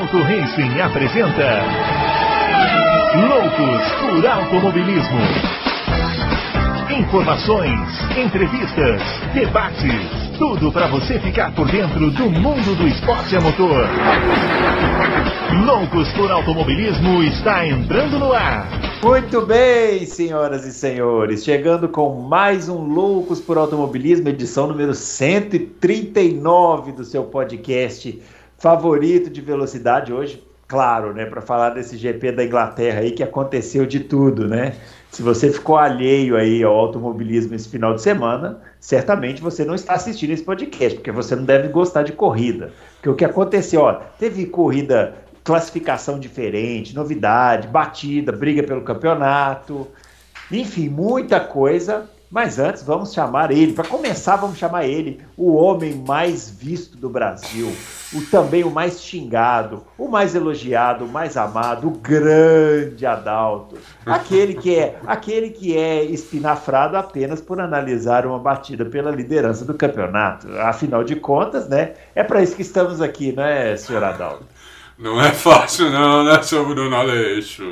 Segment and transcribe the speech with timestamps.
[0.00, 1.60] Adalto Racing apresenta
[3.28, 5.20] Loucos por Automobilismo.
[6.98, 7.78] Informações,
[8.16, 9.02] entrevistas,
[9.34, 13.86] debates, tudo para você ficar por dentro do mundo do esporte a motor.
[15.66, 18.70] Loucos por Automobilismo está entrando no ar.
[19.02, 26.92] Muito bem, senhoras e senhores, chegando com mais um Loucos por Automobilismo, edição número 139
[26.92, 28.18] do seu podcast
[28.60, 33.84] favorito de velocidade hoje, claro, né, para falar desse GP da Inglaterra aí que aconteceu
[33.86, 34.74] de tudo, né?
[35.10, 39.94] Se você ficou alheio aí ao automobilismo esse final de semana, certamente você não está
[39.94, 42.70] assistindo esse podcast, porque você não deve gostar de corrida.
[42.96, 49.88] Porque o que aconteceu, ó, teve corrida classificação diferente, novidade, batida, briga pelo campeonato,
[50.52, 52.08] enfim, muita coisa.
[52.30, 53.72] Mas antes, vamos chamar ele.
[53.72, 57.74] Para começar, vamos chamar ele, o homem mais visto do Brasil,
[58.12, 63.76] o também o mais xingado, o mais elogiado, o mais amado, o grande Adalto.
[64.06, 69.74] Aquele que é, aquele que é espinafrado apenas por analisar uma batida pela liderança do
[69.74, 70.46] campeonato.
[70.60, 71.94] Afinal de contas, né?
[72.14, 74.44] É para isso que estamos aqui, né, senhor Adalto?
[74.96, 77.64] Não é fácil não, né, seu Bruno Aleixo?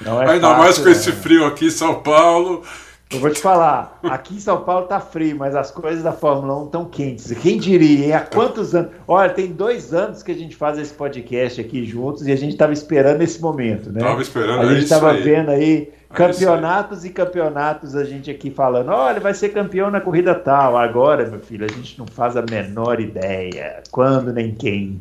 [0.00, 0.92] Não é Ainda fácil, mais com né?
[0.92, 2.62] esse frio aqui em São Paulo.
[3.08, 6.60] Eu vou te falar, aqui em São Paulo tá frio, mas as coisas da Fórmula
[6.62, 7.32] 1 estão quentes.
[7.40, 8.12] Quem diria, hein?
[8.12, 8.90] Há quantos anos?
[9.06, 12.54] Olha, tem dois anos que a gente faz esse podcast aqui juntos e a gente
[12.54, 14.00] estava esperando esse momento, né?
[14.00, 15.22] Tava esperando, A é gente estava aí.
[15.22, 20.00] vendo aí É campeonatos e campeonatos, a gente aqui falando, olha, vai ser campeão na
[20.00, 20.76] corrida tal.
[20.76, 23.84] Agora, meu filho, a gente não faz a menor ideia.
[23.92, 24.98] Quando nem quem.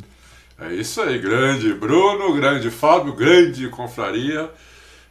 [0.61, 4.47] É isso aí, grande Bruno, grande Fábio, grande confraria.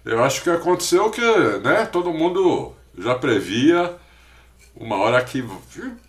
[0.05, 1.21] Eu acho que aconteceu que,
[1.63, 3.97] né, todo mundo já previa
[4.77, 5.45] uma hora que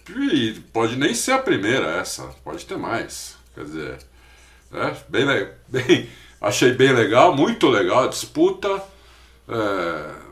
[0.09, 3.35] e pode nem ser a primeira essa, pode ter mais.
[3.53, 3.97] Quer dizer,
[4.71, 5.25] né, bem,
[5.67, 6.09] bem,
[6.41, 8.83] achei bem legal, muito legal a disputa.
[9.47, 10.25] é,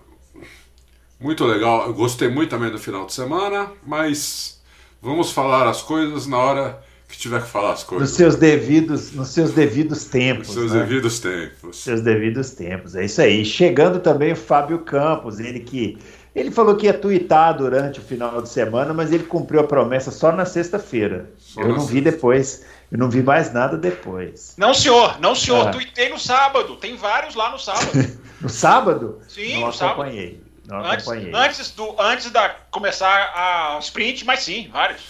[1.20, 4.62] muito legal, eu gostei muito também do final de semana, mas
[5.02, 8.16] vamos falar as coisas na hora que tiver que falar as Nos coisas.
[8.16, 10.48] seus devidos, nos seus devidos tempos.
[10.48, 10.80] Nos seus né?
[10.82, 11.84] devidos tempos.
[11.84, 12.96] seus devidos tempos.
[12.96, 13.46] É isso aí.
[13.46, 15.98] Chegando também o Fábio Campos, ele que
[16.36, 20.10] ele falou que ia tuitar durante o final de semana, mas ele cumpriu a promessa
[20.10, 21.30] só na sexta-feira.
[21.56, 24.56] Eu na não vi depois, eu não vi mais nada depois.
[24.58, 25.68] Não, senhor, não, senhor.
[25.68, 25.72] Ah.
[25.72, 26.76] Tuitei no sábado.
[26.78, 27.92] Tem vários lá no sábado.
[28.44, 29.22] No sábado?
[29.30, 30.02] Sim, não no sábado.
[30.02, 30.44] acompanhei.
[30.68, 31.32] Não antes, acompanhei.
[31.34, 35.02] antes, do, antes da começar a sprint, mas sim, vários.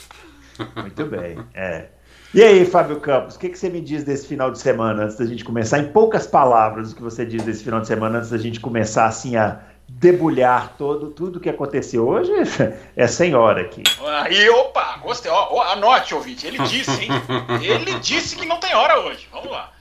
[0.76, 1.40] Muito bem.
[1.56, 1.88] É.
[2.32, 5.18] E aí, Fábio Campos, o que, que você me diz desse final de semana, antes
[5.18, 5.80] da gente começar?
[5.80, 9.06] Em poucas palavras, o que você diz desse final de semana, antes da gente começar
[9.06, 12.32] assim a debulhar todo, tudo que aconteceu hoje?
[12.96, 13.82] É sem hora aqui.
[14.22, 15.32] Aí, opa, gostei.
[15.32, 16.46] Ó, ó, anote, ouvinte.
[16.46, 17.10] Ele disse, hein?
[17.62, 19.28] Ele disse que não tem hora hoje.
[19.32, 19.72] Vamos lá.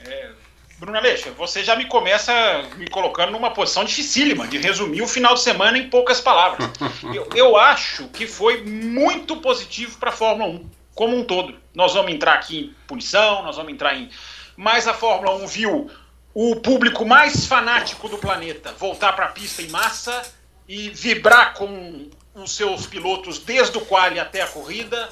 [0.00, 0.30] É,
[0.78, 2.32] Bruno Aleixo, você já me começa
[2.76, 6.68] me colocando numa posição dificílima de resumir o final de semana em poucas palavras.
[7.14, 11.54] Eu, eu acho que foi muito positivo para a Fórmula 1, como um todo.
[11.74, 14.10] Nós vamos entrar aqui em punição, nós vamos entrar em.
[14.56, 15.90] Mas a Fórmula 1 viu
[16.34, 20.22] o público mais fanático do planeta voltar para a pista em massa
[20.68, 25.08] e vibrar com os seus pilotos desde o quali até a corrida.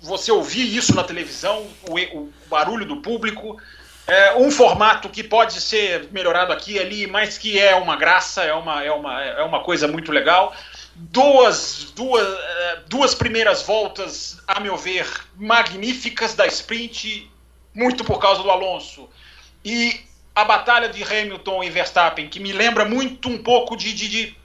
[0.00, 3.60] Você ouvir isso na televisão, o, o barulho do público.
[4.06, 8.42] É um formato que pode ser melhorado aqui e ali, mas que é uma graça,
[8.42, 10.54] é uma, é uma, é uma coisa muito legal.
[10.94, 15.06] Duas, duas, eh, duas primeiras voltas, a meu ver,
[15.36, 17.30] magníficas da sprint,
[17.74, 19.10] muito por causa do Alonso.
[19.62, 20.07] E
[20.40, 24.36] a batalha de Hamilton e Verstappen, que me lembra muito um pouco de, de, de,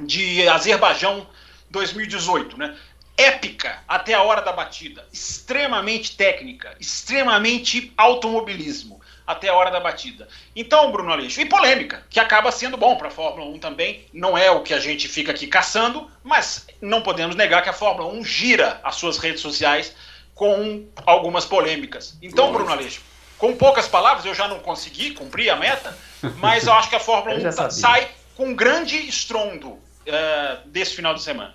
[0.00, 1.28] de Azerbaijão
[1.70, 2.76] 2018, né?
[3.16, 10.26] Épica até a hora da batida, extremamente técnica, extremamente automobilismo até a hora da batida.
[10.56, 14.36] Então, Bruno Aleixo, e polêmica, que acaba sendo bom para a Fórmula 1 também, não
[14.36, 18.12] é o que a gente fica aqui caçando, mas não podemos negar que a Fórmula
[18.12, 19.94] 1 gira as suas redes sociais
[20.34, 22.16] com algumas polêmicas.
[22.22, 23.02] Então, Bruno Aleixo,
[23.38, 25.96] com poucas palavras, eu já não consegui cumprir a meta,
[26.36, 27.70] mas eu acho que a Fórmula Eu já 1 tá- sabia.
[28.02, 31.54] sai com um grande estrondo eh, desse final de semana.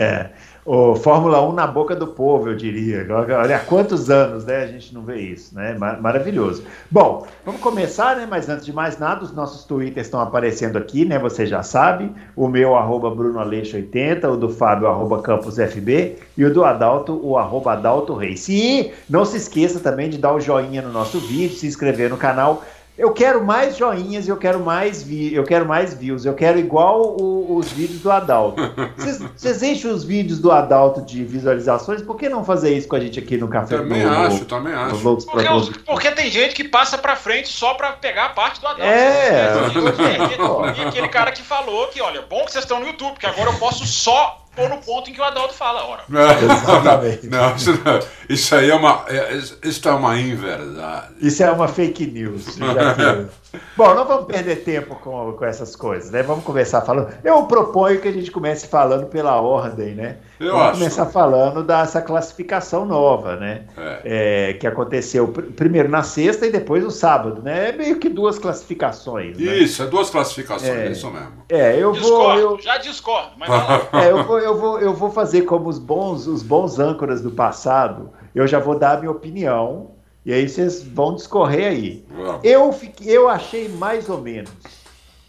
[0.00, 0.30] É.
[0.70, 3.06] O Fórmula 1 na boca do povo, eu diria.
[3.10, 5.74] Olha, há quantos anos né, a gente não vê isso, né?
[5.78, 6.62] Mar- Maravilhoso.
[6.90, 8.26] Bom, vamos começar, né?
[8.28, 11.18] Mas antes de mais nada, os nossos twitters estão aparecendo aqui, né?
[11.20, 12.12] Você já sabe.
[12.36, 16.62] O meu, arroba Bruno Aleixo 80, o do Fábio, arroba Campos FB, e o do
[16.62, 18.46] Adalto, o arroba Adalto Reis.
[18.50, 22.18] E não se esqueça também de dar o joinha no nosso vídeo, se inscrever no
[22.18, 22.62] canal.
[22.98, 26.26] Eu quero mais joinhas e eu quero mais vi eu quero mais views.
[26.26, 28.60] Eu quero igual o, os vídeos do Adalto.
[29.36, 32.02] Vocês enchem os vídeos do Adalto de visualizações?
[32.02, 33.76] Por que não fazer isso com a gente aqui no café?
[33.76, 35.26] Também no, acho, no, também acho.
[35.26, 38.82] Porque, porque, tem gente que passa pra frente só pra pegar a parte do Adalto.
[38.82, 39.52] É.
[40.76, 43.50] E, aquele cara que falou que, olha, bom que vocês estão no YouTube, porque agora
[43.50, 46.02] eu posso só pôr no ponto em que o Adalto fala, ora.
[46.42, 47.28] Exatamente.
[47.28, 49.04] Não, isso, não, isso, aí é uma.
[49.08, 51.14] É, isso é uma inverdade.
[51.20, 52.58] Isso é uma fake news.
[53.76, 56.22] Bom, não vamos perder tempo com, com essas coisas, né?
[56.22, 57.14] Vamos começar falando.
[57.22, 60.16] Eu proponho que a gente comece falando pela ordem, né?
[60.40, 60.78] Eu vamos acho.
[60.78, 63.64] começar falando dessa classificação nova, né?
[63.76, 64.50] É.
[64.50, 67.70] É, que aconteceu pr primeiro na sexta e depois no sábado, né?
[67.70, 69.36] É meio que duas classificações.
[69.36, 69.56] Né?
[69.56, 71.32] Isso, é duas classificações, é, isso mesmo.
[71.48, 72.56] É, eu discordo, vou.
[72.56, 72.60] Eu...
[72.60, 73.50] Já discordo, mas
[73.92, 77.30] é, eu vou, eu, vou, eu vou fazer como os bons, os bons âncoras do
[77.30, 78.10] passado.
[78.34, 79.90] Eu já vou dar a minha opinião
[80.24, 82.04] e aí vocês vão discorrer aí.
[82.42, 84.50] Eu, fiquei, eu achei mais ou menos.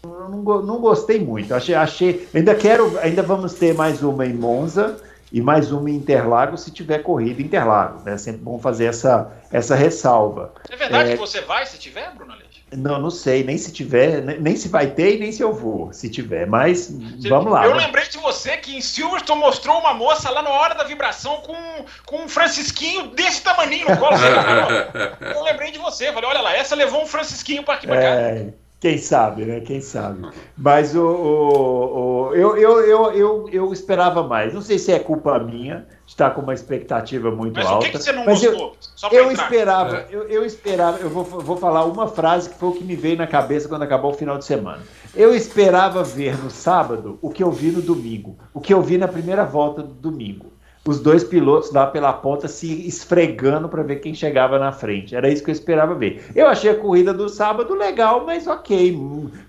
[0.04, 1.54] Não, não gostei muito.
[1.54, 2.28] Achei, achei.
[2.34, 2.98] Ainda quero.
[3.00, 5.00] Ainda vamos ter mais uma em Monza
[5.32, 8.06] e mais uma em Interlagos se tiver corrida em Interlagos.
[8.06, 8.18] É né?
[8.18, 10.52] sempre bom fazer essa, essa ressalva.
[10.68, 11.12] É verdade é...
[11.12, 12.50] que você vai se tiver, Bruno Aleixo?
[12.72, 15.92] Não, não sei, nem se tiver, nem se vai ter e nem se eu vou,
[15.92, 16.88] se tiver, mas
[17.28, 17.64] vamos lá.
[17.64, 17.86] Eu né?
[17.86, 21.84] lembrei de você que em Silverstone mostrou uma moça lá na hora da vibração com,
[22.06, 24.14] com um francisquinho desse tamaninho no colo.
[25.34, 28.20] eu lembrei de você, falei, olha lá, essa levou um francisquinho para arquibancada.
[28.20, 29.60] É, quem sabe, né?
[29.60, 30.26] Quem sabe.
[30.56, 34.54] Mas o, o, o eu, eu, eu, eu, eu esperava mais.
[34.54, 37.74] Não sei se é culpa minha de estar com uma expectativa muito mas alta.
[37.76, 38.76] Mas o que, que você não mas gostou?
[39.12, 40.06] Eu, eu esperava, é.
[40.10, 43.18] eu, eu esperava, eu vou, vou falar uma frase que foi o que me veio
[43.18, 44.82] na cabeça quando acabou o final de semana.
[45.14, 48.96] Eu esperava ver no sábado o que eu vi no domingo, o que eu vi
[48.96, 50.46] na primeira volta do domingo
[50.90, 55.14] os dois pilotos lá pela ponta se esfregando para ver quem chegava na frente.
[55.14, 56.24] Era isso que eu esperava ver.
[56.34, 58.98] Eu achei a corrida do sábado legal, mas ok.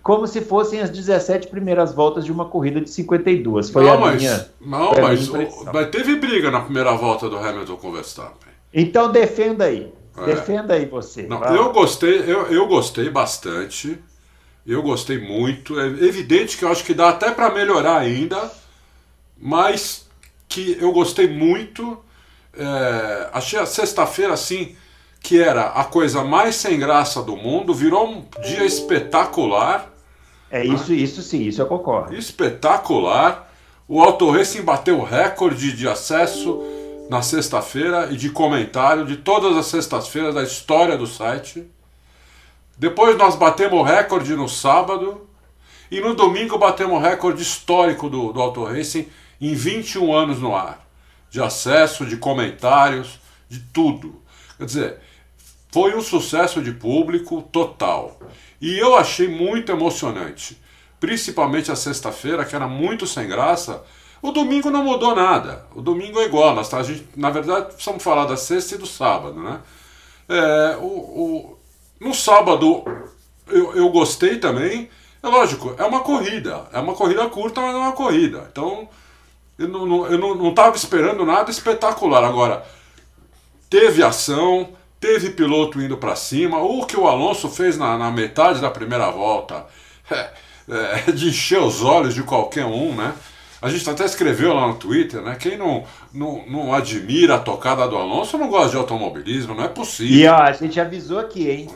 [0.04, 3.72] Como se fossem as 17 primeiras voltas de uma corrida de 52.
[3.72, 4.48] Foi não, a mas, minha.
[4.62, 5.30] Não, mas,
[5.74, 8.54] mas teve briga na primeira volta do Hamilton com o Verstappen.
[8.72, 9.92] Então defenda aí.
[10.18, 10.26] É.
[10.26, 11.24] Defenda aí você.
[11.24, 13.98] Não, eu gostei, eu, eu gostei bastante.
[14.68, 15.80] Eu gostei muito.
[15.80, 18.52] É evidente que eu acho que dá até para melhorar ainda,
[19.36, 20.08] mas
[20.52, 21.98] que eu gostei muito.
[22.54, 24.76] É, achei a sexta-feira assim
[25.22, 29.88] que era a coisa mais sem graça do mundo, virou um dia espetacular.
[30.50, 30.98] É isso, né?
[30.98, 32.16] isso sim, isso eu concordo.
[32.16, 33.50] Espetacular.
[33.88, 36.62] O Auto Racing bateu o recorde de acesso
[37.10, 41.66] na sexta-feira e de comentário de todas as sextas-feiras da história do site.
[42.78, 45.28] Depois nós batemos recorde no sábado
[45.90, 49.08] e no domingo batemos o recorde histórico do, do Auto Racing
[49.42, 50.88] em 21 anos no ar,
[51.30, 54.22] de acesso, de comentários, de tudo.
[54.58, 54.98] Quer dizer,
[55.72, 58.20] foi um sucesso de público total.
[58.62, 60.62] E eu achei muito emocionante,
[61.00, 63.84] principalmente a sexta-feira, que era muito sem graça.
[64.22, 65.66] O domingo não mudou nada.
[65.74, 66.54] O domingo é igual.
[66.54, 69.60] Nós, a gente, na verdade, precisamos falar da sexta e do sábado, né?
[70.30, 71.60] É, o, o,
[72.00, 72.86] no sábado
[73.48, 74.90] eu, eu gostei também.
[75.24, 76.68] É lógico, é uma corrida.
[76.72, 78.48] É uma corrida curta, mas é uma corrida.
[78.52, 78.88] Então
[79.62, 82.24] eu não, eu não, não tava esperando nada espetacular.
[82.24, 82.64] Agora,
[83.70, 84.70] teve ação,
[85.00, 86.60] teve piloto indo para cima.
[86.60, 89.66] O que o Alonso fez na, na metade da primeira volta
[90.12, 90.30] é,
[91.08, 93.14] é, de encher os olhos de qualquer um, né?
[93.62, 95.36] A gente até escreveu lá no Twitter, né?
[95.40, 99.68] Quem não, não, não admira a tocada do Alonso não gosta de automobilismo, não é
[99.68, 100.18] possível.
[100.18, 101.70] E ó, a gente avisou aqui, hein?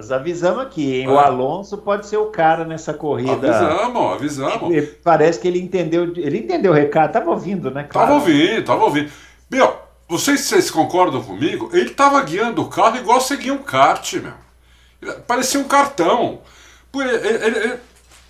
[0.00, 1.08] Nós avisamos aqui, hein?
[1.08, 3.32] O Alonso pode ser o cara nessa corrida.
[3.32, 4.74] Avisamos, avisamos.
[4.74, 7.84] Ele, parece que ele entendeu, ele entendeu o recado, tava ouvindo, né?
[7.84, 8.08] Claro.
[8.08, 9.10] Tava ouvindo, tava ouvindo.
[9.50, 9.76] Meu,
[10.08, 14.14] não sei se vocês concordam comigo, ele tava guiando o carro igual seguia um kart,
[14.14, 15.12] meu.
[15.26, 16.38] Parecia um cartão.
[16.94, 17.74] Ele, ele, ele,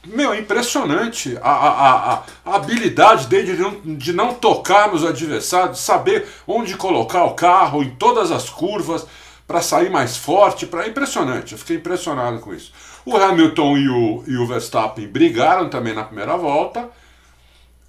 [0.09, 5.79] meu, impressionante a, a, a, a habilidade dele de não, de não tocar nos adversários,
[5.79, 9.07] saber onde colocar o carro em todas as curvas
[9.51, 11.55] para sair mais forte, para impressionante.
[11.55, 12.73] Eu fiquei impressionado com isso.
[13.05, 16.89] O Hamilton e o, e o Verstappen brigaram também na primeira volta.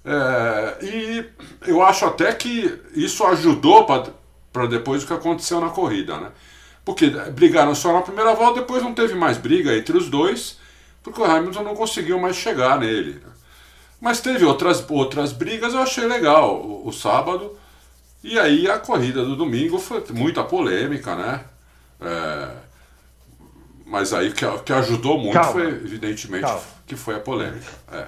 [0.04, 1.24] É, e
[1.64, 6.32] eu acho até que isso ajudou para depois o que aconteceu na corrida, né?
[6.84, 10.58] Porque brigaram só na primeira volta, depois não teve mais briga entre os dois,
[11.00, 13.20] porque o Hamilton não conseguiu mais chegar nele.
[13.24, 13.32] Né?
[14.00, 17.56] Mas teve outras, outras brigas, eu achei legal o, o sábado.
[18.20, 21.51] E aí a corrida do domingo foi muita polêmica, né?
[22.04, 22.50] É,
[23.86, 25.52] mas aí que, que ajudou muito Calma.
[25.52, 26.62] foi, evidentemente, Calma.
[26.86, 27.66] que foi a polêmica.
[27.92, 28.06] É.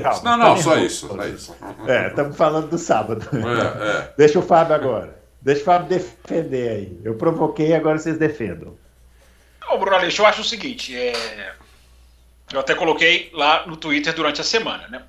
[0.00, 1.56] Calma, não, não, só isso, só isso.
[1.86, 3.26] É, estamos falando do sábado.
[3.36, 4.14] É, é.
[4.16, 5.18] Deixa o Fábio agora.
[5.40, 7.00] Deixa o Fábio defender aí.
[7.04, 8.76] Eu provoquei, agora vocês defendam.
[9.70, 11.52] Ô, Bruno Aleixo, eu acho o seguinte, é...
[12.52, 15.02] eu até coloquei lá no Twitter durante a semana, né?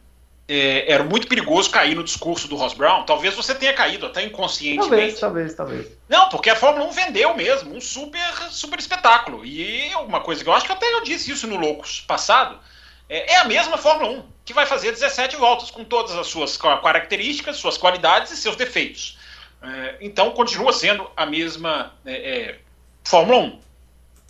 [0.51, 3.03] É, era muito perigoso cair no discurso do Ross Brown.
[3.03, 4.89] Talvez você tenha caído até inconscientemente.
[4.89, 5.88] Talvez, talvez, talvez.
[6.10, 9.46] Não, porque a Fórmula 1 vendeu mesmo, um super, super espetáculo.
[9.46, 12.58] E uma coisa que eu acho que até eu disse isso no Loucos passado,
[13.08, 16.58] é, é a mesma Fórmula 1, que vai fazer 17 voltas, com todas as suas
[16.58, 19.20] características, suas qualidades e seus defeitos.
[19.62, 22.60] É, então continua sendo a mesma é, é
[23.03, 23.60] Fórmula 1.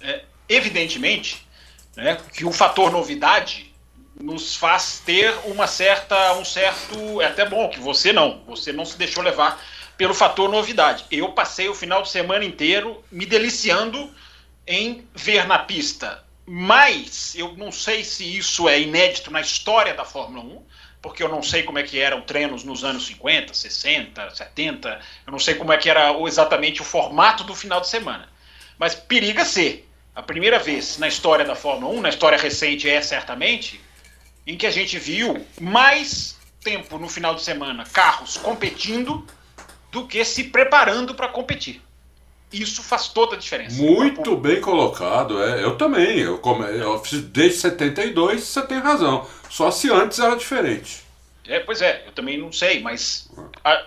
[0.01, 1.47] É, evidentemente
[1.95, 3.68] né, que o fator novidade
[4.19, 7.21] nos faz ter uma certa, um certo.
[7.21, 9.63] É até bom que você não, você não se deixou levar
[9.97, 11.05] pelo fator novidade.
[11.09, 14.13] Eu passei o final de semana inteiro me deliciando
[14.67, 16.23] em ver na pista.
[16.45, 20.63] Mas eu não sei se isso é inédito na história da Fórmula 1,
[21.01, 25.31] porque eu não sei como é que eram treinos nos anos 50, 60, 70, eu
[25.31, 28.27] não sei como é que era exatamente o formato do final de semana.
[28.77, 33.01] Mas periga ser a primeira vez na história da Fórmula 1, na história recente é
[33.01, 33.79] certamente,
[34.45, 39.25] em que a gente viu mais tempo no final de semana carros competindo
[39.91, 41.81] do que se preparando para competir.
[42.51, 43.79] Isso faz toda a diferença.
[43.79, 45.63] Muito bem colocado, é.
[45.63, 46.19] Eu também.
[46.19, 46.65] Eu, come...
[46.65, 49.27] eu desde 72, você tem razão.
[49.49, 51.03] Só se antes era diferente.
[51.45, 53.29] É, pois é, eu também não sei, mas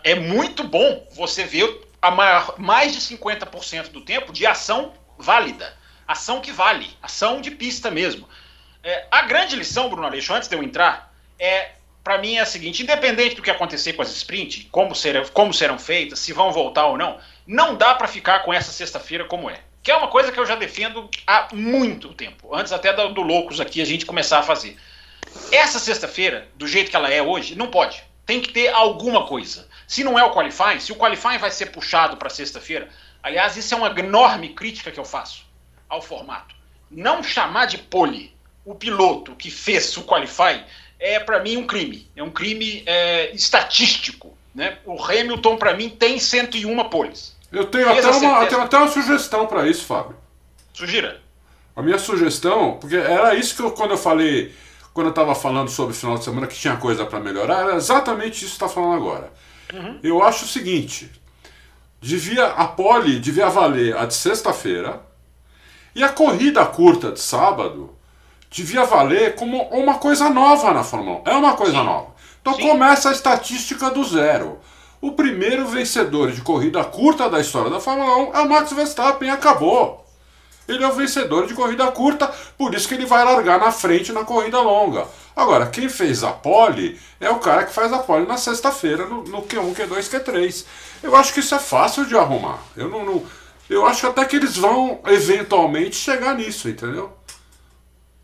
[0.03, 5.73] é muito bom você ver a maior, mais de 50% do tempo de ação válida.
[6.07, 8.29] Ação que vale, ação de pista mesmo.
[8.83, 11.71] É, a grande lição, Bruno Aleixo, antes de eu entrar, é
[12.03, 15.55] para mim é a seguinte: independente do que acontecer com as sprint, como, serão, como
[15.55, 19.49] serão feitas, se vão voltar ou não, não dá para ficar com essa sexta-feira como
[19.49, 19.61] é.
[19.83, 23.23] Que é uma coisa que eu já defendo há muito tempo, antes até do, do
[23.23, 24.77] Loucos aqui a gente começar a fazer.
[25.51, 28.03] Essa sexta-feira, do jeito que ela é hoje, não pode.
[28.27, 29.69] Tem que ter alguma coisa.
[29.87, 32.89] Se não é o qualifying, se o qualifying vai ser puxado para sexta-feira,
[33.23, 35.45] aliás, isso é uma enorme crítica que eu faço
[35.89, 36.55] ao formato.
[36.91, 38.32] Não chamar de pole
[38.65, 40.63] o piloto que fez o qualifying
[40.99, 42.09] é para mim um crime.
[42.15, 44.37] É um crime é, estatístico.
[44.55, 44.79] Né?
[44.85, 47.37] O Hamilton, para mim, tem 101 poles.
[47.51, 50.17] Eu tenho, até uma, eu tenho até uma sugestão para isso, Fábio.
[50.73, 51.21] Sugira.
[51.75, 54.55] A minha sugestão, porque era isso que eu, quando eu falei,
[54.95, 57.77] quando eu estava falando sobre o final de semana que tinha coisa para melhorar, era
[57.77, 59.33] exatamente isso que está falando agora.
[59.73, 59.99] Uhum.
[60.03, 61.11] Eu acho o seguinte:
[62.01, 65.01] devia a pole devia valer a de sexta-feira
[65.95, 67.97] e a corrida curta de sábado
[68.53, 71.31] devia valer como uma coisa nova na Fórmula 1.
[71.31, 71.85] É uma coisa Sim.
[71.85, 72.07] nova.
[72.41, 72.69] Então Sim.
[72.69, 74.59] começa a estatística do zero.
[75.01, 79.31] O primeiro vencedor de corrida curta da história da Fórmula 1 é o Max Verstappen,
[79.31, 80.05] acabou.
[80.69, 84.13] Ele é o vencedor de corrida curta, por isso que ele vai largar na frente
[84.13, 85.09] na corrida longa.
[85.35, 89.25] Agora, quem fez a pole é o cara que faz a pole na sexta-feira no,
[89.25, 90.65] no, Q1, Q2, Q3.
[91.03, 92.59] Eu acho que isso é fácil de arrumar.
[92.77, 93.25] Eu não, não
[93.69, 97.13] eu acho até que eles vão eventualmente chegar nisso, entendeu?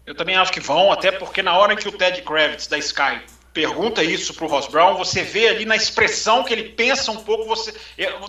[0.09, 3.21] Eu também acho que vão, até porque na hora que o Ted Kravitz da Sky
[3.53, 7.45] pergunta isso pro Ross Brown, você vê ali na expressão que ele pensa um pouco,
[7.45, 7.75] você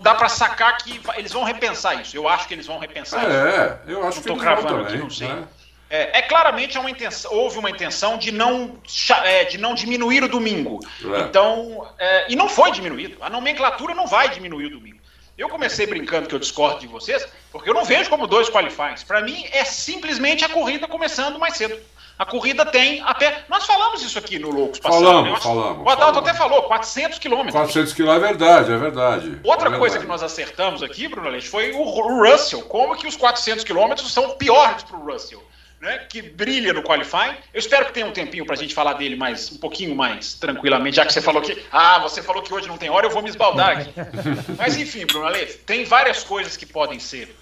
[0.01, 2.17] dá para sacar que eles vão repensar isso.
[2.17, 3.33] Eu acho que eles vão repensar é, isso.
[3.33, 5.29] É, eu acho não que eles vão também, aqui, não sei.
[5.29, 5.48] Né?
[5.89, 8.77] É, é, claramente uma intenção, houve uma intenção de não,
[9.24, 10.79] é, de não diminuir o domingo.
[11.01, 11.21] É.
[11.21, 13.17] Então, é, e não foi diminuído.
[13.21, 14.99] A nomenclatura não vai diminuir o domingo.
[15.39, 19.05] Eu comecei brincando que eu discordo de vocês, porque eu não vejo como dois qualifies.
[19.05, 21.79] Para mim, é simplesmente a corrida começando mais cedo.
[22.17, 23.46] A corrida tem até.
[23.48, 25.01] Nós falamos isso aqui no Loucos passado.
[25.01, 25.39] Falamos, né?
[25.39, 25.88] falamos.
[25.88, 27.53] O Adalto até falou, 400 quilômetros.
[27.53, 29.39] 400 quilômetros é verdade, é verdade.
[29.41, 30.00] Outra é coisa verdade.
[30.00, 32.63] que nós acertamos aqui, Bruno Leite, foi o Russell.
[32.63, 35.41] Como que os 400 quilômetros são piores para o Russell
[35.81, 37.36] né, que brilha no qualifying.
[37.53, 40.33] Eu espero que tenha um tempinho para a gente falar dele mais um pouquinho mais
[40.33, 43.12] tranquilamente, já que você falou que ah, você falou que hoje não tem hora, eu
[43.12, 43.93] vou me esbaldar aqui.
[44.57, 47.33] Mas enfim, Bruno Ale, tem várias coisas que podem ser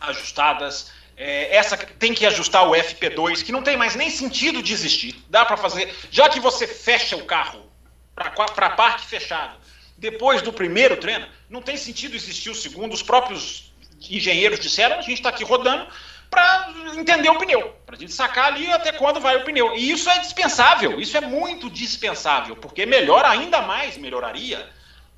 [0.00, 0.90] ajustadas.
[1.16, 5.16] É, essa tem que ajustar o FP2, que não tem mais nem sentido de existir.
[5.28, 7.66] Dá para fazer, já que você fecha o carro
[8.14, 9.56] para parque fechado,
[9.96, 12.92] depois do primeiro treino, não tem sentido existir o segundo.
[12.92, 13.72] Os próprios
[14.08, 15.88] engenheiros disseram, a gente está aqui rodando,
[16.30, 19.74] para entender o pneu, para a gente sacar ali até quando vai o pneu.
[19.74, 24.68] E isso é dispensável, isso é muito dispensável, porque melhora ainda mais, melhoraria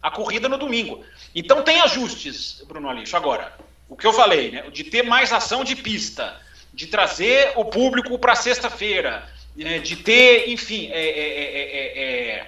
[0.02, 1.04] a corrida no domingo.
[1.34, 3.16] Então tem ajustes, Bruno Alixo.
[3.16, 3.52] Agora,
[3.88, 6.40] o que eu falei, né, de ter mais ação de pista,
[6.72, 12.46] de trazer o público para sexta-feira, né, de ter, enfim, é, é, é,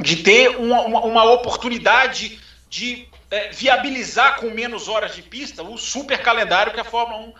[0.00, 3.06] de ter uma, uma, uma oportunidade de
[3.52, 7.34] viabilizar com menos horas de pista o super calendário que a Fórmula 1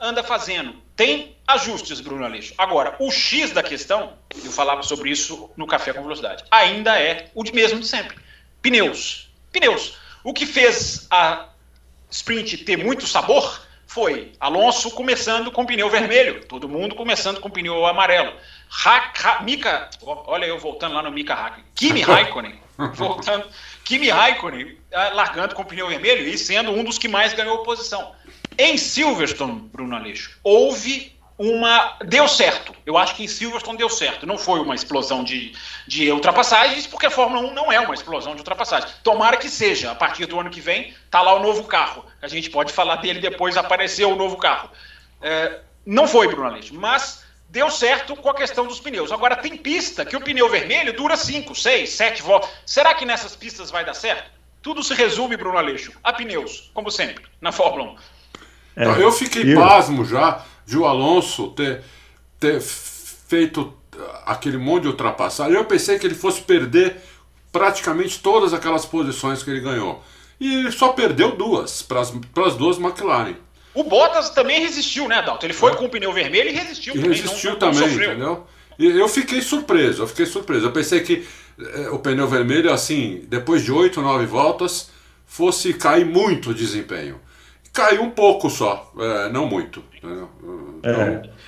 [0.00, 0.74] anda fazendo.
[0.96, 2.54] Tem ajustes, Bruno Aleixo.
[2.56, 4.14] Agora, o X da questão,
[4.44, 8.16] eu falava sobre isso no Café com Velocidade, ainda é o mesmo de sempre.
[8.62, 9.30] Pneus.
[9.52, 9.98] Pneus.
[10.24, 11.48] O que fez a
[12.10, 17.84] sprint ter muito sabor foi Alonso começando com pneu vermelho, todo mundo começando com pneu
[17.86, 18.32] amarelo.
[18.84, 22.60] Ha, ha, Mika, olha eu voltando lá no Mika Hakkinen, Kimi Raikkonen,
[22.94, 23.46] voltando,
[23.82, 28.14] Kimi Raikkonen ah, largando com pneu vermelho e sendo um dos que mais ganhou posição.
[28.62, 31.96] Em Silverstone, Bruno Aleixo, houve uma.
[32.04, 32.74] Deu certo.
[32.84, 34.26] Eu acho que em Silverstone deu certo.
[34.26, 35.54] Não foi uma explosão de,
[35.86, 38.92] de ultrapassagens, porque a Fórmula 1 não é uma explosão de ultrapassagens.
[39.02, 39.90] Tomara que seja.
[39.90, 42.04] A partir do ano que vem, tá lá o novo carro.
[42.20, 44.68] A gente pode falar dele depois, apareceu o novo carro.
[45.22, 49.10] É, não foi, Bruno Aleixo, mas deu certo com a questão dos pneus.
[49.10, 52.50] Agora, tem pista que o pneu vermelho dura 5, 6, 7 voltas.
[52.66, 54.30] Será que nessas pistas vai dar certo?
[54.60, 58.19] Tudo se resume, Bruno Aleixo, a pneus, como sempre, na Fórmula 1.
[58.76, 58.86] É.
[59.02, 61.82] Eu fiquei pasmo já de o Alonso ter,
[62.38, 63.74] ter feito
[64.24, 65.54] aquele monte de ultrapassagem.
[65.54, 66.96] Eu pensei que ele fosse perder
[67.52, 70.02] praticamente todas aquelas posições que ele ganhou.
[70.38, 73.34] E ele só perdeu duas para as duas McLaren.
[73.74, 75.46] O Bottas também resistiu, né, Dalton?
[75.46, 75.74] Ele foi é.
[75.76, 77.20] com o pneu vermelho e resistiu e também.
[77.20, 78.46] Resistiu não, não, também, não entendeu?
[78.78, 80.66] E eu fiquei surpreso, eu fiquei surpreso.
[80.66, 81.26] Eu pensei que
[81.60, 84.90] eh, o pneu vermelho, assim, depois de oito, nove voltas,
[85.26, 87.20] fosse cair muito o desempenho.
[87.72, 89.84] Caiu um pouco só, é, não muito.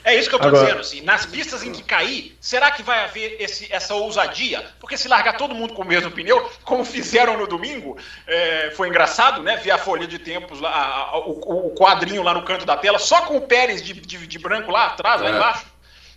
[0.04, 0.12] É.
[0.12, 0.18] é.
[0.18, 0.66] isso que eu estou Agora...
[0.66, 0.80] dizendo.
[0.80, 4.64] Assim, nas pistas em que cair, será que vai haver esse, essa ousadia?
[4.78, 8.88] Porque se largar todo mundo com o mesmo pneu, como fizeram no domingo, é, foi
[8.88, 9.56] engraçado, né?
[9.56, 12.76] Ver a folha de tempos, lá, a, a, o, o, quadrinho lá no canto da
[12.76, 15.32] tela, só com o Pérez de, de, de branco lá atrás, lá é.
[15.32, 15.66] embaixo.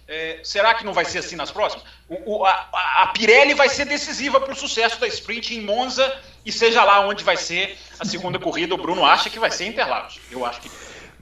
[0.08, 1.84] É, será que não vai ser assim nas próximas?
[2.08, 2.70] O, o, a,
[3.02, 7.02] a, Pirelli vai ser decisiva para o sucesso da sprint em Monza e seja lá
[7.02, 8.75] onde vai ser a segunda corrida.
[8.75, 10.20] O Bruno acha que vai ser Interlagos.
[10.32, 10.70] Eu acho que.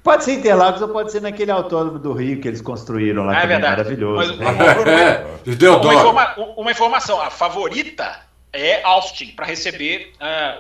[0.03, 3.39] Pode ser Interlagos ou pode ser naquele autódromo do Rio que eles construíram lá.
[3.39, 3.77] É, é verdade.
[3.77, 4.38] Maravilhoso.
[4.38, 8.20] Mas, Bruno, é, deu uma, informa uma, informação: a favorita
[8.51, 10.12] é Austin para receber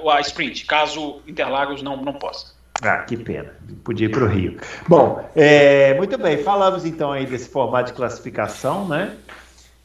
[0.01, 2.53] uh, a sprint, caso Interlagos não, não possa.
[2.81, 3.53] Ah, que pena.
[3.83, 4.57] Podia ir para o Rio.
[4.87, 6.37] Bom, é, muito bem.
[6.43, 9.15] Falamos então aí desse formato de classificação, né?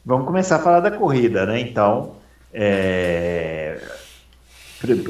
[0.05, 1.59] Vamos começar a falar da corrida, né?
[1.59, 2.15] Então,
[2.53, 3.79] é,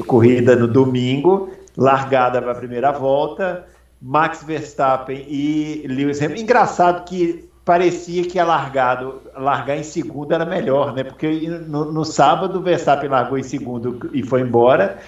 [0.06, 3.66] corrida no domingo, largada para a primeira volta,
[4.00, 6.42] Max Verstappen e Lewis Hamilton.
[6.42, 11.04] Engraçado que parecia que a largado, largar em segundo era melhor, né?
[11.04, 14.98] Porque no, no sábado o Verstappen largou em segundo e foi embora.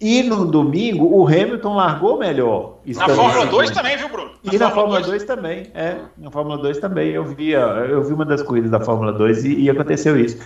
[0.00, 2.78] E no domingo, o Hamilton largou melhor.
[2.86, 4.30] Na Fórmula 2 também, viu, Bruno?
[4.44, 5.96] Na e na Fórmula 2 também, é.
[6.16, 7.10] Na Fórmula 2 também.
[7.10, 10.38] Eu vi, eu vi uma das corridas da Fórmula 2 e, e aconteceu isso.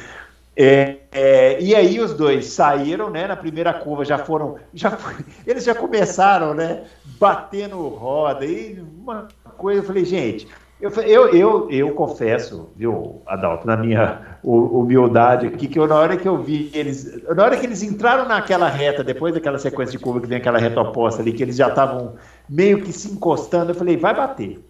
[0.57, 3.27] É, é, e aí os dois saíram, né?
[3.27, 4.97] Na primeira curva já foram, já
[5.47, 6.85] eles já começaram, né?
[7.21, 9.81] Batendo roda e uma coisa.
[9.81, 10.49] Eu falei, gente,
[10.81, 16.17] eu, eu, eu, eu confesso, viu, Adalto, na minha humildade aqui, que eu, na hora
[16.17, 17.23] que eu vi eles.
[17.37, 20.59] Na hora que eles entraram naquela reta, depois daquela sequência de curva que vem aquela
[20.59, 22.15] reta oposta ali, que eles já estavam
[22.49, 24.65] meio que se encostando, eu falei, vai bater.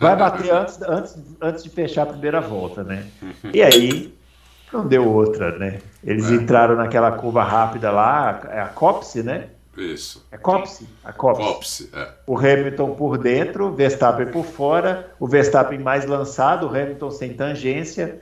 [0.00, 3.06] Vai bater antes, antes, antes de fechar a primeira volta, né?
[3.52, 4.12] E aí,
[4.72, 5.80] não deu outra, né?
[6.04, 6.34] Eles é.
[6.34, 9.48] entraram naquela curva rápida lá, é a Copse, né?
[9.76, 10.26] Isso.
[10.30, 10.88] É Copse?
[11.04, 11.42] A Copse.
[11.42, 12.08] Copse é.
[12.26, 17.34] O Hamilton por dentro, o Verstappen por fora, o Verstappen mais lançado, o Hamilton sem
[17.34, 18.20] tangência,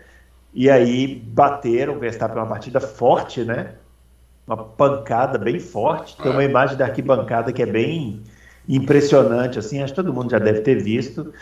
[0.52, 3.74] e aí bateram, o Verstappen uma batida forte, né?
[4.46, 6.16] Uma pancada bem forte.
[6.16, 6.46] Tem uma é.
[6.46, 8.22] imagem da arquibancada que é bem
[8.68, 11.32] impressionante, assim, acho que todo mundo já deve ter visto.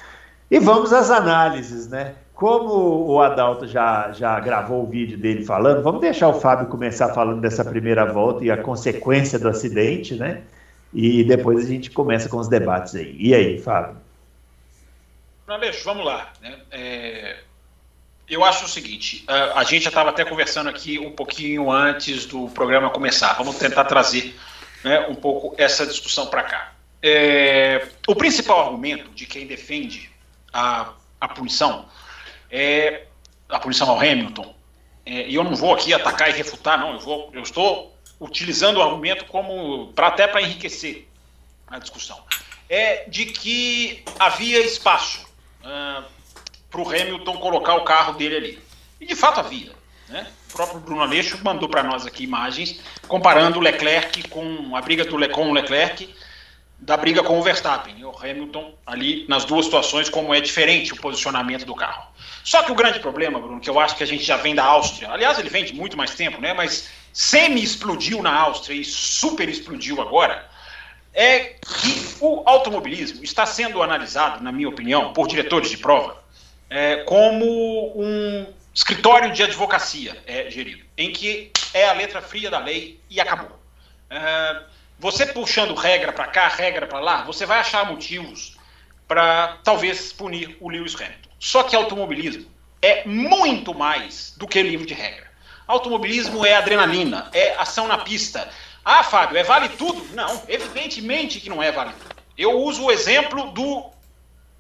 [0.51, 2.15] E vamos às análises, né?
[2.37, 7.15] Como o Adalto já, já gravou o vídeo dele falando, vamos deixar o Fábio começar
[7.15, 10.43] falando dessa primeira volta e a consequência do acidente, né?
[10.93, 13.17] E depois a gente começa com os debates aí.
[13.19, 13.97] E aí, Fábio?
[15.49, 16.31] Aleixo, vamos lá.
[16.43, 16.59] Né?
[16.73, 17.39] É,
[18.29, 22.51] eu acho o seguinte: a, gente já estava até conversando aqui um pouquinho antes do
[22.51, 23.33] programa começar.
[23.33, 24.39] Vamos tentar trazer
[24.85, 26.73] né, um pouco essa discussão para cá.
[27.03, 30.11] É, o principal argumento de quem defende
[30.53, 31.87] a, a punição
[32.51, 33.05] é,
[33.49, 34.55] a punição ao Hamilton,
[35.05, 38.79] é, e eu não vou aqui atacar e refutar, não, eu, vou, eu estou utilizando
[38.79, 41.07] o argumento como pra, até para enriquecer
[41.67, 42.19] a discussão,
[42.69, 45.27] é de que havia espaço
[45.63, 46.05] uh,
[46.71, 48.63] para o Hamilton colocar o carro dele ali.
[49.01, 49.73] E de fato havia.
[50.09, 50.27] Né?
[50.49, 55.05] O próprio Bruno Aleixo mandou para nós aqui imagens comparando o Leclerc com a briga
[55.05, 56.13] do Le, com o Leclerc
[56.79, 58.05] da briga com o Verstappen.
[58.05, 62.07] O Hamilton ali nas duas situações, como é diferente o posicionamento do carro.
[62.45, 64.65] Só que o grande problema, Bruno, que eu acho que a gente já vem da
[64.65, 66.53] Áustria, aliás, ele vem de muito mais tempo, né?
[66.53, 70.49] Mas semi-explodiu na Áustria e super explodiu agora,
[71.13, 76.23] é que o automobilismo está sendo analisado, na minha opinião, por diretores de prova,
[76.69, 77.45] é, como
[77.99, 83.19] um escritório de advocacia é, gerido, em que é a letra fria da lei e
[83.19, 83.59] acabou.
[84.11, 84.63] É,
[84.99, 88.57] você puxando regra para cá, regra para lá, você vai achar motivos
[89.07, 91.29] para talvez punir o Lewis Hamilton.
[91.39, 95.27] Só que automobilismo é muito mais do que livro de regra.
[95.67, 98.49] Automobilismo é adrenalina, é ação na pista.
[98.85, 100.15] Ah, Fábio, é vale tudo?
[100.15, 102.17] Não, evidentemente que não é vale tudo.
[102.39, 103.91] Eu uso o exemplo do,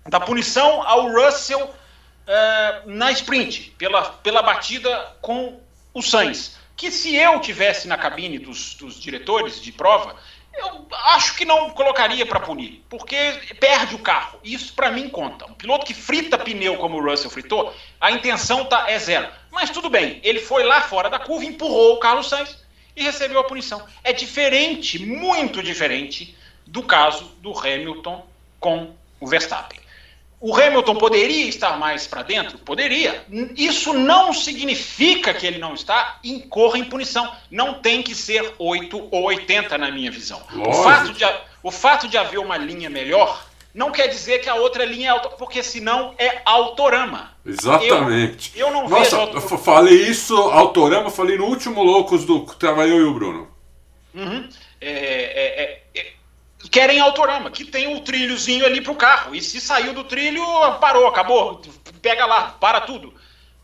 [0.06, 5.60] da punição ao Russell uh, na sprint, pela, pela batida com
[5.94, 6.56] o Sainz.
[6.76, 10.16] Que se eu tivesse na cabine dos, dos diretores de prova,
[10.56, 13.16] eu acho que não colocaria para punir, porque
[13.58, 14.38] perde o carro.
[14.42, 15.46] Isso para mim conta.
[15.46, 19.28] Um piloto que frita pneu como o Russell fritou, a intenção tá, é zero.
[19.50, 22.58] Mas tudo bem, ele foi lá fora da curva, empurrou o Carlos Sainz
[22.94, 23.86] e recebeu a punição.
[24.02, 26.36] É diferente, muito diferente,
[26.66, 28.26] do caso do Hamilton
[28.58, 29.85] com o Verstappen.
[30.40, 32.58] O Hamilton poderia estar mais para dentro?
[32.58, 33.24] Poderia.
[33.56, 37.30] Isso não significa que ele não está, incorra em punição.
[37.50, 40.42] Não tem que ser 8 ou 80, na minha visão.
[40.54, 41.24] O fato, de,
[41.62, 43.46] o fato de haver uma linha melhor
[43.76, 47.32] não quer dizer que a outra linha é auto, porque senão é autorama.
[47.44, 48.52] Exatamente.
[48.56, 49.16] Eu, eu não Nossa.
[49.16, 53.48] Eu falei isso, autorama, falei no último Loucos do eu e o Bruno.
[54.14, 54.48] Uhum.
[54.80, 55.82] É, é, é,
[56.68, 59.34] querem autorama, que tem o um trilhozinho ali para o carro.
[59.34, 60.42] E se saiu do trilho,
[60.80, 61.60] parou, acabou.
[62.00, 63.14] Pega lá, para tudo.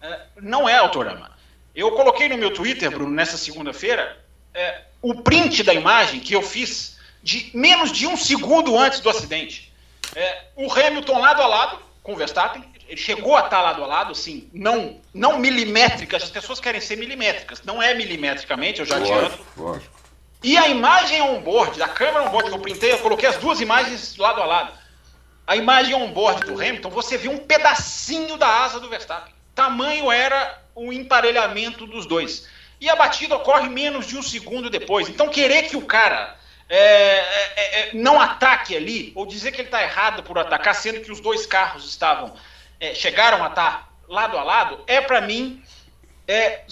[0.01, 1.31] É, não é autorama.
[1.75, 4.19] Eu coloquei no meu Twitter, Bruno, nessa segunda-feira,
[4.53, 9.09] é, o print da imagem que eu fiz de menos de um segundo antes do
[9.09, 9.73] acidente.
[10.15, 13.87] É, o Hamilton lado a lado com o Verstappen, ele chegou a estar lado a
[13.87, 18.97] lado, assim, não, não milimétricas, as pessoas querem ser milimétricas, não é milimetricamente, eu já
[18.97, 19.39] adianto.
[19.57, 20.02] Lógico.
[20.43, 24.17] E a imagem on-board, da câmera on-board que eu printei, eu coloquei as duas imagens
[24.17, 24.73] lado a lado.
[25.47, 29.33] A imagem on-board do Hamilton, você viu um pedacinho da asa do Verstappen.
[29.55, 32.49] Tamanho era o emparelhamento dos dois.
[32.81, 35.09] E a batida ocorre menos de um segundo depois.
[35.09, 36.37] Então, querer que o cara
[36.69, 41.01] é, é, é, não ataque ali, ou dizer que ele está errado por atacar, sendo
[41.01, 42.35] que os dois carros estavam
[42.81, 45.63] é, chegaram a estar lado a lado, é para mim
[46.27, 46.65] é,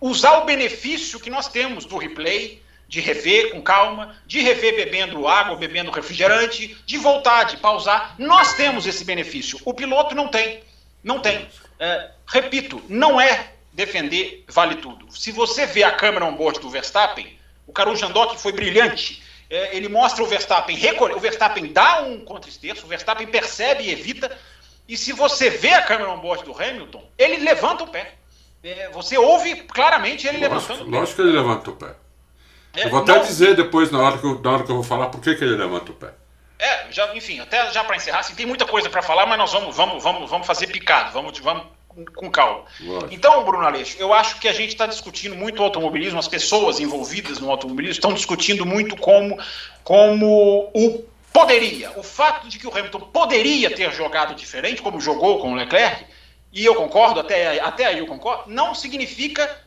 [0.00, 5.26] usar o benefício que nós temos do replay, de rever com calma, de rever bebendo
[5.26, 8.14] água, bebendo refrigerante, de voltar, de pausar.
[8.18, 9.58] Nós temos esse benefício.
[9.64, 10.62] O piloto não tem.
[11.02, 11.48] Não tem.
[11.78, 15.06] É, repito, não é defender vale tudo.
[15.10, 19.22] Se você vê a câmera on-board do Verstappen, o Caru Jandoc foi brilhante.
[19.50, 24.36] É, ele mostra o Verstappen, o Verstappen dá um contra-esterço, o Verstappen percebe e evita.
[24.88, 28.14] E se você vê a câmera on-board do Hamilton, ele levanta o pé.
[28.62, 30.98] É, você ouve claramente ele lógico, levantando o pé.
[30.98, 31.94] Lógico que ele levanta o pé.
[32.74, 33.22] É, eu vou até não...
[33.22, 35.44] dizer depois, na hora, que eu, na hora que eu vou falar, por que, que
[35.44, 36.10] ele levanta o pé.
[36.58, 39.52] É, já, enfim, até já para encerrar, assim, tem muita coisa para falar, mas nós
[39.52, 41.66] vamos, vamos, vamos, vamos fazer picado, vamos, vamos
[42.16, 42.64] com calma.
[42.80, 43.14] Lógico.
[43.14, 46.80] Então, Bruno Aleixo, eu acho que a gente está discutindo muito o automobilismo, as pessoas
[46.80, 49.38] envolvidas no automobilismo estão discutindo muito como,
[49.82, 51.90] como o poderia.
[51.96, 56.04] O fato de que o Hamilton poderia ter jogado diferente, como jogou com o Leclerc,
[56.52, 59.63] e eu concordo, até, até aí eu concordo, não significa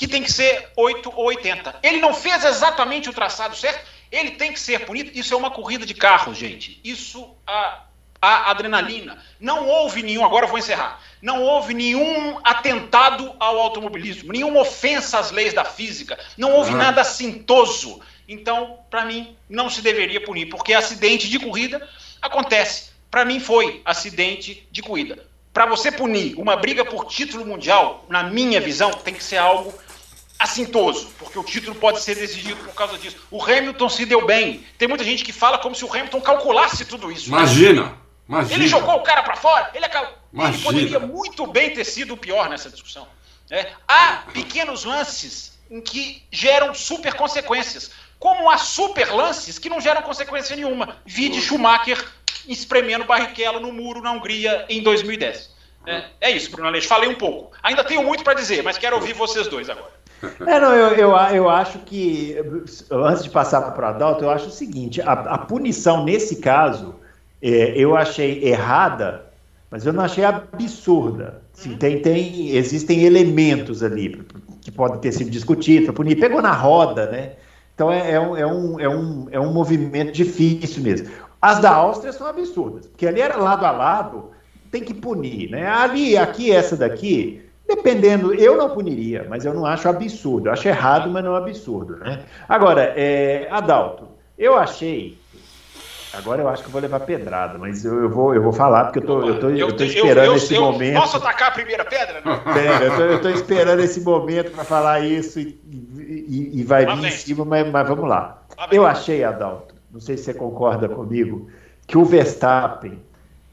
[0.00, 1.80] que tem que ser 8 ou 80.
[1.82, 5.10] Ele não fez exatamente o traçado certo, ele tem que ser punido.
[5.12, 6.80] Isso é uma corrida de carros, gente.
[6.82, 7.82] Isso a,
[8.18, 9.22] a adrenalina.
[9.38, 11.02] Não houve nenhum, agora eu vou encerrar.
[11.20, 16.76] Não houve nenhum atentado ao automobilismo, nenhuma ofensa às leis da física, não houve ah.
[16.76, 18.00] nada assintoso.
[18.26, 21.86] Então, para mim, não se deveria punir, porque acidente de corrida
[22.22, 22.88] acontece.
[23.10, 25.28] Para mim, foi acidente de corrida.
[25.52, 29.74] Para você punir uma briga por título mundial, na minha visão, tem que ser algo
[30.40, 33.18] assintoso, porque o título pode ser decidido por causa disso.
[33.30, 34.64] O Hamilton se deu bem.
[34.78, 37.28] Tem muita gente que fala como se o Hamilton calculasse tudo isso.
[37.28, 38.54] Imagina, imagina.
[38.54, 42.48] Ele jogou o cara para fora, ele, ele, poderia muito bem ter sido o pior
[42.48, 43.06] nessa discussão.
[43.50, 43.70] É.
[43.86, 50.00] Há pequenos lances em que geram super consequências, como há super lances que não geram
[50.00, 50.96] consequência nenhuma.
[51.04, 52.02] Vide Schumacher
[52.48, 55.50] espremendo Barrichello no muro na Hungria em 2010.
[55.86, 56.88] É, é isso, Bruno Aleixo.
[56.88, 57.52] Falei um pouco.
[57.62, 59.99] Ainda tenho muito para dizer, mas quero ouvir vocês dois agora.
[60.46, 62.36] É, não, eu, eu, eu acho que,
[62.90, 66.94] antes de passar para o Adalto, eu acho o seguinte: a, a punição nesse caso,
[67.42, 69.26] é, eu achei errada,
[69.70, 71.42] mas eu não achei absurda.
[71.52, 74.24] Sim, tem, tem, existem elementos ali
[74.60, 76.18] que podem ter sido discutidos punir.
[76.18, 77.32] Pegou na roda, né?
[77.74, 81.08] Então é, é, um, é, um, é, um, é um movimento difícil mesmo.
[81.40, 84.30] As da Áustria são absurdas, porque ali era lado a lado,
[84.70, 85.66] tem que punir, né?
[85.66, 90.48] Ali, aqui, essa daqui, Dependendo, eu não puniria, mas eu não acho absurdo.
[90.48, 91.98] Eu acho errado, mas não absurdo.
[91.98, 92.24] Né?
[92.48, 95.16] Agora, é, Adalto, eu achei.
[96.12, 98.86] Agora eu acho que eu vou levar pedrada, mas eu, eu vou, eu vou falar
[98.86, 101.00] porque eu tô, eu tô, eu, tô esperando esse momento.
[101.00, 102.20] Posso atacar a primeira pedra?
[102.50, 106.84] É, eu, tô, eu tô esperando esse momento para falar isso e, e, e, vai
[106.84, 108.42] vir em cima, mas, mas vamos lá.
[108.72, 111.48] Eu achei, Adalto, não sei se você concorda comigo,
[111.86, 112.98] que o Verstappen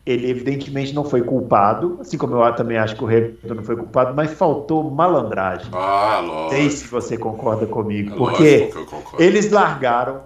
[0.07, 3.75] ele evidentemente não foi culpado, assim como eu também acho que o Hamilton não foi
[3.75, 5.67] culpado, mas faltou malandragem.
[5.73, 6.43] Ah, lógico.
[6.43, 8.71] Não sei se você concorda comigo, é porque
[9.19, 10.21] eles largaram,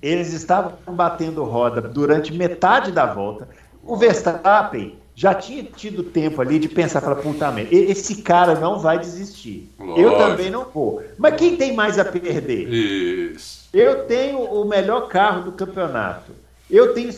[0.00, 3.46] eles estavam batendo roda durante metade da volta.
[3.82, 8.78] O Verstappen já tinha tido tempo ali de pensar, falar, puta merda, esse cara não
[8.78, 9.70] vai desistir.
[9.78, 10.00] Lógico.
[10.00, 11.02] Eu também não vou.
[11.18, 12.72] Mas quem tem mais a perder?
[12.72, 13.68] Isso.
[13.70, 16.32] Eu tenho o melhor carro do campeonato.
[16.70, 17.12] Eu tenho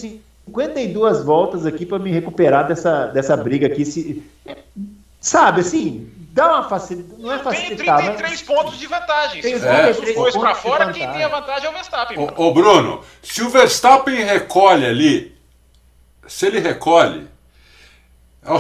[0.46, 3.84] 52 voltas aqui para me recuperar dessa, dessa briga aqui.
[3.84, 4.22] Se,
[5.20, 7.20] sabe, assim, dá uma facilidade.
[7.20, 7.96] Não é facilitar.
[7.96, 8.42] Tem 33 mas...
[8.42, 9.42] pontos de vantagem.
[9.42, 9.90] Tem se é.
[9.90, 12.18] os dois para fora, quem tem a vantagem é o Verstappen.
[12.18, 15.36] Ô, ô, Bruno, se o Verstappen recolhe ali,
[16.28, 17.26] se ele recolhe,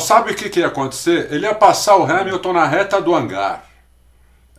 [0.00, 1.32] sabe o que, que ia acontecer?
[1.32, 3.64] Ele ia passar o Hamilton na reta do hangar.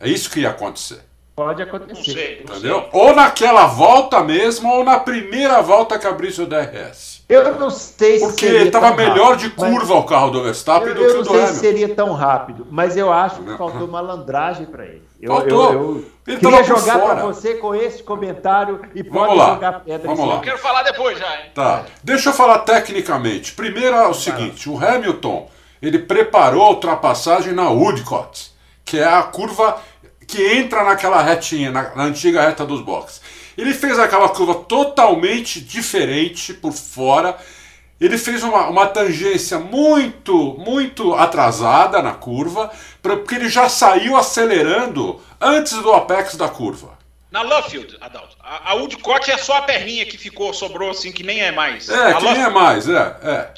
[0.00, 1.00] É isso que ia acontecer.
[1.36, 1.94] Pode acontecer.
[1.94, 2.80] Não sei, não Entendeu?
[2.80, 2.90] Sei.
[2.92, 7.17] Ou naquela volta mesmo, ou na primeira volta que abrisse o DRS.
[7.28, 10.94] Eu não sei se Porque estava melhor rápido, de curva o carro do Verstappen eu,
[10.94, 11.34] do que o do Hamilton.
[11.34, 15.06] Eu não sei se seria tão rápido, mas eu acho que faltou malandragem para ele.
[15.20, 15.72] Eu, faltou.
[15.72, 19.54] Eu, eu queria jogar para você com esse comentário e pode lá.
[19.54, 20.08] jogar pedra.
[20.08, 20.34] Vamos lá.
[20.36, 21.50] Eu quero falar depois já, hein?
[21.54, 21.84] Tá.
[22.02, 23.52] Deixa eu falar tecnicamente.
[23.52, 25.50] Primeiro é o seguinte, o Hamilton,
[25.82, 28.52] ele preparou a ultrapassagem na Woodcott,
[28.86, 29.76] que é a curva
[30.26, 33.20] que entra naquela retinha, na, na antiga reta dos boxes.
[33.58, 37.36] Ele fez aquela curva totalmente diferente por fora.
[38.00, 42.70] Ele fez uma, uma tangência muito, muito atrasada na curva,
[43.02, 46.96] porque ele já saiu acelerando antes do apex da curva.
[47.32, 51.24] Na Luffield, Adalto, a, a Woodcock é só a perninha que ficou, sobrou assim, que
[51.24, 51.88] nem é mais.
[51.88, 53.16] É, a que nem é mais, é.
[53.24, 53.50] é.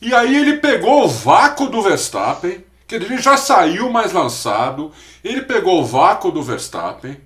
[0.00, 4.92] E aí ele pegou o vácuo do Verstappen, que ele já saiu mais lançado,
[5.24, 7.20] ele pegou o vácuo do Verstappen,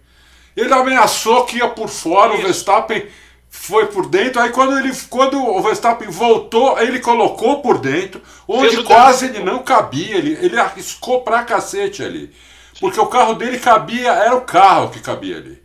[0.56, 2.40] ele ameaçou que ia por fora, Isso.
[2.40, 3.06] o Verstappen
[3.50, 8.82] foi por dentro, aí quando, ele, quando o Verstappen voltou, ele colocou por dentro, onde
[8.82, 12.32] quase ele não cabia, ele, ele arriscou pra cacete ali.
[12.80, 15.62] Porque o carro dele cabia, era o carro que cabia ali.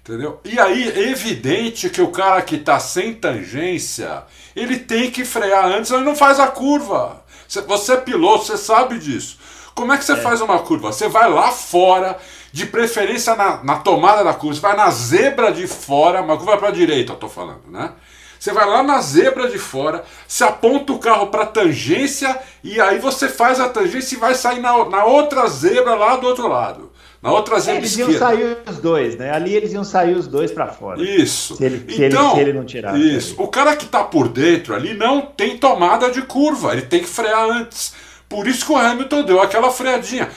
[0.00, 0.40] Entendeu?
[0.44, 4.22] E aí, é evidente que o cara que está sem tangência,
[4.54, 7.24] ele tem que frear antes, ele não faz a curva.
[7.48, 9.38] Você é piloto, você sabe disso.
[9.74, 10.16] Como é que você é.
[10.16, 10.92] faz uma curva?
[10.92, 12.18] Você vai lá fora,
[12.56, 16.56] de preferência na, na tomada da curva, você vai na zebra de fora, uma curva
[16.56, 17.92] para a direita, eu tô falando, né?
[18.40, 22.98] Você vai lá na zebra de fora, se aponta o carro para tangência e aí
[22.98, 26.90] você faz a tangência e vai sair na, na outra zebra lá do outro lado.
[27.20, 28.12] Na outra zebra eles esquerda.
[28.12, 29.30] iam sair os dois, né?
[29.32, 31.02] Ali eles iam sair os dois para fora.
[31.02, 31.56] Isso.
[31.56, 32.98] Se ele, se então, ele, se ele não tirar.
[32.98, 33.34] Isso.
[33.36, 37.08] O cara que está por dentro ali não tem tomada de curva, ele tem que
[37.08, 37.92] frear antes.
[38.26, 40.30] Por isso que o Hamilton deu aquela freadinha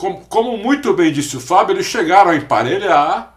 [0.00, 3.34] como, como muito bem disse o Fábio, eles chegaram a emparelhar.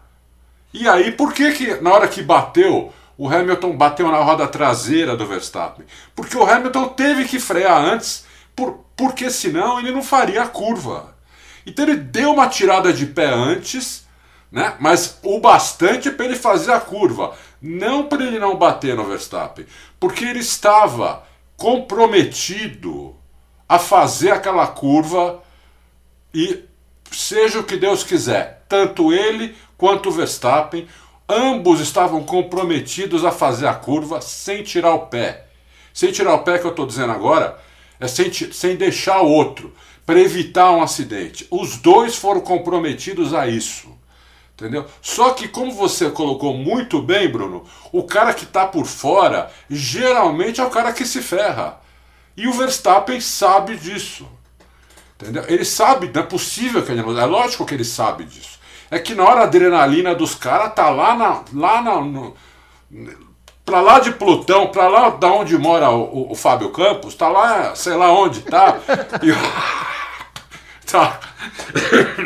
[0.72, 5.14] E aí, por que, que na hora que bateu, o Hamilton bateu na roda traseira
[5.14, 5.84] do Verstappen?
[6.16, 8.24] Porque o Hamilton teve que frear antes,
[8.56, 11.14] por, porque senão ele não faria a curva.
[11.66, 14.06] Então ele deu uma tirada de pé antes,
[14.50, 14.74] né?
[14.80, 17.34] mas o bastante para ele fazer a curva.
[17.60, 19.66] Não para ele não bater no Verstappen,
[20.00, 21.24] porque ele estava
[21.58, 23.14] comprometido
[23.68, 25.43] a fazer aquela curva
[26.34, 26.64] e
[27.10, 30.88] seja o que Deus quiser, tanto ele quanto o Verstappen,
[31.28, 35.46] ambos estavam comprometidos a fazer a curva sem tirar o pé.
[35.92, 37.58] Sem tirar o pé que eu estou dizendo agora,
[38.00, 39.72] é sem, sem deixar o outro,
[40.04, 41.46] para evitar um acidente.
[41.50, 43.94] Os dois foram comprometidos a isso.
[44.54, 44.86] Entendeu?
[45.02, 50.60] Só que, como você colocou muito bem, Bruno, o cara que está por fora geralmente
[50.60, 51.80] é o cara que se ferra.
[52.36, 54.28] E o Verstappen sabe disso.
[55.20, 55.44] Entendeu?
[55.46, 57.18] Ele sabe, não é possível que ele não.
[57.18, 58.58] É lógico que ele sabe disso.
[58.90, 61.42] É que na hora a adrenalina dos caras tá lá na.
[61.52, 62.34] Lá na no,
[63.64, 67.28] pra lá de Plutão, pra lá da onde mora o, o, o Fábio Campos, tá
[67.28, 68.78] lá, sei lá onde tá.
[69.22, 69.32] e,
[70.90, 71.20] tá.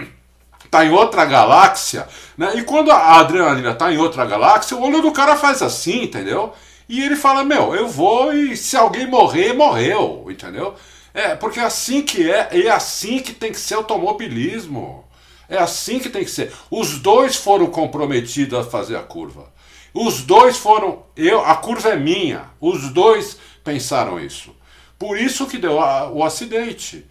[0.70, 2.52] tá em outra galáxia, né?
[2.56, 6.52] E quando a adrenalina tá em outra galáxia, o olho do cara faz assim, entendeu?
[6.88, 10.74] E ele fala: Meu, eu vou e se alguém morrer, morreu, entendeu?
[11.18, 15.04] É, porque é assim que é, é assim que tem que ser automobilismo.
[15.48, 16.52] É assim que tem que ser.
[16.70, 19.52] Os dois foram comprometidos a fazer a curva.
[19.92, 21.02] Os dois foram.
[21.16, 22.48] Eu, a curva é minha.
[22.60, 24.54] Os dois pensaram isso.
[24.96, 27.04] Por isso que deu a, o acidente.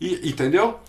[0.00, 0.80] E, entendeu?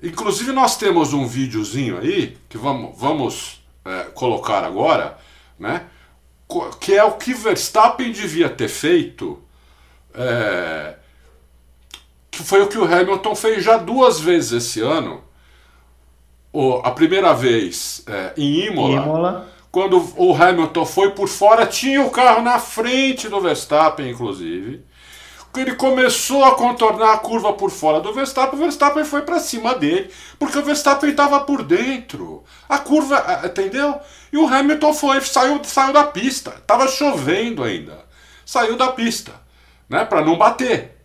[0.00, 5.18] Inclusive nós temos um videozinho aí que vamos, vamos é, colocar agora,
[5.58, 5.86] né?
[6.78, 9.42] Que é o que Verstappen devia ter feito.
[10.14, 11.01] É,
[12.32, 15.22] que foi o que o Hamilton fez já duas vezes esse ano,
[16.50, 19.48] o, a primeira vez é, em Imola, Imola.
[19.70, 24.82] quando o Hamilton foi por fora, tinha o carro na frente do Verstappen, inclusive.
[25.54, 29.74] Ele começou a contornar a curva por fora do Verstappen, o Verstappen foi para cima
[29.74, 32.42] dele, porque o Verstappen estava por dentro.
[32.66, 34.00] A curva, entendeu?
[34.32, 36.52] E o Hamilton foi, saiu, saiu da pista.
[36.66, 37.98] Tava chovendo ainda.
[38.46, 39.32] Saiu da pista,
[39.86, 41.01] né, para não bater.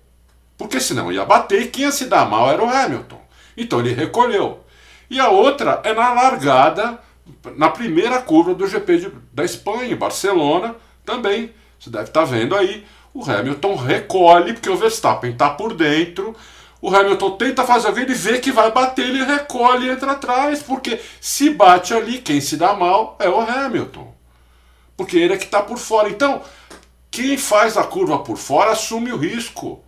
[0.58, 3.22] Porque senão ia bater e quem ia se dar mal era o Hamilton.
[3.56, 4.64] Então ele recolheu.
[5.10, 7.00] E a outra é na largada,
[7.56, 11.54] na primeira curva do GP de, da Espanha, em Barcelona, também.
[11.80, 12.86] Você deve estar tá vendo aí.
[13.14, 16.36] O Hamilton recolhe, porque o Verstappen está por dentro.
[16.82, 20.62] O Hamilton tenta fazer alguém, ele vê que vai bater, ele recolhe e entra atrás.
[20.62, 24.14] Porque se bate ali, quem se dá mal é o Hamilton.
[24.96, 26.10] Porque ele é que está por fora.
[26.10, 26.42] Então,
[27.10, 29.84] quem faz a curva por fora assume o risco.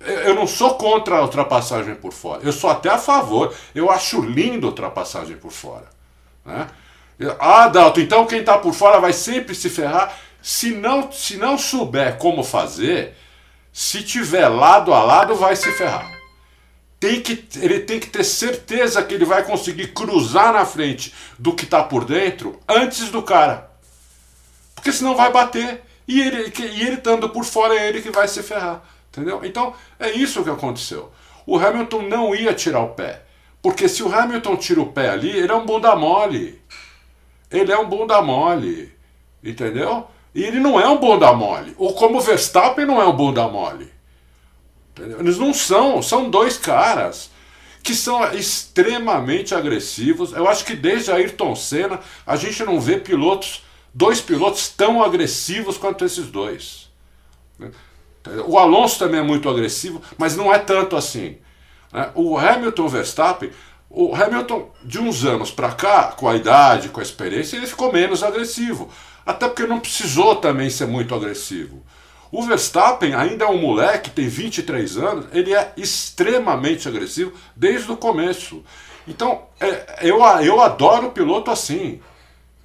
[0.00, 2.40] Eu não sou contra a ultrapassagem por fora.
[2.42, 3.54] Eu sou até a favor.
[3.74, 5.84] Eu acho lindo a ultrapassagem por fora.
[6.44, 6.66] Né?
[7.38, 10.16] Ah, Dalton, então quem está por fora vai sempre se ferrar.
[10.40, 13.14] Se não, se não souber como fazer,
[13.70, 16.10] se tiver lado a lado, vai se ferrar.
[16.98, 21.54] Tem que, ele tem que ter certeza que ele vai conseguir cruzar na frente do
[21.54, 23.70] que está por dentro antes do cara.
[24.74, 25.82] Porque senão vai bater.
[26.08, 28.82] E ele, e ele estando por fora é ele que vai se ferrar.
[29.10, 29.40] Entendeu?
[29.44, 31.10] Então, é isso que aconteceu.
[31.44, 33.24] O Hamilton não ia tirar o pé.
[33.60, 36.62] Porque se o Hamilton tira o pé ali, ele é um bunda mole.
[37.50, 38.92] Ele é um bunda mole.
[39.42, 40.06] Entendeu?
[40.34, 41.74] E ele não é um bunda mole.
[41.76, 43.92] Ou como o Verstappen não é um bunda mole.
[44.92, 45.18] Entendeu?
[45.18, 46.00] Eles não são.
[46.00, 47.30] São dois caras
[47.82, 50.32] que são extremamente agressivos.
[50.32, 55.76] Eu acho que desde Ayrton Senna a gente não vê pilotos, dois pilotos tão agressivos
[55.76, 56.89] quanto esses dois.
[58.46, 61.38] O Alonso também é muito agressivo, mas não é tanto assim.
[61.92, 62.10] Né?
[62.14, 63.50] O Hamilton Verstappen,
[63.88, 67.92] o Hamilton de uns anos para cá, com a idade, com a experiência, ele ficou
[67.92, 68.90] menos agressivo.
[69.24, 71.82] Até porque não precisou também ser muito agressivo.
[72.32, 77.96] O Verstappen ainda é um moleque, tem 23 anos, ele é extremamente agressivo desde o
[77.96, 78.62] começo.
[79.08, 82.00] Então, é, eu, eu adoro piloto assim.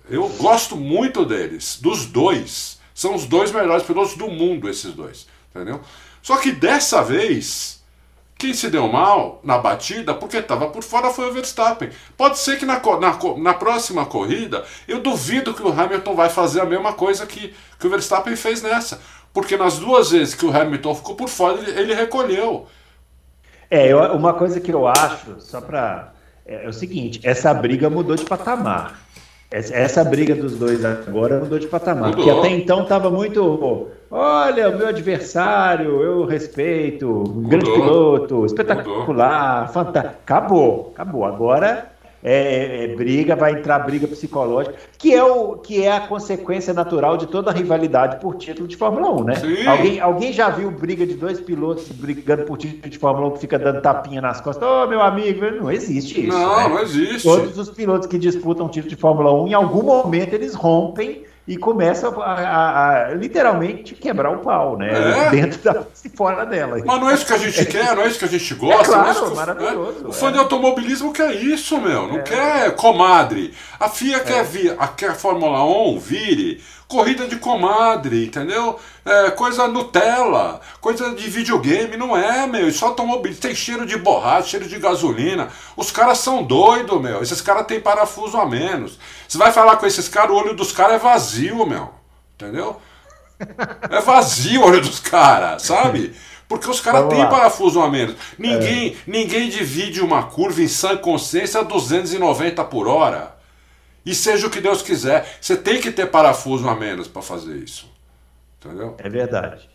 [0.08, 2.80] Eu gosto muito deles, dos dois.
[2.94, 5.26] São os dois melhores pilotos do mundo, esses dois.
[5.56, 5.80] Entendeu?
[6.22, 7.82] Só que dessa vez,
[8.38, 11.90] quem se deu mal na batida, porque estava por fora, foi o Verstappen.
[12.18, 16.60] Pode ser que na, na, na, próxima corrida, eu duvido que o Hamilton vai fazer
[16.60, 19.00] a mesma coisa que, que o Verstappen fez nessa.
[19.34, 22.68] Porque nas duas vezes que o Hamilton ficou por fora, ele, ele recolheu.
[23.70, 26.14] É, eu, uma coisa que eu acho, só para.
[26.46, 29.06] É, é o seguinte: essa briga mudou de patamar.
[29.52, 32.10] Essa, essa, briga dos dois agora mudou de patamar.
[32.10, 32.26] Mudou.
[32.26, 33.90] Porque até então estava muito.
[34.18, 37.42] Olha, o meu adversário, eu respeito, mudou.
[37.50, 40.16] grande piloto, espetacular, fantástico.
[40.24, 41.26] Acabou, acabou.
[41.26, 41.92] Agora
[42.24, 46.74] é, é, é, briga, vai entrar briga psicológica, que é, o, que é a consequência
[46.74, 49.34] natural de toda a rivalidade por título de Fórmula 1, né?
[49.68, 53.40] Alguém, alguém já viu briga de dois pilotos brigando por título de Fórmula 1 que
[53.40, 54.66] fica dando tapinha nas costas?
[54.66, 56.38] Ô, oh, meu amigo, não existe isso.
[56.38, 56.70] Não, né?
[56.70, 57.28] não existe.
[57.28, 61.58] Todos os pilotos que disputam título de Fórmula 1, em algum momento eles rompem e
[61.58, 65.28] começa a, a, a, literalmente quebrar o pau, né?
[65.28, 65.30] É.
[65.30, 66.78] Dentro da e fora dela.
[66.84, 68.82] Mas não é isso que a gente quer, não é isso que a gente gosta.
[68.82, 70.08] É claro, é que, maravilhoso.
[70.08, 72.08] O fã de automobilismo quer isso, meu.
[72.08, 72.22] Não é.
[72.24, 73.54] quer comadre.
[73.80, 74.44] A FIA quer, é.
[74.44, 78.80] vir, a, quer a Fórmula 1 vire corrida de comadre, entendeu?
[79.04, 82.72] É, coisa Nutella, coisa de videogame, não é, meu.
[82.72, 83.42] Só automobilismo.
[83.42, 85.50] Tem cheiro de borracha, cheiro de gasolina.
[85.76, 87.22] Os caras são doidos, meu.
[87.22, 89.00] Esses caras têm parafuso a menos.
[89.28, 91.90] Você vai falar com esses caras, o olho dos caras é vazio, meu.
[92.36, 92.80] Entendeu?
[93.90, 96.16] É vazio o olho dos caras, sabe?
[96.48, 98.16] Porque os caras têm parafuso a menos.
[98.38, 98.96] Ninguém, é.
[99.08, 103.35] ninguém divide uma curva em sã consciência a 290 por hora.
[104.06, 105.38] E seja o que Deus quiser.
[105.42, 107.92] Você tem que ter parafuso a menos para fazer isso.
[108.60, 108.96] Entendeu?
[109.00, 109.68] É verdade.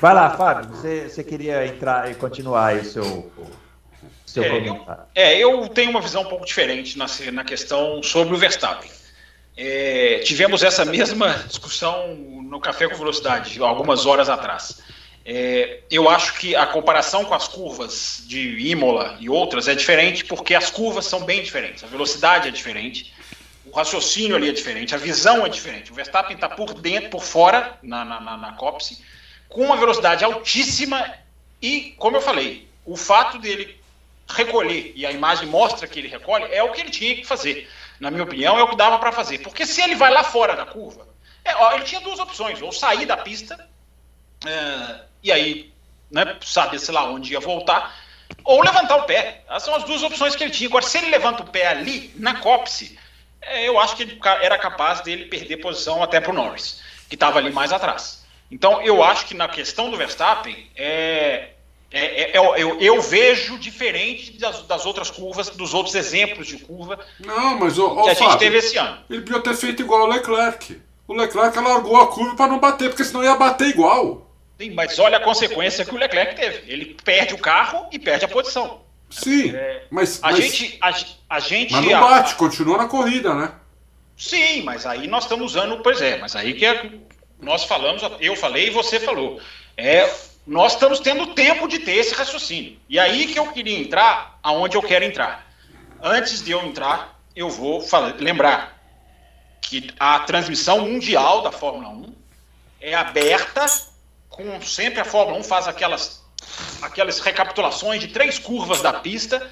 [0.00, 0.70] Vai lá, Fábio.
[0.70, 3.32] Você, você queria entrar e continuar aí o seu,
[4.24, 5.02] seu é, comentário.
[5.14, 8.90] Eu, é, eu tenho uma visão um pouco diferente na, na questão sobre o Verstappen.
[9.56, 14.80] É, tivemos essa mesma discussão no Café com Velocidade algumas horas atrás.
[15.26, 20.24] É, eu acho que a comparação com as curvas de Imola e outras é diferente
[20.24, 23.12] porque as curvas são bem diferentes, a velocidade é diferente
[23.70, 25.90] o raciocínio ali é diferente, a visão é diferente.
[25.90, 29.02] O Verstappen está por dentro, por fora, na, na, na, na cópse,
[29.48, 31.14] com uma velocidade altíssima
[31.60, 33.78] e, como eu falei, o fato dele
[34.28, 37.68] recolher, e a imagem mostra que ele recolhe, é o que ele tinha que fazer.
[37.98, 39.38] Na minha opinião, é o que dava para fazer.
[39.38, 41.08] Porque se ele vai lá fora da curva,
[41.44, 43.68] é, ó, ele tinha duas opções: ou sair da pista,
[44.46, 45.72] é, e aí,
[46.10, 47.96] né, sabe, sei lá, onde ia voltar,
[48.44, 49.42] ou levantar o pé.
[49.48, 50.68] Essas são as duas opções que ele tinha.
[50.68, 52.98] Agora, se ele levanta o pé ali, na cópse, é,
[53.56, 57.38] eu acho que ele era capaz dele perder posição até para o Norris, que estava
[57.38, 58.24] ali mais atrás.
[58.50, 61.50] Então, eu acho que na questão do Verstappen, é,
[61.90, 66.58] é, é, eu, eu, eu, vejo diferente das, das, outras curvas, dos outros exemplos de
[66.58, 68.98] curva não, mas, ó, que a Fábio, gente teve esse ano.
[69.08, 70.80] Ele podia ter feito igual o Leclerc.
[71.06, 74.30] O Leclerc largou a curva para não bater, porque senão ia bater igual.
[74.58, 76.70] Sim, mas olha a consequência que o Leclerc teve.
[76.70, 78.82] Ele perde o carro e perde a posição.
[79.10, 80.94] Sim, é, mas, a mas, gente, a,
[81.30, 81.72] a, gente.
[81.72, 83.52] Mas não bate, a, continua na corrida, né?
[84.16, 86.90] Sim, mas aí nós estamos usando, pois é, mas aí que é,
[87.40, 89.40] nós falamos, eu falei e você falou.
[89.76, 90.12] É,
[90.46, 92.78] nós estamos tendo tempo de ter esse raciocínio.
[92.88, 95.46] E aí que eu queria entrar aonde eu quero entrar.
[96.02, 98.78] Antes de eu entrar, eu vou falar, lembrar
[99.60, 102.14] que a transmissão mundial da Fórmula 1
[102.80, 103.66] é aberta,
[104.28, 106.17] com sempre a Fórmula 1 faz aquelas,
[106.82, 109.48] aquelas recapitulações de três curvas da pista,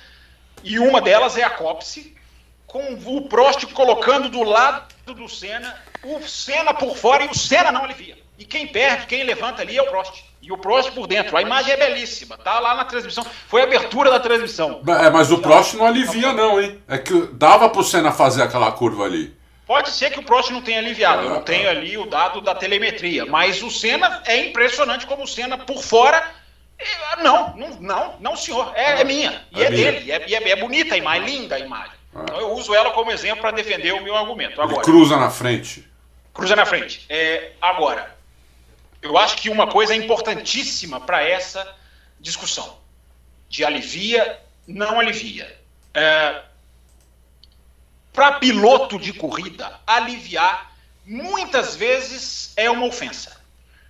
[0.62, 2.16] e uma delas é a cópse,
[2.66, 7.70] com o Prost colocando do lado do Senna, o Senna por fora e o Senna
[7.70, 8.18] não alivia.
[8.38, 10.22] E quem perde, quem levanta ali é o Prost.
[10.42, 11.36] E o Prost por dentro.
[11.36, 13.24] A imagem é belíssima, tá lá na transmissão.
[13.48, 14.82] Foi a abertura da transmissão.
[14.86, 16.82] É, mas o Prost não alivia, não, hein?
[16.86, 19.34] É que dava pro Senna fazer aquela curva ali.
[19.66, 22.54] Pode ser que o Prost não tenha aliviado, eu não tenho ali o dado da
[22.54, 26.22] telemetria, mas o Senna é impressionante como o Senna por fora.
[26.78, 30.50] É, não, não, não, não, senhor, é, é minha, e é, é dele, é, é,
[30.50, 31.96] é, bonita a imagem, linda a imagem.
[32.14, 32.20] Ah.
[32.22, 34.60] Então eu uso ela como exemplo para defender o meu argumento.
[34.60, 35.88] Agora, Ele cruza na frente.
[36.34, 37.06] Cruza na frente.
[37.08, 38.14] É, agora,
[39.00, 41.66] eu acho que uma coisa é importantíssima para essa
[42.20, 42.78] discussão
[43.48, 45.58] de alivia, não alivia.
[45.94, 46.42] É,
[48.12, 50.72] para piloto de corrida, aliviar
[51.04, 53.35] muitas vezes é uma ofensa.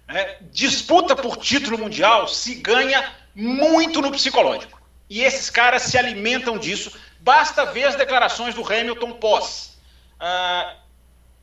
[0.09, 0.37] Né?
[0.53, 4.81] Disputa por título mundial se ganha muito no psicológico.
[5.09, 6.93] E esses caras se alimentam disso.
[7.21, 9.79] Basta ver as declarações do Hamilton pós,
[10.21, 10.77] uh,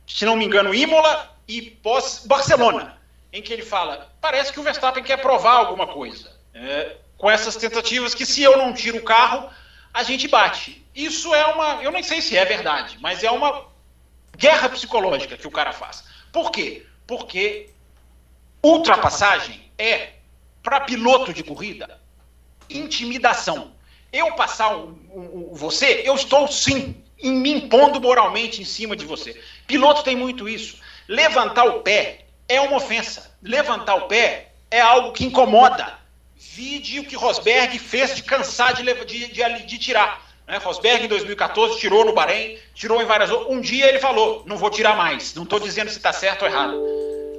[0.06, 2.98] se não me engano, Imola e pós Barcelona,
[3.32, 6.32] em que ele fala: parece que o Verstappen quer provar alguma coisa.
[6.54, 9.50] É, com essas tentativas que se eu não tiro o carro,
[9.92, 10.86] a gente bate.
[10.94, 11.82] Isso é uma.
[11.82, 13.66] Eu nem sei se é verdade, mas é uma
[14.36, 16.04] guerra psicológica que o cara faz.
[16.32, 16.86] Por quê?
[17.06, 17.73] Porque
[18.64, 20.08] ultrapassagem é,
[20.62, 22.00] para piloto de corrida,
[22.70, 23.72] intimidação.
[24.10, 29.04] Eu passar um, um, um, você, eu estou sim me impondo moralmente em cima de
[29.04, 29.38] você.
[29.66, 30.78] Piloto tem muito isso.
[31.06, 33.36] Levantar o pé é uma ofensa.
[33.42, 35.98] Levantar o pé é algo que incomoda.
[36.36, 40.24] Vide o que Rosberg fez de cansar de, de, de, de tirar.
[40.46, 40.58] Né?
[40.58, 43.50] Rosberg, em 2014, tirou no Bahrein, tirou em várias outras.
[43.50, 45.34] Um dia ele falou: não vou tirar mais.
[45.34, 46.80] Não estou dizendo se está certo ou errado.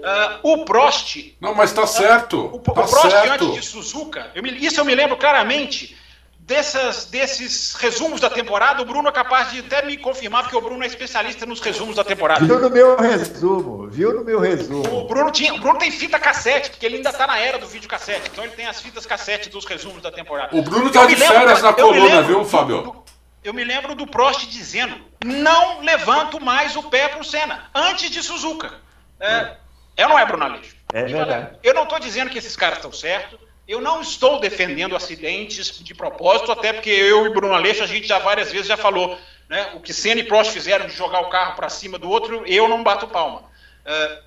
[0.06, 1.36] Uh, o Prost.
[1.41, 2.38] Não, mas está certo.
[2.38, 3.45] Uh, o, tá o Prost, certo.
[3.45, 5.97] antes de Suzuka, eu me, isso eu me lembro claramente
[6.45, 10.62] dessas, desses resumos da temporada, o Bruno é capaz de até me confirmar, porque o
[10.62, 12.45] Bruno é especialista nos resumos da temporada.
[12.45, 15.01] Viu no meu resumo, viu no meu resumo.
[15.01, 17.68] O Bruno, tinha, o Bruno tem fita cassete, porque ele ainda está na era do
[17.68, 20.56] vídeo cassete, então ele tem as fitas cassete dos resumos da temporada.
[20.56, 22.82] O Bruno tá de férias na coluna, viu, Fábio?
[22.84, 23.03] Do,
[23.43, 28.12] eu me lembro do Prost dizendo: não levanto mais o pé para o Senna, antes
[28.12, 28.72] de Suzuka.
[29.20, 29.56] É,
[29.98, 30.76] é ou não é, Bruno Aleixo?
[30.93, 31.58] É verdade.
[31.64, 35.96] Eu não estou dizendo que esses caras estão certos, eu não estou defendendo acidentes de
[35.96, 39.18] propósito, até porque eu e Bruno Aleixo, a gente já várias vezes já falou,
[39.50, 39.72] né?
[39.74, 42.68] O que Senna e Prost fizeram de jogar o carro para cima do outro, eu
[42.68, 43.39] não bato palma.
[43.86, 44.24] Uh,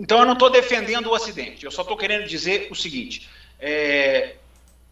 [0.00, 3.28] então eu não estou defendendo o acidente, eu só estou querendo dizer o seguinte:
[3.60, 4.36] é,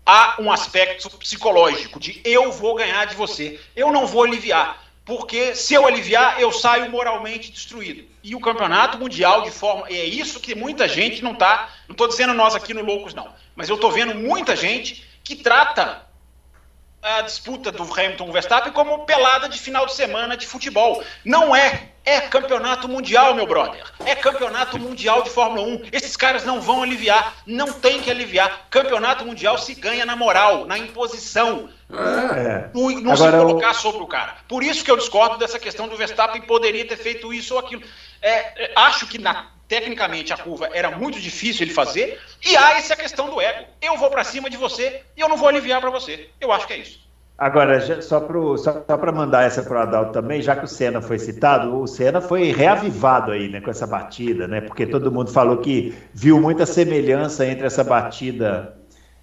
[0.04, 5.54] há um aspecto psicológico de eu vou ganhar de você, eu não vou aliviar porque
[5.54, 8.04] se eu aliviar, eu saio moralmente destruído.
[8.22, 9.88] E o campeonato mundial de forma.
[9.88, 11.68] É isso que muita gente não está.
[11.88, 13.28] Não estou dizendo nós aqui no Loucos, não.
[13.56, 16.06] Mas eu estou vendo muita gente que trata
[17.02, 21.02] a disputa do Hamilton Verstappen como pelada de final de semana de futebol.
[21.24, 21.88] Não é.
[22.04, 23.84] É campeonato mundial, meu brother.
[24.04, 25.82] É campeonato mundial de Fórmula 1.
[25.92, 27.34] Esses caras não vão aliviar.
[27.46, 28.66] Não tem que aliviar.
[28.70, 31.68] Campeonato mundial se ganha na moral, na imposição.
[31.92, 32.70] É.
[32.74, 33.74] Não, não se colocar eu...
[33.74, 34.36] sobre o cara.
[34.48, 37.82] Por isso que eu discordo dessa questão do Verstappen poderia ter feito isso ou aquilo.
[38.20, 42.76] É, é, acho que na, tecnicamente a curva era muito difícil ele fazer, e há
[42.76, 43.64] essa questão do ego.
[43.80, 46.28] Eu vou para cima de você e eu não vou aliviar para você.
[46.38, 47.00] Eu acho que é isso.
[47.38, 51.00] Agora, só para só, só mandar essa para o Adalto também, já que o Senna
[51.00, 54.60] foi citado, o Senna foi reavivado aí né, com essa batida, né?
[54.60, 58.76] Porque todo mundo falou que viu muita semelhança entre essa batida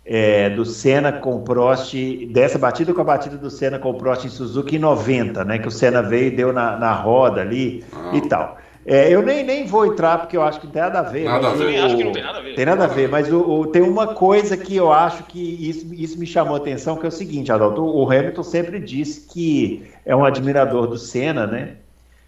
[0.03, 1.93] é, do Senna com o Prost,
[2.31, 5.59] dessa batida com a batida do Senna com o Prost em Suzuki em 90, né?
[5.59, 8.15] Que o Senna veio e deu na, na roda ali ah.
[8.15, 8.57] e tal.
[8.89, 11.25] É, eu nem, nem vou entrar porque eu acho que não tem nada a ver.
[11.25, 11.75] Nada a ver.
[11.75, 12.55] Eu acho que não tem nada a ver.
[12.55, 15.93] Tem nada a ver, mas o, o, tem uma coisa que eu acho que isso,
[15.93, 19.87] isso me chamou a atenção, que é o seguinte, Adalto, o Hamilton sempre disse que
[20.03, 21.75] é um admirador do Senna, né?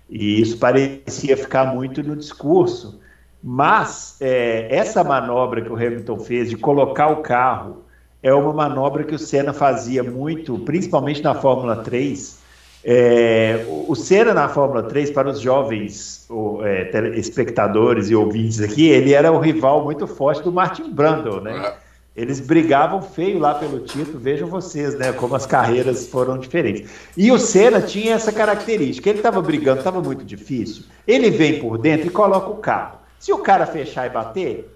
[0.07, 3.01] E isso parecia ficar muito no discurso.
[3.43, 7.78] Mas é, essa manobra que o Hamilton fez de colocar o carro
[8.22, 12.39] é uma manobra que o Senna fazia muito, principalmente na Fórmula 3,
[12.84, 18.89] é, o Senna na Fórmula 3, para os jovens o, é, espectadores e ouvintes aqui,
[18.89, 21.57] ele era um rival muito forte do Martin Brundle, né?
[21.57, 21.91] É.
[22.13, 25.13] Eles brigavam feio lá pelo título, vejam vocês, né?
[25.13, 26.91] Como as carreiras foram diferentes.
[27.15, 30.84] E o Senna tinha essa característica: ele estava brigando, estava muito difícil.
[31.07, 32.97] Ele vem por dentro e coloca o carro.
[33.17, 34.69] Se o cara fechar e bater,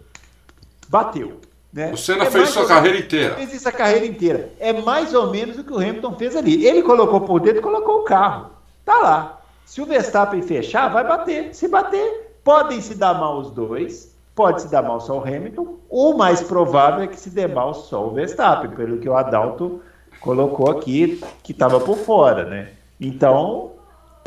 [0.87, 1.41] bateu.
[1.75, 1.91] Né?
[1.91, 3.35] O Senna é fez sua carreira inteira.
[3.35, 4.49] Fez isso a carreira inteira.
[4.61, 6.65] É mais ou menos o que o Hamilton fez ali.
[6.65, 8.51] Ele colocou por dentro e colocou o carro.
[8.85, 9.41] Tá lá.
[9.65, 11.53] Se o Verstappen fechar, vai bater.
[11.53, 14.15] Se bater, podem se dar mal os dois.
[14.33, 15.75] Pode se dar mal só o Hamilton.
[15.89, 19.81] O mais provável é que se dê mal só o Verstappen, pelo que o Adalto
[20.21, 22.69] colocou aqui, que estava por fora, né?
[23.01, 23.71] Então,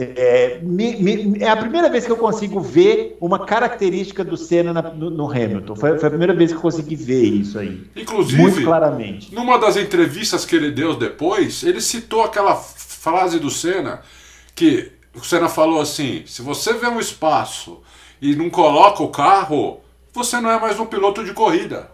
[0.01, 4.73] é, me, me, é, a primeira vez que eu consigo ver uma característica do Senna
[4.73, 5.75] na, no, no, Hamilton.
[5.75, 7.85] Foi, foi, a primeira vez que eu consegui ver isso aí.
[7.97, 9.35] Inclusive, muito claramente.
[9.35, 14.03] Numa das entrevistas que ele deu depois, ele citou aquela frase do Senna
[14.55, 17.81] que o Senna falou assim: se você vê um espaço
[18.23, 19.81] e não coloca o carro,
[20.13, 21.91] você não é mais um piloto de corrida.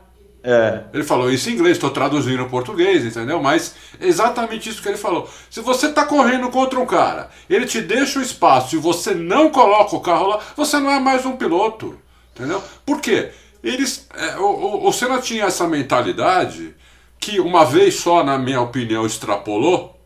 [0.46, 0.84] É.
[0.92, 3.42] Ele falou isso em inglês, estou traduzindo em português, entendeu?
[3.42, 5.26] Mas exatamente isso que ele falou.
[5.48, 9.48] Se você está correndo contra um cara, ele te deixa o espaço e você não
[9.48, 11.98] coloca o carro lá, você não é mais um piloto,
[12.34, 12.62] entendeu?
[12.84, 13.30] Por quê?
[13.62, 16.76] Eles, é, o, o Senna tinha essa mentalidade
[17.18, 19.98] que uma vez só, na minha opinião, extrapolou.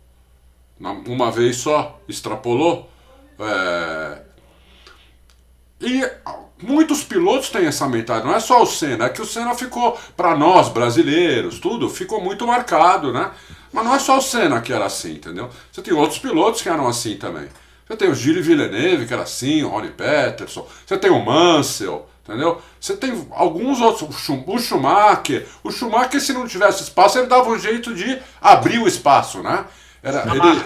[0.78, 2.88] Uma vez só extrapolou.
[3.40, 4.18] É,
[5.80, 6.08] e
[6.62, 9.98] muitos pilotos têm essa mentalidade, não é só o Senna, é que o Senna ficou,
[10.16, 13.30] para nós brasileiros, tudo, ficou muito marcado, né?
[13.72, 15.50] Mas não é só o Senna que era assim, entendeu?
[15.70, 17.48] Você tem outros pilotos que eram assim também.
[17.86, 22.06] Você tem o Gilles Villeneuve, que era assim, o Ronnie Peterson, você tem o Mansell,
[22.22, 22.60] entendeu?
[22.78, 24.08] Você tem alguns outros,
[24.46, 25.46] o Schumacher.
[25.62, 29.64] O Schumacher, se não tivesse espaço, ele dava um jeito de abrir o espaço, né?
[30.02, 30.40] Era, na, ele...
[30.40, 30.64] marra.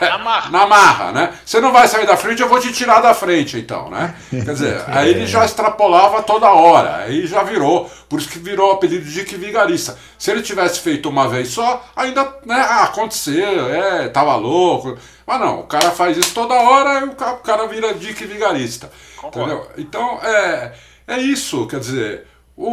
[0.00, 0.50] na marra.
[0.52, 1.34] na marra, né?
[1.44, 4.14] Você não vai sair da frente, eu vou te tirar da frente, então, né?
[4.30, 8.70] Quer dizer, aí ele já extrapolava toda hora, aí já virou, por isso que virou
[8.70, 9.98] o apelido de Dick Vigarista.
[10.18, 14.96] Se ele tivesse feito uma vez só, ainda, né, ah, aconteceu, é, tava louco.
[15.26, 18.24] Mas não, o cara faz isso toda hora e o cara, o cara vira Dick
[18.24, 18.90] Vigarista.
[19.24, 19.66] Entendeu?
[19.76, 20.72] Então, é,
[21.08, 22.26] é isso, quer dizer.
[22.56, 22.70] O,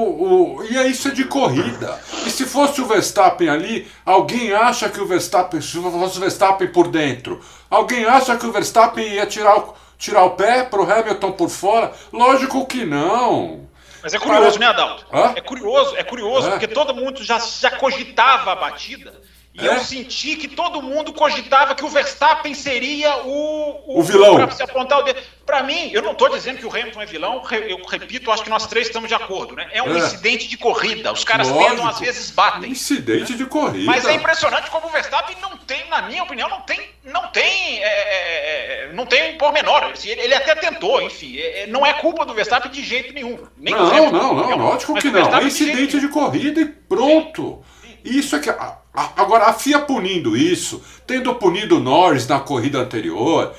[0.56, 2.00] o, e é isso é de corrida.
[2.26, 6.70] E se fosse o Verstappen ali, alguém acha que o Verstappen, se fosse o Verstappen
[6.70, 10.90] por dentro, alguém acha que o Verstappen ia tirar o, tirar o pé para o
[10.90, 11.92] Hamilton por fora?
[12.14, 13.68] Lógico que não.
[14.02, 15.06] Mas é curioso, né, Adalto?
[15.12, 15.34] Hã?
[15.36, 16.52] É curioso, é curioso, é.
[16.52, 19.14] porque todo mundo já, já cogitava a batida.
[19.54, 19.76] E é?
[19.76, 24.36] eu senti que todo mundo cogitava que o Verstappen seria o, o, o vilão.
[24.36, 25.22] Para se apontar o dedo.
[25.46, 28.50] Para mim, eu não estou dizendo que o Hamilton é vilão, eu repito, acho que
[28.50, 29.70] nós três estamos de acordo, né?
[29.72, 30.00] É um é.
[30.00, 31.12] incidente de corrida.
[31.12, 31.70] Os caras Lógico.
[31.70, 32.72] tentam, às vezes batem.
[32.72, 33.86] Incidente de corrida.
[33.86, 37.84] Mas é impressionante como o Verstappen não tem, na minha opinião, não tem, não tem,
[37.84, 39.94] é, é, é não tem pormenor.
[40.04, 41.38] Ele, ele até tentou, enfim.
[41.38, 43.38] É, não é culpa do Verstappen de jeito nenhum.
[43.58, 45.36] Nem não, não, não, não, lógico que não.
[45.36, 47.64] É incidente de, de corrida e pronto.
[48.04, 48.50] Isso é que.
[48.94, 53.54] Agora, a FIA punindo isso, tendo punido Norris na corrida anterior,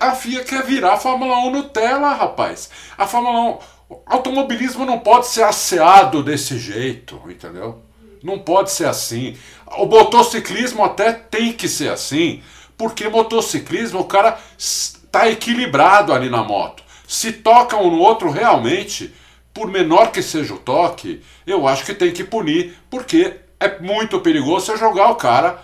[0.00, 2.68] a FIA quer virar a Fórmula 1 Nutella, rapaz.
[2.98, 3.58] A Fórmula
[3.88, 4.02] 1.
[4.06, 7.82] Automobilismo não pode ser asseado desse jeito, entendeu?
[8.22, 9.36] Não pode ser assim.
[9.76, 12.42] O motociclismo até tem que ser assim,
[12.76, 16.82] porque motociclismo o cara está equilibrado ali na moto.
[17.06, 19.12] Se toca um no outro realmente,
[19.52, 24.20] por menor que seja o toque, eu acho que tem que punir, porque é muito
[24.20, 25.58] perigoso você jogar o cara.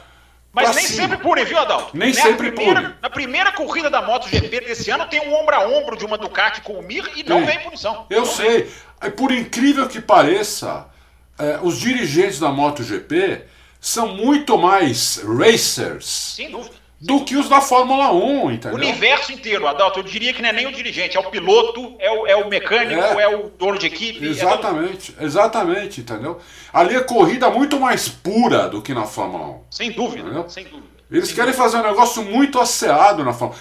[0.53, 1.03] Mas nem cima.
[1.03, 1.97] sempre pune, viu, Adalto?
[1.97, 2.21] Nem né?
[2.21, 2.95] sempre primeira, pune.
[3.03, 6.63] Na primeira corrida da MotoGP desse ano tem um ombro a ombro de uma Ducati
[6.63, 7.47] com o Mir e não tem.
[7.47, 8.07] vem punição.
[8.11, 8.71] Eu não sei.
[9.01, 9.11] Vem.
[9.13, 10.87] Por incrível que pareça,
[11.39, 13.45] é, os dirigentes da MotoGP
[13.81, 16.07] são muito mais racers.
[16.37, 18.73] Sem dúvida do que os da Fórmula 1, entendeu?
[18.73, 21.95] O universo inteiro, Adalto, eu diria que não é nem o dirigente, é o piloto,
[22.01, 24.27] é o, é o mecânico, é, é o dono de equipe.
[24.27, 26.41] É exatamente, é exatamente, entendeu?
[26.73, 29.61] Ali é corrida muito mais pura do que na Fórmula 1.
[29.71, 30.49] Sem dúvida, entendeu?
[30.49, 30.99] sem dúvida.
[31.11, 33.55] Eles querem fazer um negócio muito asseado na forma.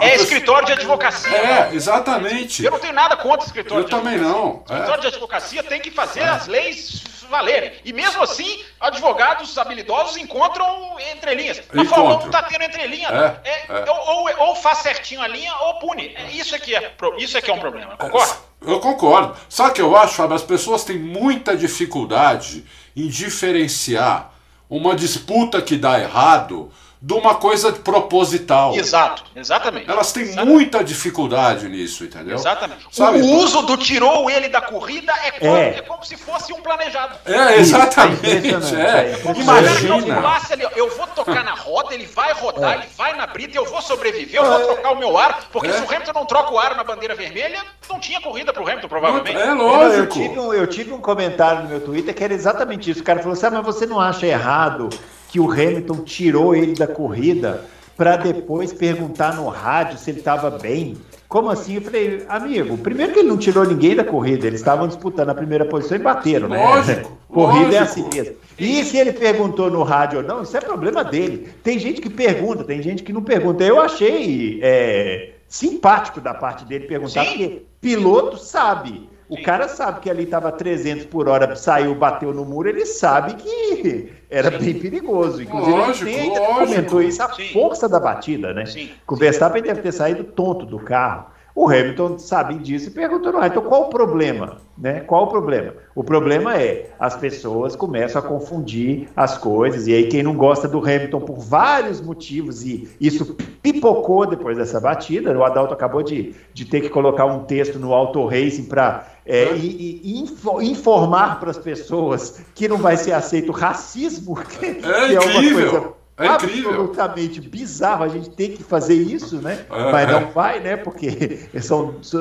[0.00, 1.36] É escritório de advocacia.
[1.36, 2.64] É, exatamente.
[2.64, 4.42] Eu não tenho nada contra escritório Eu de também advocacia.
[4.42, 4.64] não.
[4.68, 4.72] É.
[4.72, 7.72] Escritório de advocacia tem que fazer as leis valerem.
[7.84, 11.58] E mesmo assim, advogados habilidosos encontram entrelinhas.
[11.58, 11.84] Encontram.
[11.86, 13.08] Fórmula 1 não tá tendo entrelinha.
[13.08, 13.90] É, É, é.
[13.90, 16.14] Ou, ou- ou faz certinho a linha ou pune.
[16.16, 18.36] É, Isso é que é, isso é, que é um problema, concorda?
[18.60, 19.36] Eu concordo.
[19.48, 22.64] Só que eu acho, Fábio, as pessoas têm muita dificuldade
[22.96, 24.32] em diferenciar
[24.68, 26.70] uma disputa que dá errado
[27.00, 28.74] de uma coisa proposital.
[28.74, 29.88] Exato, exatamente.
[29.88, 30.52] Elas têm Exatamente.
[30.52, 32.34] muita dificuldade nisso, entendeu?
[32.34, 32.86] Exatamente.
[32.90, 33.20] Sabe?
[33.20, 35.68] O uso do tirou ele da corrida é como, É.
[35.78, 37.14] é como se fosse um planejado.
[37.24, 38.26] É, exatamente.
[38.26, 39.12] É impressionante, É.
[39.12, 40.14] é cara não Imagina.
[40.16, 43.56] falasse ali, ó, eu vou tocar na roda, ele vai rodar, ele vai na brita,
[43.56, 45.72] eu vou sobreviver, eu vou trocar o meu ar, porque É.
[45.72, 48.88] se o Hamilton não troca o ar na bandeira vermelha, não tinha corrida pro Hamilton,
[48.88, 49.36] provavelmente.
[49.38, 50.12] É Eu, lógico.
[50.14, 53.00] tive um, eu tive um comentário no meu Twitter que era exatamente isso.
[53.00, 54.88] O cara falou assim: ah, mas você não acha errado
[55.28, 57.64] que o Hamilton tirou ele da corrida
[57.96, 60.96] para depois perguntar no rádio se ele estava bem?
[61.28, 61.74] Como assim?
[61.74, 65.34] Eu falei, amigo, primeiro que ele não tirou ninguém da corrida, eles estavam disputando a
[65.34, 66.64] primeira posição e bateram, né?
[66.64, 67.82] Lógico, Corrida é lógico.
[67.82, 68.36] assim mesmo.
[68.58, 71.50] E se ele perguntou no rádio ou não, isso é problema dele.
[71.62, 73.62] Tem gente que pergunta, tem gente que não pergunta.
[73.62, 77.30] Eu achei é, simpático da parte dele perguntar, Sim.
[77.30, 79.08] porque piloto sabe.
[79.28, 79.42] O Sim.
[79.42, 84.10] cara sabe que ali estava 300 por hora, saiu, bateu no muro, ele sabe que
[84.30, 85.42] era bem perigoso.
[85.42, 86.58] Inclusive, Lógico, ele ainda lógico.
[86.66, 87.48] comentou isso, a Sim.
[87.52, 88.64] força da batida, né?
[88.64, 88.88] Sim.
[89.06, 91.26] O Verstappen deve ter saído tonto do carro.
[91.60, 94.58] O Hamilton sabia disso e perguntou, não, então qual o problema?
[94.78, 95.00] Né?
[95.00, 95.72] Qual o problema?
[95.92, 100.68] O problema é, as pessoas começam a confundir as coisas, e aí quem não gosta
[100.68, 106.32] do Hamilton por vários motivos, e isso pipocou depois dessa batida, o Adalto acabou de,
[106.54, 111.40] de ter que colocar um texto no Auto Racing para é, e- e info- informar
[111.40, 115.97] para as pessoas que não vai ser aceito racismo, que, que é uma incrível, coisa
[116.18, 116.70] é incrível.
[116.70, 119.64] absolutamente bizarro a gente ter que fazer isso, né?
[119.70, 120.12] É, Mas é.
[120.12, 120.76] não vai, né?
[120.76, 121.48] Porque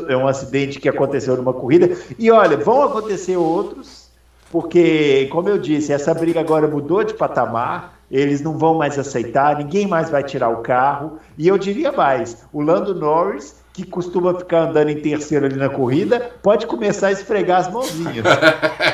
[0.07, 1.97] é um acidente que aconteceu numa corrida.
[2.17, 4.07] E olha, vão acontecer outros,
[4.51, 7.97] porque, como eu disse, essa briga agora mudou de patamar.
[8.09, 11.19] Eles não vão mais aceitar, ninguém mais vai tirar o carro.
[11.37, 15.69] E eu diria mais: o Lando Norris, que costuma ficar andando em terceiro ali na
[15.69, 18.25] corrida, pode começar a esfregar as mãozinhas.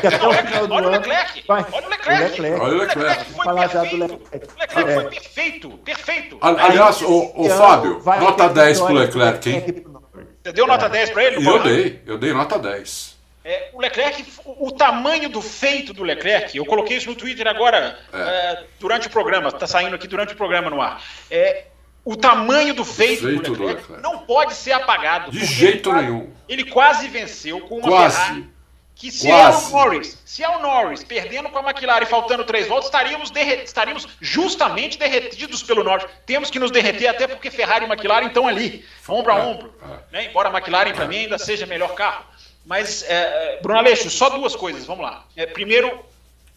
[0.02, 0.98] Que até o final do Olha o ano.
[0.98, 2.42] Leclerc, vai- olha o Leclerc.
[2.62, 3.26] Olha o Leclerc.
[3.32, 4.20] foi Falar já do perfeito.
[4.30, 4.48] Leclerc.
[4.56, 4.94] O Leclerc É.
[4.96, 6.38] foi perfeito, perfeito.
[6.42, 9.86] Ali- Aliás, o, o Fábio, vai nota ter 10 pro Leclerc, hein?
[10.44, 11.40] Você deu nota 10 pra ele?
[11.42, 13.14] E eu dei, eu dei nota 10.
[13.46, 17.46] É, o Leclerc, o, o tamanho do feito do Leclerc, eu coloquei isso no Twitter
[17.48, 18.18] agora, É.
[18.18, 21.02] é, durante o programa, está saindo aqui durante o programa no ar.
[21.32, 21.66] É,
[22.06, 24.04] o tamanho do feito, Feito do, Leclerc Leclerc.
[24.04, 25.32] não pode ser apagado.
[25.32, 26.34] De jeito ele nenhum.
[26.50, 28.18] Ele quase venceu com uma Quase.
[28.18, 28.54] Ferrari.
[28.96, 29.66] Que se Quase.
[29.66, 32.86] é o Norris, se é o Norris perdendo com a McLaren e faltando três voltas,
[32.86, 33.32] estaríamos,
[33.64, 36.06] estaríamos justamente derretidos pelo Norris.
[36.26, 39.74] Temos que nos derreter até porque Ferrari e McLaren estão ali, ombro a É, ombro.
[40.12, 40.26] Né?
[40.26, 42.24] Embora a McLaren para mim ainda seja melhor carro.
[42.66, 45.26] Mas, é, é, Bruno Aleixo, só duas coisas, vamos lá.
[45.36, 46.00] É, primeiro,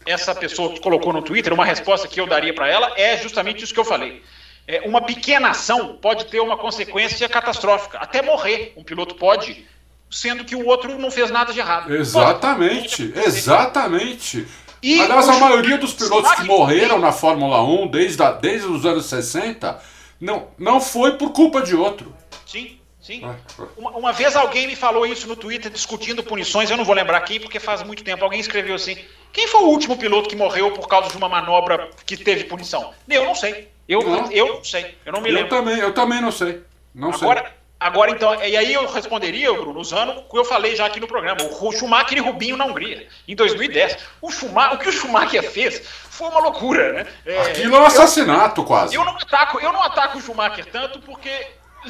[0.05, 3.63] essa pessoa que colocou no Twitter, uma resposta que eu daria para ela é justamente
[3.63, 4.23] isso que eu falei.
[4.67, 8.73] É, uma pequena ação pode ter uma consequência catastrófica, até morrer.
[8.75, 9.65] Um piloto pode,
[10.11, 11.93] sendo que o outro não fez nada de errado.
[11.95, 13.27] Exatamente, Pode.
[13.27, 14.45] exatamente.
[14.83, 18.85] E Aliás, a maioria dos pilotos que morreram na Fórmula 1 desde, a- desde os
[18.85, 19.79] anos 60
[20.19, 22.13] não, não foi por culpa de outro.
[22.45, 22.77] Sim,
[23.07, 23.21] sim.
[23.25, 26.93] Ah, Uma, uma vez alguém me falou isso no Twitter discutindo punições, eu não vou
[26.93, 28.23] lembrar quem, porque faz muito tempo.
[28.23, 28.97] Alguém escreveu assim:
[29.31, 32.93] quem foi o último piloto que morreu por causa de uma manobra que teve punição?
[33.09, 33.69] Eu não sei.
[33.87, 34.31] Eu Não.
[34.31, 34.97] eu não sei.
[35.05, 35.49] Eu não me Eu lembro.
[35.49, 36.61] também, eu também não sei.
[36.93, 40.85] Não Agora, agora então, e aí eu responderia, Bruno, usando o que eu falei já
[40.85, 43.97] aqui no programa, o Schumacher e Rubinho na Hungria, em 2010.
[44.21, 47.07] O, Schumacher, o que o Schumacher fez foi uma loucura, né?
[47.25, 47.51] É, sei.
[47.53, 48.95] Aquilo é um assassinato quase.
[48.95, 51.29] eu não ataco, eu não ataco o Schumacher tanto porque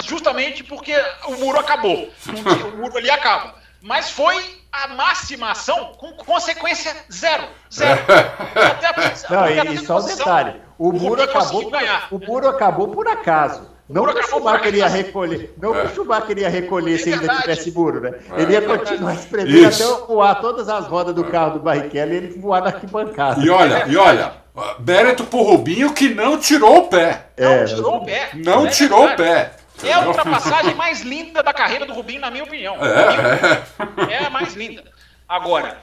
[0.06, 0.93] justamente porque
[1.28, 2.10] o muro acabou.
[2.74, 3.56] O muro ali acaba.
[3.82, 7.43] Mas foi a máxima ação com consequência zero.
[7.74, 8.02] Zero.
[8.56, 11.80] Até a- Não, e, e só um detalhe: o muro Rubinho acabou, por,
[12.12, 13.78] o muro acabou por acaso.
[13.88, 15.54] Não muro que o por Schumacher ia recolher.
[15.58, 15.84] Não que É.
[15.86, 18.12] o Schumacher ia recolher se ainda tivesse muro, né?
[18.36, 18.41] É.
[18.41, 22.16] Ele ia É continuar espremendo até voar todas as rodas do carro do Barrichello e
[22.18, 23.39] ele voar na arquibancada.
[23.41, 24.34] E olha, e olha,
[24.80, 27.28] mérito pro Rubinho que não tirou o pé.
[27.39, 28.30] Não É, tirou o pé.
[28.34, 29.52] Não É tirou o pé.
[29.84, 32.78] É a ultrapassagem mais linda da carreira do Rubinho, na minha opinião.
[34.09, 34.84] É, É a mais linda.
[35.28, 35.82] Agora,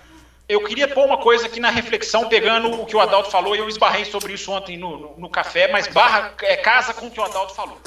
[0.48, 3.58] eu queria pôr uma coisa aqui na reflexão, pegando o que o Adalto falou, e
[3.58, 7.10] eu esbarrei sobre isso ontem no, no- no café, mas barra, é, casa com o
[7.10, 7.80] que o Adalto falou.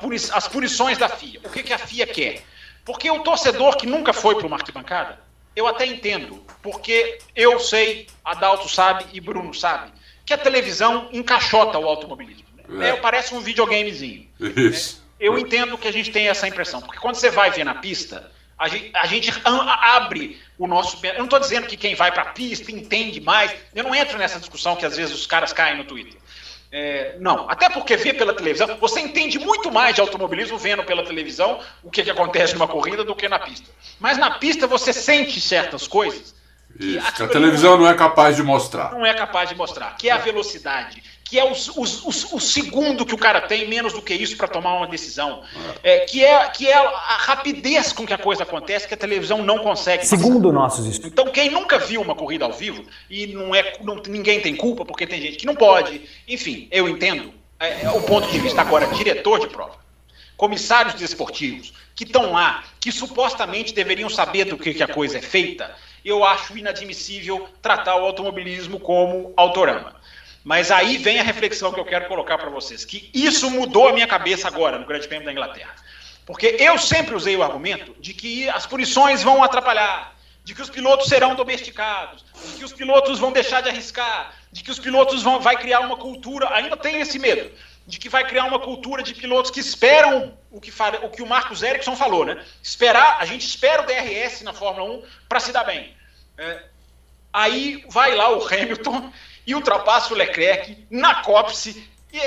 [0.00, 1.40] Puni- as punições da FIA.
[1.44, 2.42] O que, que a FIA quer?
[2.84, 5.18] Porque o torcedor que nunca foi para uma arquibancada,
[5.56, 9.90] eu até entendo, porque eu sei, Adalto sabe e Bruno sabe,
[10.24, 12.44] que a televisão encaixota o automobilismo.
[12.68, 12.90] né?
[12.90, 12.96] É.
[12.96, 14.28] parece um videogamezinho.
[14.38, 14.96] Isso.
[14.96, 17.74] É, eu entendo que a gente tem essa impressão, porque quando você vai ver na
[17.74, 20.98] pista, a gente, a gente abre o nosso.
[21.04, 23.54] Eu não estou dizendo que quem vai para a pista entende mais.
[23.74, 26.20] Eu não entro nessa discussão que às vezes os caras caem no Twitter.
[26.72, 31.04] É, não, até porque vê pela televisão, você entende muito mais de automobilismo vendo pela
[31.04, 33.68] televisão o que, que acontece numa corrida do que na pista.
[33.98, 36.34] Mas na pista você sente certas coisas.
[36.78, 38.92] Isso, que a televisão não é capaz de mostrar.
[38.92, 39.96] Não é capaz de mostrar.
[39.96, 43.92] Que é a velocidade, que é o, o, o, segundo que o cara tem, menos
[43.92, 45.44] do que isso, para tomar uma decisão.
[45.80, 49.40] É, que, é, que é a rapidez com que a coisa acontece, que a televisão
[49.40, 50.04] não consegue.
[50.04, 51.12] Segundo nossos estudos.
[51.12, 54.84] Então, quem nunca viu uma corrida ao vivo, e não é, não, ninguém tem culpa,
[54.84, 57.32] porque tem gente que não pode, enfim, eu entendo.
[57.60, 59.76] É, é o ponto de vista agora, diretor de prova,
[60.36, 65.22] comissários desportivos, que estão lá, que supostamente deveriam saber do que, que a coisa é
[65.22, 65.70] feita,
[66.04, 69.99] eu acho inadmissível tratar o automobilismo como autorama.
[70.42, 73.92] Mas aí vem a reflexão que eu quero colocar para vocês, que isso mudou a
[73.92, 75.74] minha cabeça agora no Grande Prêmio da Inglaterra.
[76.24, 80.70] Porque eu sempre usei o argumento de que as punições vão atrapalhar, de que os
[80.70, 85.22] pilotos serão domesticados, de que os pilotos vão deixar de arriscar, de que os pilotos
[85.22, 87.50] vão vai criar uma cultura, ainda tem esse medo,
[87.86, 90.72] de que vai criar uma cultura de pilotos que esperam o que,
[91.02, 92.42] o, que o Marcos Ericsson falou, né?
[92.62, 95.94] Esperar, a gente espera o DRS na Fórmula 1 para se dar bem.
[96.38, 96.62] É,
[97.32, 99.12] aí vai lá o Hamilton
[99.50, 101.88] e ultrapassa o Leclerc na cópice.
[102.12, 102.18] E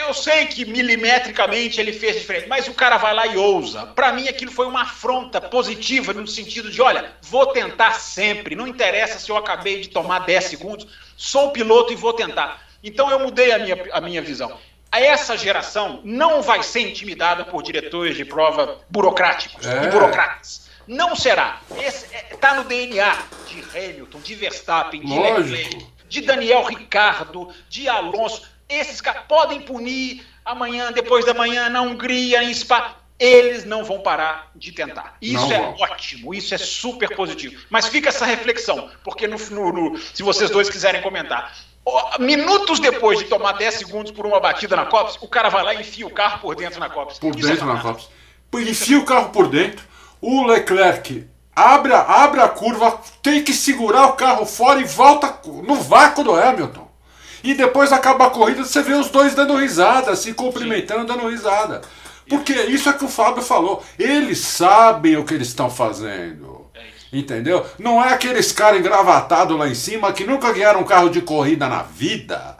[0.00, 3.86] eu sei que milimetricamente ele fez diferente, mas o cara vai lá e ousa.
[3.86, 8.66] Para mim, aquilo foi uma afronta positiva no sentido de: olha, vou tentar sempre, não
[8.66, 12.66] interessa se eu acabei de tomar 10 segundos, sou piloto e vou tentar.
[12.82, 14.58] Então eu mudei a minha, a minha visão.
[14.90, 19.84] Essa geração não vai ser intimidada por diretores de prova burocráticos é.
[19.84, 20.66] e burocratas.
[20.86, 21.60] Não será.
[22.30, 23.18] Está é, no DNA
[23.48, 28.42] de Hamilton, de Verstappen, de Leclerc de Daniel Ricardo, de Alonso.
[28.68, 32.96] Esses caras podem punir amanhã, depois da manhã, na Hungria, em Spa.
[33.18, 35.16] Eles não vão parar de tentar.
[35.22, 35.76] Isso não é vão.
[35.80, 37.64] ótimo, isso é super positivo.
[37.70, 41.56] Mas fica essa reflexão, porque no, no, no, se vocês dois quiserem comentar,
[42.18, 45.74] minutos depois de tomar 10 segundos por uma batida na Cops, o cara vai lá
[45.74, 47.18] e enfia o carro por dentro na Cops.
[47.18, 48.08] Por isso dentro é na Cops.
[48.54, 49.84] Enfia o carro por dentro.
[50.20, 51.26] O Leclerc
[51.56, 56.34] abre, abre a curva, tem que segurar o carro fora e volta no vácuo do
[56.34, 56.86] Hamilton.
[57.42, 61.06] E depois acaba a corrida, você vê os dois dando risada, se cumprimentando, Sim.
[61.06, 61.80] dando risada.
[62.28, 63.82] Porque isso é que o Fábio falou.
[63.98, 66.66] Eles sabem o que eles estão fazendo.
[66.74, 67.64] É Entendeu?
[67.78, 71.68] Não é aqueles caras engravatados lá em cima que nunca ganharam um carro de corrida
[71.68, 72.56] na vida,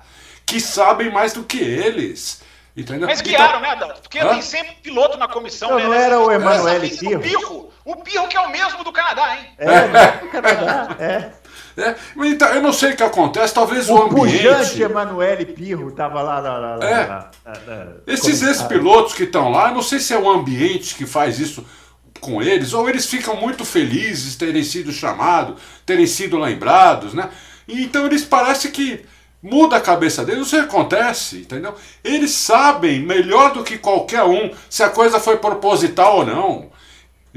[0.47, 2.43] que sabem mais do que eles.
[2.77, 3.09] Entendeu?
[3.09, 3.61] Mas guiaram, então...
[3.61, 4.03] né, Adalto?
[4.03, 4.29] Porque Hã?
[4.29, 5.71] tem sempre piloto na comissão.
[5.71, 7.66] Não, né, não era o Emanuele Pirro?
[7.87, 9.47] O Pirro, que é o mesmo do Canadá, hein?
[9.57, 10.19] É, é.
[10.21, 11.33] do Canadá, é.
[11.79, 14.49] É, então, eu não sei o que acontece, talvez o, o ambiente...
[14.49, 17.07] O pujante Emanuele Pirro estava lá, lá, lá, é.
[17.07, 21.07] lá, lá Esses ex-pilotos que estão lá, eu não sei se é o ambiente que
[21.07, 21.65] faz isso
[22.21, 27.29] com eles, ou eles ficam muito felizes terem sido chamados, terem sido lembrados, né?
[27.69, 29.05] Então eles parecem que
[29.41, 31.75] muda a cabeça deles, não sei o que acontece, entendeu?
[32.03, 36.76] Eles sabem melhor do que qualquer um se a coisa foi proposital ou não.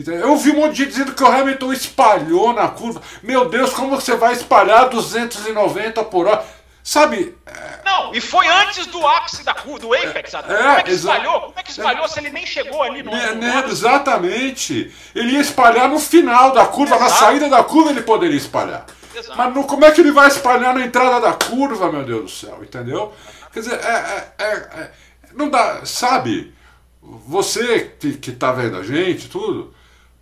[0.08, 3.02] Eu vi um monte de gente dizendo que o Hamilton espalhou na curva.
[3.22, 6.44] Meu Deus, como você vai espalhar 290 por hora?
[6.84, 7.36] Sabe?
[7.46, 7.80] É...
[7.86, 10.34] Não, e foi antes do ápice da curva, do Apex.
[10.34, 11.42] É, como é que espalhou?
[11.42, 13.12] Como é que espalhou é, se ele nem chegou ali no.
[13.12, 14.94] É, né, exatamente.
[15.14, 17.12] Ele ia espalhar no final da curva, Exato.
[17.12, 18.86] na saída da curva ele poderia espalhar.
[19.14, 19.38] Exato.
[19.38, 22.30] Mas no, como é que ele vai espalhar na entrada da curva, meu Deus do
[22.30, 23.14] céu, entendeu?
[23.52, 24.92] Quer dizer, é, é, é,
[25.34, 26.54] não dá, sabe?
[27.02, 29.74] Você que, que tá vendo a gente, tudo,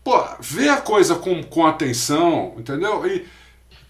[0.08, 3.06] pô, vê a coisa com, com atenção, entendeu?
[3.06, 3.28] E,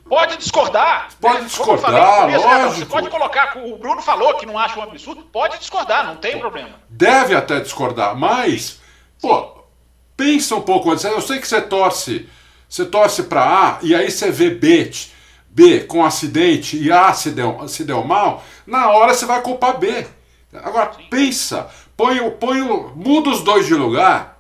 [0.10, 1.10] Pode discordar.
[1.20, 1.48] Pode né?
[1.48, 2.76] discordar, começo, lógico.
[2.76, 6.40] Você pode colocar, o Bruno falou que não acha um absurdo, pode discordar, não tem
[6.40, 6.72] problema.
[6.90, 8.80] Deve até discordar, mas,
[9.22, 9.64] pô,
[10.16, 11.04] pensa um pouco antes.
[11.04, 12.28] Eu sei que você torce
[12.68, 14.92] você torce para A e aí você vê B,
[15.50, 19.78] B com acidente e A se deu, se deu mal, na hora você vai culpar
[19.78, 20.08] B.
[20.54, 21.04] Agora Sim.
[21.10, 22.62] pensa, põe, põe,
[22.96, 24.37] muda os dois de lugar,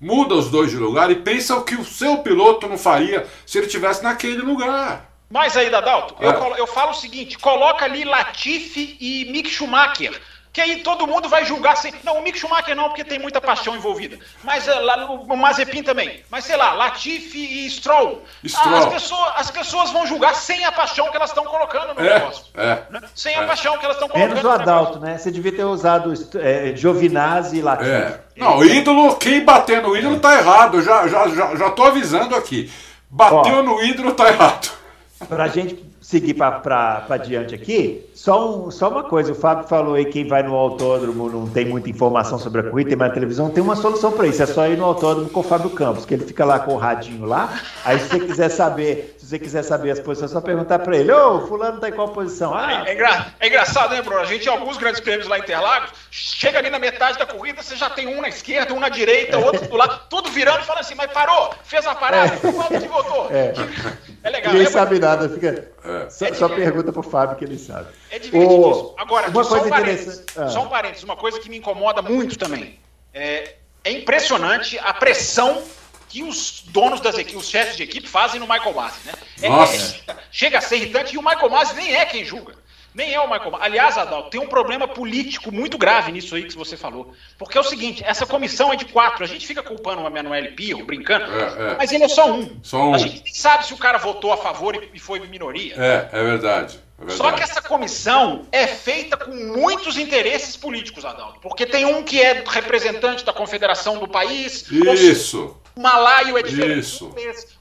[0.00, 3.58] muda os dois de lugar e pensa o que o seu piloto não faria se
[3.58, 5.10] ele estivesse naquele lugar.
[5.30, 6.26] Mas aí, Dadalto, é.
[6.26, 10.20] eu, eu falo o seguinte: coloca ali Latifi e Mick Schumacher
[10.52, 11.92] que aí todo mundo vai julgar assim.
[12.02, 14.18] Não, o Mick Schumacher não, porque tem muita paixão envolvida.
[14.42, 16.22] Mas uh, lá o Mazepin também.
[16.28, 18.22] Mas sei lá, Latifi e Stroll.
[18.44, 18.76] Stroll.
[18.76, 22.14] as, pessoas, as pessoas vão julgar sem a paixão que elas estão colocando no é,
[22.14, 22.44] negócio.
[22.54, 23.00] É, né?
[23.14, 23.38] Sem é.
[23.38, 24.34] a paixão que elas estão colocando.
[24.34, 25.18] Menos o Adalto, né?
[25.18, 27.90] Você devia ter usado é, Giovinazzi e Latifi.
[27.90, 28.20] É.
[28.36, 30.82] Não, ídolo, quem bater no ídolo tá errado.
[30.82, 32.72] Já, já, já, já tô avisando aqui.
[33.08, 34.79] Bateu Ó, no ídolo tá errado.
[35.28, 39.94] Para a gente seguir para diante aqui, só, um, só uma coisa: o Fábio falou
[39.94, 43.50] aí quem vai no autódromo não tem muita informação sobre a corrida, tem mais televisão.
[43.50, 46.14] Tem uma solução para isso: é só ir no autódromo com o Fábio Campos, que
[46.14, 47.60] ele fica lá com o radinho lá.
[47.84, 50.96] Aí, se você quiser saber, se você quiser saber as posições, é só perguntar para
[50.96, 52.54] ele: Ô, Fulano tá em qual posição?
[52.54, 53.26] Ah, é, engra...
[53.38, 54.20] é engraçado, né, Bruno?
[54.20, 57.62] A gente, em alguns grandes prêmios lá em Interlagos, chega ali na metade da corrida,
[57.62, 60.64] você já tem um na esquerda, um na direita, outro do lado, tudo virando e
[60.64, 62.52] falando assim: mas parou, fez a parada, é.
[62.52, 63.28] qual que voltou?
[63.30, 63.52] É,
[64.22, 64.52] é legal.
[64.52, 65.72] Ninguém é sabe nada, fica.
[65.84, 66.10] É.
[66.10, 67.88] Só, é só pergunta pro Fábio que ele sabe.
[68.10, 68.94] É divertidíssimo.
[68.98, 70.48] Agora, uma só, coisa um parênteses, ah.
[70.48, 72.78] só um parênteses, uma coisa que me incomoda muito também.
[73.14, 73.54] É,
[73.84, 75.62] é impressionante a pressão
[76.08, 79.12] que os donos das equipes, os chefes de equipe fazem no Michael Masi, né?
[79.40, 82.54] É, é, chega a ser irritante e o Michael Masi nem é quem julga.
[83.00, 83.64] Nem é o Michael Masi.
[83.64, 87.14] Aliás, Adalto, tem um problema político muito grave nisso aí que você falou.
[87.38, 89.24] Porque é o seguinte, essa comissão é de quatro.
[89.24, 91.76] A gente fica culpando o Emanuele Pio, brincando, é, é.
[91.78, 92.60] mas ele é só um.
[92.62, 92.94] só um.
[92.94, 95.76] A gente nem sabe se o cara votou a favor e foi minoria.
[95.78, 96.78] É, é verdade.
[97.08, 101.40] É Só que essa comissão é feita com muitos interesses políticos, Adalto.
[101.40, 104.70] Porque tem um que é representante da confederação do país.
[104.70, 105.56] Isso.
[105.74, 106.80] O malaio é diferente.
[106.80, 107.10] Isso.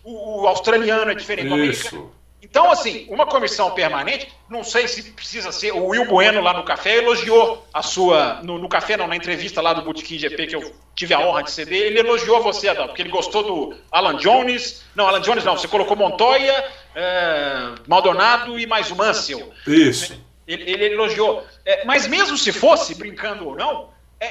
[0.04, 2.19] O, o australiano é diferente americano.
[2.42, 5.74] Então, assim, uma comissão permanente, não sei se precisa ser.
[5.74, 8.42] O Will Bueno lá no café elogiou a sua.
[8.44, 11.44] No, no café, não, na entrevista lá do Botequim GP, que eu tive a honra
[11.44, 14.84] de ceder, ele elogiou você, Adão, porque ele gostou do Alan Jones.
[14.96, 16.66] Não, Alan Jones não, você colocou Montoya,
[16.96, 19.52] é, Maldonado e mais o Mansell.
[19.68, 20.18] Isso.
[20.48, 21.46] Ele, ele elogiou.
[21.66, 23.90] É, mas mesmo se fosse, brincando ou não,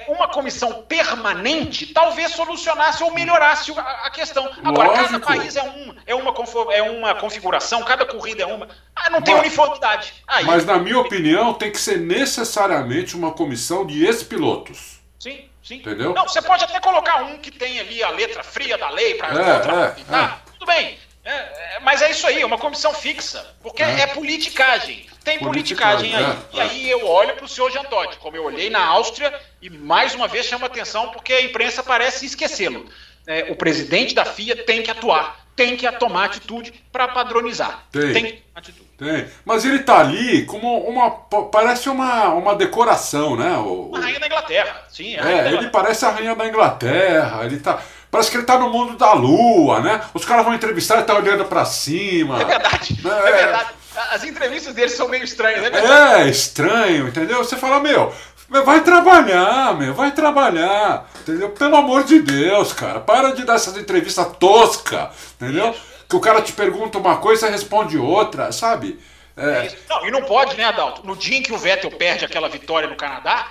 [0.09, 4.51] uma comissão permanente talvez solucionasse ou melhorasse a, questão.
[4.63, 5.21] Agora, Lógico.
[5.21, 6.35] cada país é, um, é, uma,
[6.75, 8.69] é uma configuração, cada corrida é uma.
[8.95, 10.13] Ah, não tem mas, uniformidade.
[10.27, 15.01] Aí, mas, na minha opinião, tem que ser necessariamente uma comissão de ex-pilotos.
[15.19, 15.77] Sim, sim.
[15.77, 16.13] Entendeu?
[16.13, 19.29] Não, você pode até colocar um que tem ali a letra fria da lei para.
[19.29, 20.35] É, é, é.
[20.53, 20.99] Tudo bem.
[21.29, 23.47] É, é, mas é isso aí, é uma comissão fixa.
[23.63, 25.07] Porque é, é politicagem.
[25.23, 26.25] Tem politicagem, aí.
[26.25, 29.69] É, e aí eu olho para o senhor Jantotti, como eu olhei na Áustria, e
[29.69, 32.87] mais uma vez chama atenção porque a imprensa parece esquecê-lo.
[33.27, 37.87] É, o presidente da FIA tem que atuar, tem que tomar atitude para padronizar.
[37.93, 38.13] Tem.
[38.15, 38.89] tem atitude.
[38.97, 39.29] Tem.
[39.45, 41.11] Mas ele está ali como uma.
[41.53, 43.57] Parece uma, uma decoração, né?
[43.59, 45.15] O, a rainha da Inglaterra, sim.
[45.15, 47.45] É, ele parece a rainha da Inglaterra.
[47.45, 47.81] Ele tá.
[48.11, 50.01] Parece que ele tá no mundo da lua, né?
[50.15, 52.41] Os caras vão entrevistar e tá olhando para cima.
[52.41, 53.01] É verdade.
[53.05, 53.11] Né?
[53.11, 53.71] É verdade.
[54.13, 56.23] As entrevistas dele são meio estranhas, é verdade.
[56.23, 57.39] É, estranho, entendeu?
[57.39, 58.13] Você fala, meu,
[58.49, 61.11] vai trabalhar, meu, vai trabalhar.
[61.21, 61.51] Entendeu?
[61.51, 63.01] Pelo amor de Deus, cara.
[63.01, 65.71] Para de dar essas entrevistas tosca, entendeu?
[65.71, 65.83] Isso.
[66.09, 68.99] Que o cara te pergunta uma coisa e responde outra, sabe?
[69.37, 69.67] É.
[69.67, 71.07] É não, e não pode, né, Adalto?
[71.07, 73.49] No dia em que o Vettel perde aquela vitória no Canadá,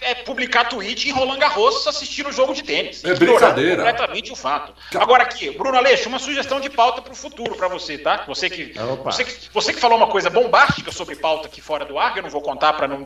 [0.00, 3.02] é publicar tweet em Roland Garros assistindo o jogo de tênis.
[3.04, 3.76] É brincadeira.
[3.76, 4.74] completamente o fato.
[4.94, 8.24] Agora aqui, Bruno Aleixo, uma sugestão de pauta para o futuro para você, tá?
[8.26, 11.98] Você que, você que, você que falou uma coisa bombástica sobre pauta aqui fora do
[11.98, 13.02] ar, que eu não vou contar para não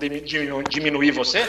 [0.69, 1.49] diminuir você.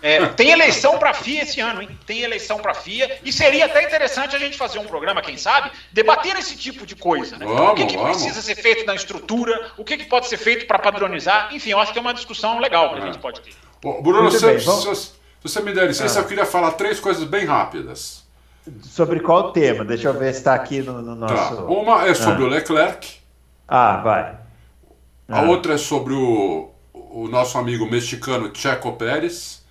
[0.00, 1.98] É, tem eleição para FIA esse ano, hein?
[2.06, 5.70] Tem eleição para FIA e seria até interessante a gente fazer um programa, quem sabe,
[5.92, 7.46] debater esse tipo de coisa, né?
[7.46, 10.66] Vamos, o que, que precisa ser feito na estrutura, o que, que pode ser feito
[10.66, 13.63] para padronizar, enfim, eu acho que é uma discussão legal que a gente pode ter.
[13.84, 14.98] Bom, Bruno, se, bem, vamos...
[14.98, 15.12] se,
[15.42, 16.22] você me der licença, ah.
[16.22, 18.24] eu queria falar três coisas bem rápidas.
[18.82, 19.84] Sobre qual tema?
[19.84, 21.34] Deixa eu ver se está aqui no, no tá.
[21.34, 21.56] nosso.
[21.56, 21.62] Tá.
[21.64, 22.46] Uma é sobre ah.
[22.46, 23.16] o Leclerc.
[23.68, 24.38] Ah, vai.
[25.28, 25.42] A ah.
[25.42, 29.62] outra é sobre o, o nosso amigo mexicano Checo Pérez.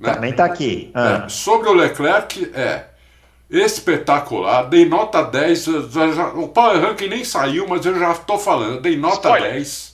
[0.00, 0.14] Né?
[0.14, 0.90] Também está aqui.
[0.94, 1.24] Ah.
[1.26, 2.86] É, sobre o Leclerc, é
[3.50, 4.62] espetacular.
[4.70, 5.68] Dei nota 10.
[6.36, 8.80] o Power Ranking nem saiu, mas eu já estou falando.
[8.80, 9.52] Dei nota Spoiler.
[9.52, 9.91] 10.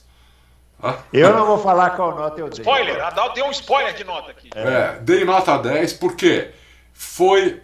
[1.13, 2.61] Eu não vou falar qual nota eu dei.
[2.61, 4.49] Spoiler, a deu um spoiler de nota aqui.
[4.55, 6.53] É, é dei nota 10 porque
[6.93, 7.61] foi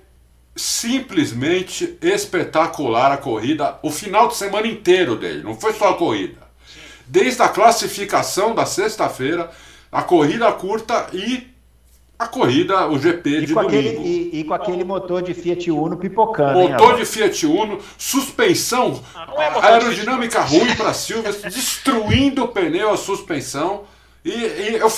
[0.57, 6.45] simplesmente espetacular a corrida, o final de semana inteiro dele, não foi só a corrida.
[7.07, 9.51] Desde a classificação da sexta-feira,
[9.91, 11.54] a corrida curta e
[12.19, 13.69] a corrida, o GP e de domingo.
[13.69, 16.59] Aquele, e, e, com aquele motor de Fiat Uno pipocando.
[16.59, 22.91] Motor hein, de Fiat Uno, suspensão, ah, é aerodinâmica ruim para Silvia, destruindo o pneu,
[22.91, 23.85] a suspensão.
[24.25, 24.91] E, e eu,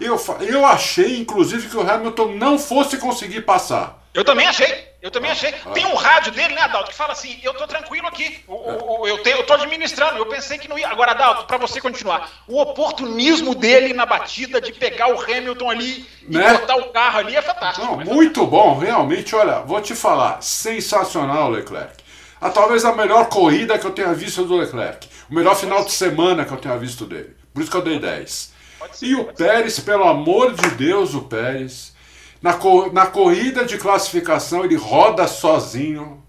[0.00, 3.98] eu, eu achei, inclusive, que o Hamilton não fosse conseguir passar.
[4.14, 4.87] Eu também achei.
[5.00, 5.52] Eu também achei.
[5.74, 9.30] Tem um rádio dele, né, Adalto, que fala assim: eu tô tranquilo aqui, eu, te,
[9.30, 10.18] eu tô administrando.
[10.18, 10.88] Eu pensei que não ia.
[10.88, 16.06] Agora, Adalto, para você continuar, o oportunismo dele na batida de pegar o Hamilton ali
[16.22, 16.48] né?
[16.48, 17.86] e botar o carro ali é fantástico.
[17.86, 19.36] Não, é muito bom, realmente.
[19.36, 22.02] Olha, vou te falar: sensacional, Leclerc.
[22.40, 25.08] Ah, talvez a melhor corrida que eu tenha visto do Leclerc.
[25.30, 27.36] O melhor final de semana que eu tenha visto dele.
[27.54, 28.52] Por isso que eu dei 10.
[28.92, 29.82] Ser, e o Pérez, ser.
[29.82, 31.96] pelo amor de Deus, o Pérez.
[32.40, 32.56] Na,
[32.92, 36.22] na corrida de classificação, ele roda sozinho.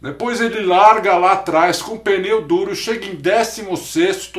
[0.00, 4.32] Depois ele larga lá atrás com pneu duro, chega em 16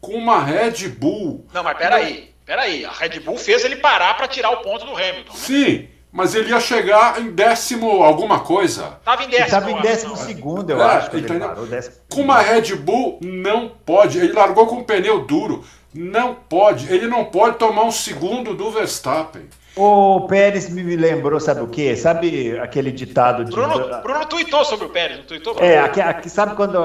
[0.00, 1.46] com uma Red Bull.
[1.52, 2.84] Não, mas peraí, peraí.
[2.84, 5.32] A Red Bull fez ele parar para tirar o ponto do Hamilton.
[5.32, 5.38] Né?
[5.38, 8.98] Sim, mas ele ia chegar em décimo alguma coisa.
[9.04, 9.50] Tava em décimo.
[9.50, 11.10] Tava em décimo segundo, eu é, acho.
[11.10, 11.68] Que ele parou,
[12.08, 14.18] com uma Red Bull, não pode.
[14.18, 15.64] Ele largou com um pneu duro.
[15.92, 16.92] Não pode.
[16.92, 19.48] Ele não pode tomar um segundo do Verstappen.
[19.76, 21.96] O Pérez me lembrou, sabe o quê?
[21.96, 23.50] Sabe aquele ditado de.
[23.50, 25.56] Bruno, Bruno tweetou sobre o Pérez, não tweetou?
[25.58, 26.78] É, aqui, aqui, sabe quando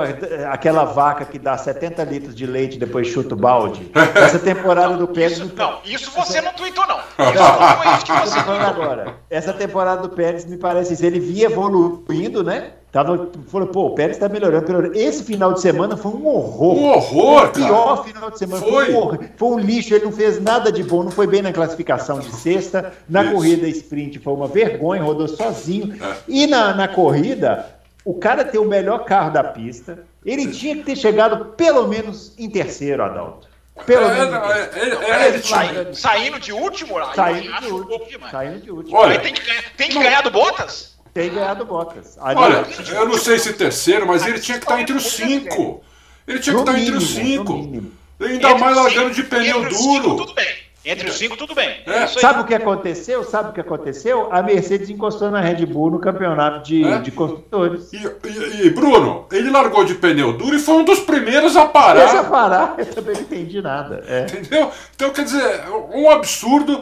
[0.52, 3.92] aquela vaca que dá 70 litros de leite e depois chuta o balde?
[4.16, 5.38] Essa temporada não, do Pérez.
[5.38, 7.00] Isso, não, isso você não tweetou, não.
[7.30, 9.16] Isso não foi isso que você agora.
[9.30, 11.06] Essa temporada do Pérez me parece isso.
[11.06, 12.72] Ele vinha evoluindo, né?
[12.92, 14.98] Tava, falou, pô, o Pérez tá melhorando, melhorando.
[14.98, 16.76] Esse final de semana foi um horror.
[16.76, 18.04] Um horror, o pior cara.
[18.04, 18.66] final de semana.
[18.66, 18.92] Foi.
[18.92, 21.54] Foi um, foi um, lixo, ele não fez nada de bom, não foi bem na
[21.54, 22.92] classificação de sexta.
[23.08, 23.34] Na Isso.
[23.34, 26.04] corrida sprint foi uma vergonha, rodou sozinho.
[26.04, 26.16] É.
[26.28, 30.00] E na, na corrida, o cara tem o melhor carro da pista.
[30.26, 33.48] Ele tinha que ter chegado pelo menos em terceiro, Adalto.
[33.86, 34.52] Pelo é, menos.
[34.52, 34.80] É,
[35.12, 35.94] é, ele tinha...
[35.94, 38.26] saindo de último, saindo de último.
[38.26, 38.98] Um saindo de último.
[38.98, 39.42] Olha, tem que,
[39.78, 40.99] tem que ganhar do Bottas?
[41.20, 42.18] Tem ganhado Bottas.
[42.22, 45.84] Ali, Olha, eu não sei se terceiro, mas ele tinha que estar entre os cinco.
[46.26, 47.84] Ele tinha que estar entre os cinco.
[48.22, 50.16] Ainda mais largando de pneu duro.
[50.16, 50.48] tudo bem.
[50.86, 51.82] Entre os cinco, tudo bem.
[51.86, 52.08] É.
[52.08, 53.22] Sabe o que aconteceu?
[53.26, 54.30] Sabe o que aconteceu?
[54.32, 57.00] A Mercedes encostou na Red Bull no campeonato de, é.
[57.00, 57.92] de construtores.
[57.92, 61.66] E, e, e, Bruno, ele largou de pneu duro e foi um dos primeiros a
[61.66, 62.18] parar.
[62.18, 64.06] a parar, eu também não entendi nada.
[64.08, 64.22] É.
[64.22, 64.72] Entendeu?
[64.96, 65.64] Então, quer dizer,
[65.94, 66.82] um absurdo.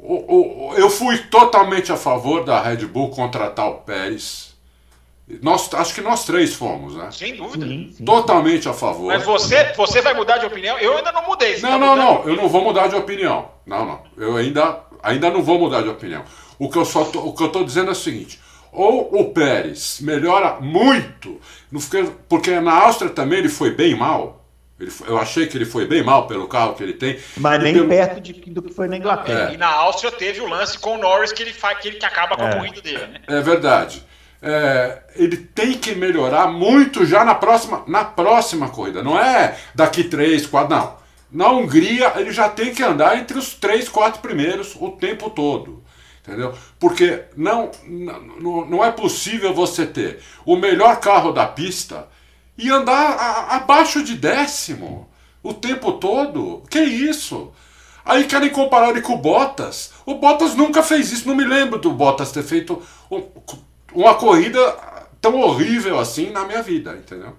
[0.00, 4.56] Eu fui totalmente a favor da Red Bull contratar o Pérez.
[5.42, 7.10] Nós, acho que nós três fomos, né?
[7.10, 7.66] Sem dúvida.
[7.66, 8.04] Sim, sim.
[8.04, 9.08] Totalmente a favor.
[9.08, 10.78] Mas você, você vai mudar de opinião?
[10.78, 11.60] Eu ainda não mudei.
[11.60, 12.24] Não, tá não, não.
[12.24, 13.50] Eu não vou mudar de opinião.
[13.66, 14.00] Não, não.
[14.16, 16.24] Eu ainda, ainda não vou mudar de opinião.
[16.58, 18.40] O que eu só tô, o que eu tô dizendo é o seguinte:
[18.72, 21.38] ou o Pérez melhora muito,
[22.28, 24.37] porque na Áustria também ele foi bem mal.
[24.80, 27.18] Ele, eu achei que ele foi bem mal pelo carro que ele tem.
[27.36, 27.88] Mas nem pelo...
[27.88, 29.50] perto de, do que foi na Inglaterra.
[29.50, 29.54] É.
[29.54, 32.06] E na Áustria teve o lance com o Norris que ele, faz, que, ele que
[32.06, 32.50] acaba com é.
[32.50, 33.06] a corrida dele.
[33.06, 33.20] Né?
[33.26, 34.04] É verdade.
[34.40, 39.02] É, ele tem que melhorar muito já na próxima, na próxima corrida.
[39.02, 40.96] Não é daqui três, quatro, não.
[41.30, 45.82] Na Hungria ele já tem que andar entre os três, quatro primeiros o tempo todo.
[46.22, 46.54] Entendeu?
[46.78, 52.06] Porque não, não, não é possível você ter o melhor carro da pista
[52.58, 55.08] e andar a, abaixo de décimo
[55.42, 56.64] o tempo todo.
[56.68, 57.52] Que isso?
[58.04, 59.92] Aí querem comparar ele com o Bottas.
[60.04, 61.28] O Bottas nunca fez isso.
[61.28, 62.82] Não me lembro do Bottas ter feito
[63.94, 64.76] uma corrida
[65.20, 67.34] tão horrível assim na minha vida, entendeu?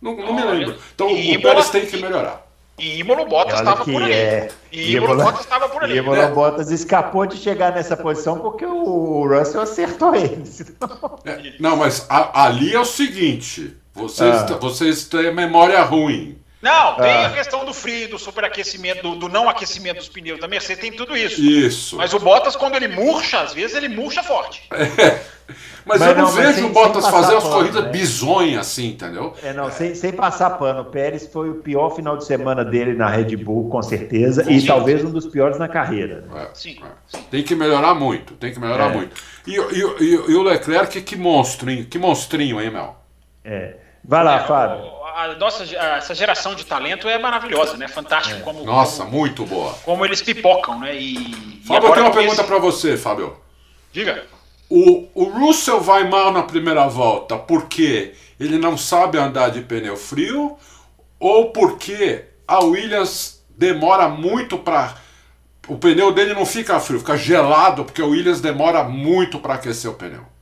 [0.00, 0.76] Não, não me lembro.
[0.94, 2.44] Então o Pérez tem que melhorar.
[2.78, 4.12] E Imola Bottas estava por ali.
[4.12, 4.48] É...
[4.72, 5.96] E Imola Bottas estava por ali.
[5.96, 6.34] Imola né?
[6.34, 10.42] Bottas escapou de chegar nessa posição porque o Russell acertou ele.
[11.24, 14.58] É, não, mas a, ali é o seguinte: vocês, ah.
[14.60, 16.38] vocês têm memória ruim.
[16.64, 17.26] Não, tem ah.
[17.26, 20.90] a questão do frio, do superaquecimento, do, do, não aquecimento dos pneus da Mercedes, tem
[20.90, 21.38] tudo isso.
[21.38, 21.96] Isso.
[21.96, 24.62] Mas o Bottas, quando ele murcha, às vezes ele murcha forte.
[25.46, 25.54] É.
[25.84, 27.90] Mas, mas, eu não, não vejo sem, o Bottas fazer umas corridas né?
[27.90, 29.34] bizonhas assim, entendeu?
[29.42, 30.80] É, não, sem, sem passar pano.
[30.80, 34.64] O Pérez foi o pior final de semana dele na Red Bull, com certeza, e
[34.64, 36.24] talvez um dos piores na carreira.
[36.34, 36.78] É, sim.
[37.12, 37.18] É.
[37.30, 38.94] Tem que melhorar muito, tem que melhorar é.
[38.94, 39.14] muito.
[39.46, 42.96] E, e, e, e, o Leclerc, que monstrinho, que monstrinho, hein, Mel?
[43.44, 43.83] É.
[44.04, 44.94] Vai lá, é, Fábio.
[45.16, 47.88] A nossa, essa geração de talento é maravilhosa, né?
[47.88, 48.40] Fantástico.
[48.40, 48.42] É.
[48.42, 49.72] Como, Nossa, como, muito boa.
[49.84, 50.94] Como eles pipocam, né?
[50.94, 52.44] E, Fábio, eu tenho uma pergunta esse...
[52.44, 53.36] para você, Fábio.
[53.92, 54.24] Diga.
[54.68, 59.96] O, o Russell vai mal na primeira volta porque ele não sabe andar de pneu
[59.96, 60.56] frio
[61.18, 64.96] ou porque a Williams demora muito para
[65.68, 69.90] o pneu dele não fica frio, fica gelado porque o Williams demora muito para aquecer
[69.90, 70.33] o pneu.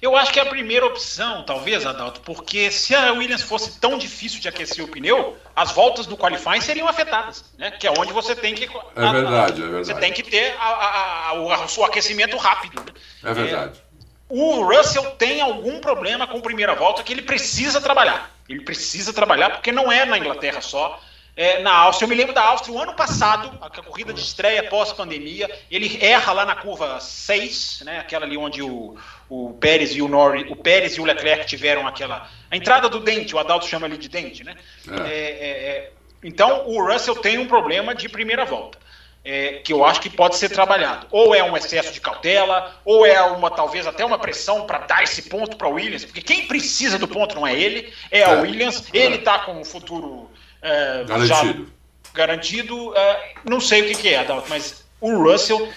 [0.00, 3.98] Eu acho que é a primeira opção, talvez, Adalto, porque se a Williams fosse tão
[3.98, 7.72] difícil de aquecer o pneu, as voltas do qualifying seriam afetadas, né?
[7.72, 8.64] Que é onde você tem que.
[8.64, 9.86] É verdade, é verdade.
[9.86, 12.80] Você tem que ter a, a, o seu aquecimento rápido.
[12.80, 12.92] Né?
[13.24, 13.78] É verdade.
[13.78, 13.88] É,
[14.28, 18.30] o Russell tem algum problema com primeira volta que ele precisa trabalhar.
[18.48, 21.00] Ele precisa trabalhar porque não é na Inglaterra só
[21.38, 22.04] é, na Áustria.
[22.04, 26.04] Eu me lembro da Áustria, o ano passado, a, a corrida de estreia pós-pandemia, ele
[26.04, 28.96] erra lá na curva 6, né, aquela ali onde o,
[29.30, 32.28] o Pérez e o Norris, o Pérez e o Leclerc tiveram aquela.
[32.50, 34.56] A entrada do dente, o Adalto chama ali de dente, né?
[34.88, 34.94] É.
[34.94, 35.92] é, é, é.
[36.24, 38.76] então o Russell tem um problema de primeira volta.
[39.24, 41.06] É, que eu acho que pode ser trabalhado.
[41.10, 45.02] Ou é um excesso de cautela, ou é uma talvez até uma pressão para dar
[45.02, 48.28] esse ponto para o Williams, porque quem precisa do ponto não é ele, é, é.
[48.28, 48.88] o Williams.
[48.94, 50.30] Ele está com o futuro
[50.62, 51.72] é, garantido.
[52.12, 52.96] garantido.
[52.96, 55.68] É, não sei o que, que é, Adalto, mas o Russell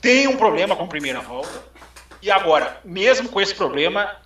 [0.00, 1.70] tem um problema com primeira volta.
[2.22, 4.16] E agora, mesmo com esse problema,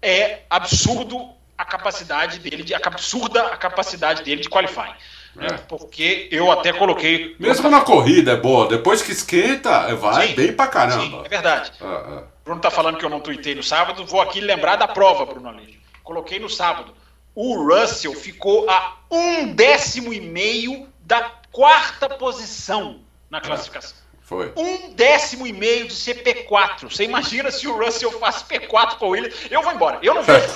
[0.00, 4.94] é absurdo a capacidade dele, de, a absurda a capacidade dele de qualifying.
[5.38, 5.52] É.
[5.68, 7.36] Porque eu até coloquei.
[7.38, 11.18] Mesmo na corrida é boa, depois que esquenta, vai sim, bem pra caramba.
[11.18, 11.72] Sim, é verdade.
[11.80, 12.22] Ah, ah.
[12.44, 15.48] Bruno tá falando que eu não tuitei no sábado, vou aqui lembrar da prova, Bruno
[15.48, 15.78] Aleixo.
[16.02, 16.94] Coloquei no sábado.
[17.36, 23.98] O Russell ficou a um décimo e meio da quarta posição na classificação.
[24.22, 24.54] Foi.
[24.56, 26.90] Um décimo e meio de ser P4.
[26.90, 29.36] Você imagina se o Russell faz P4 com o Williams?
[29.50, 29.98] Eu vou embora.
[30.02, 30.46] Eu não vejo.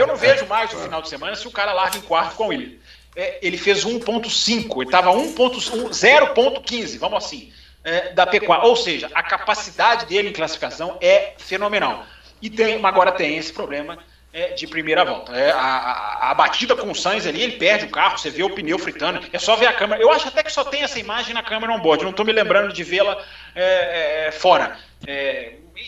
[0.00, 2.44] eu não vejo mais o final de semana se o cara larga em quarto com
[2.44, 2.80] o Williams.
[3.14, 7.52] É, ele fez 1.5, ele estava 0.15, vamos assim,
[7.84, 8.64] é, da P4.
[8.64, 12.06] Ou seja, a capacidade dele em classificação é fenomenal.
[12.40, 13.98] E tem, agora tem esse problema
[14.34, 15.32] é, de primeira volta.
[15.32, 18.42] É, a, a, a, batida com o Sainz ali, ele perde o carro, você vê
[18.42, 20.02] o pneu fritando, é só ver a câmera.
[20.02, 22.72] Eu acho até que só tem essa imagem na câmera on-board, não estou me lembrando
[22.72, 23.16] de vê-la
[23.54, 24.76] é, é fora.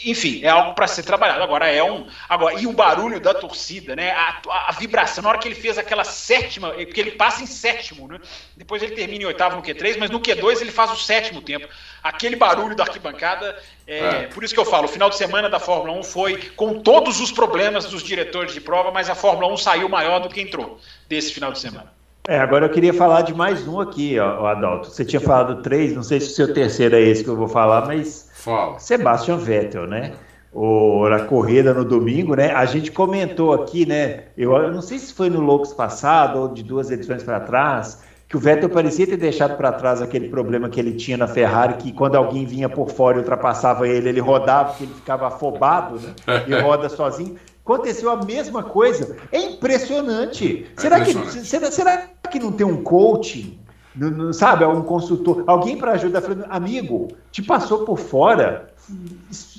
[0.05, 1.43] Enfim, é algo para ser trabalhado.
[1.43, 2.07] Agora é um.
[2.29, 4.11] Agora, e o barulho da torcida, né?
[4.11, 7.47] A, a, a, vibração, na hora que ele fez aquela sétima, porque ele passa em
[7.47, 8.19] sétimo, né?
[8.57, 11.69] Depois ele termina em oitavo no Q3, mas no Q2 ele faz o sétimo tempo.
[12.03, 13.57] Aquele barulho da arquibancada,
[13.87, 14.23] é, é.
[14.27, 17.21] por isso que eu falo, o final de semana da Fórmula 1 foi com todos
[17.21, 20.81] os problemas dos diretores de prova, mas a Fórmula 1 saiu maior do que entrou
[21.09, 21.97] desse final de semana.
[22.29, 24.91] É, agora eu queria falar de mais um aqui, ó, Adalto.
[24.91, 27.47] Você tinha falado três, não sei se o seu terceiro é esse que eu vou
[27.47, 28.79] falar, mas Fala.
[28.79, 30.13] Sebastian Vettel, né?
[30.53, 32.53] O, na corrida no domingo, né?
[32.53, 34.27] A gente comentou aqui, né?
[34.39, 38.05] Eu, eu não sei se foi no Loucos passado ou de duas edições para trás,
[38.29, 41.75] que o Vettel parecia ter deixado para trás aquele problema que ele tinha na Ferrari,
[41.75, 45.99] que quando alguém vinha por fora e ultrapassava ele, ele rodava, porque ele ficava afobado,
[45.99, 46.15] né?
[46.47, 47.35] E roda sozinho.
[47.65, 49.17] Aconteceu a mesma coisa.
[49.33, 50.69] É impressionante.
[50.77, 51.39] É será, impressionante.
[51.41, 53.59] Que, será, será que não tem um coaching
[54.33, 58.71] sabe, um consultor, alguém para ajudar, amigo, te passou por fora,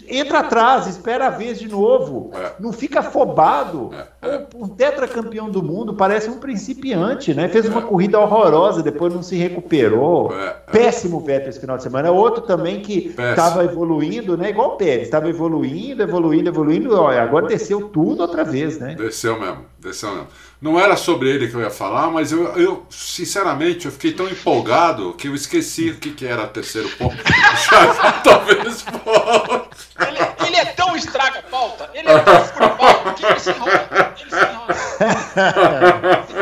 [0.08, 2.32] entra atrás, espera a vez de novo.
[2.34, 2.54] É.
[2.60, 3.92] Não fica afobado.
[4.22, 4.28] É.
[4.28, 4.48] é.
[4.56, 7.48] Um tetracampeão do mundo parece um principiante, né?
[7.50, 7.84] Fez uma é.
[7.84, 10.34] corrida horrorosa, depois não se recuperou.
[10.34, 10.56] É.
[10.72, 12.10] Péssimo Vettel esse final de semana.
[12.12, 14.50] Outro também que estava evoluindo, né?
[14.50, 16.96] Igual o Pérez, estava evoluindo, evoluindo, evoluindo.
[16.96, 18.96] Olha, agora desceu tudo outra vez, né?
[18.96, 20.28] Desceu mesmo, desceu mesmo.
[20.62, 24.28] Não era sobre ele que eu ia falar, mas eu, eu sinceramente, eu fiquei tão
[24.28, 27.16] empolgado que eu esqueci o que, que era terceiro ponto.
[28.24, 29.88] talvez fosse.
[30.00, 34.16] Ele, ele, é tão estraga pauta, ele é tão fura pauta que ele se enrola.
[34.20, 34.68] Ele se enrola.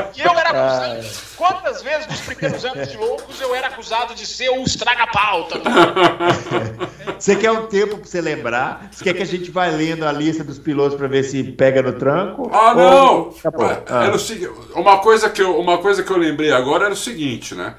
[0.16, 1.25] E eu era acusado.
[1.38, 5.60] Quantas vezes nos primeiros anos de loucos eu era acusado de ser o estraga pauta?
[7.20, 8.90] Você quer um tempo para você lembrar?
[8.92, 11.82] Você quer que a gente vá lendo a lista dos pilotos para ver se pega
[11.82, 12.50] no tranco?
[12.54, 13.16] Ah, não!
[13.16, 13.36] Ou...
[13.88, 14.06] Ah.
[14.06, 17.54] Era o, uma, coisa que eu, uma coisa que eu lembrei agora era o seguinte,
[17.54, 17.76] né?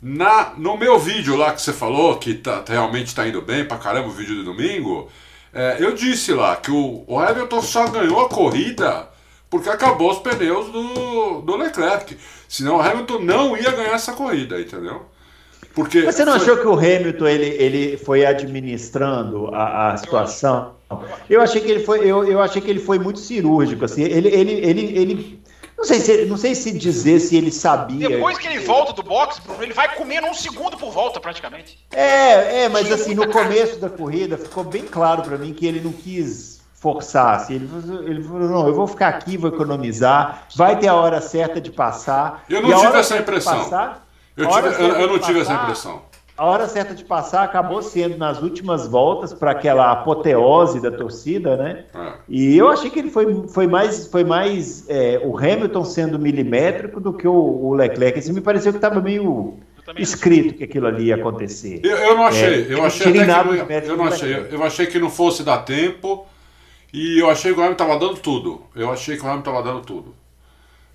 [0.00, 3.78] Na, no meu vídeo lá que você falou, que tá, realmente está indo bem pra
[3.78, 5.08] caramba o vídeo do domingo,
[5.52, 9.08] é, eu disse lá que o, o Hamilton só ganhou a corrida
[9.50, 12.16] porque acabou os pneus do, do Leclerc.
[12.48, 15.06] Senão o Hamilton não ia ganhar essa corrida, entendeu?
[15.74, 16.42] Porque Mas você não foi...
[16.42, 20.74] achou que o Hamilton ele, ele foi administrando a, a situação?
[21.28, 24.02] Eu achei que ele foi, eu, eu achei que ele foi muito cirúrgico, assim.
[24.02, 25.42] Ele, ele, ele, ele
[25.76, 28.08] não sei, se, não sei se dizer se ele sabia.
[28.08, 31.78] Depois que ele volta do box, Bruno, ele vai comendo um segundo por volta, praticamente.
[31.92, 35.80] É, é, mas assim, no começo da corrida ficou bem claro para mim que ele
[35.80, 37.36] não quis forçar.
[37.36, 37.68] Assim, ele,
[38.06, 41.70] ele falou: não, eu vou ficar aqui, vou economizar, vai ter a hora certa de
[41.70, 42.44] passar.
[42.48, 43.58] Eu não tive essa impressão.
[43.58, 44.06] Passar,
[44.36, 46.02] eu, tive, eu, eu não tive passar, essa impressão
[46.36, 51.56] a hora certa de passar acabou sendo nas últimas voltas para aquela apoteose da torcida,
[51.56, 51.84] né?
[51.94, 52.12] É.
[52.28, 57.00] E eu achei que ele foi, foi mais, foi mais é, o Hamilton sendo milimétrico
[57.00, 58.18] do que o, o Leclerc.
[58.18, 59.54] Assim, me pareceu que estava meio
[59.96, 61.80] escrito que aquilo ali ia acontecer.
[61.82, 62.66] Eu, eu não achei.
[62.68, 64.46] É, eu achei até que não, eu não achei.
[64.50, 66.26] Eu achei que não fosse dar tempo
[66.96, 68.66] e eu achei que o Hamilton estava dando tudo.
[68.74, 70.16] Eu achei que o Hamilton estava dando tudo.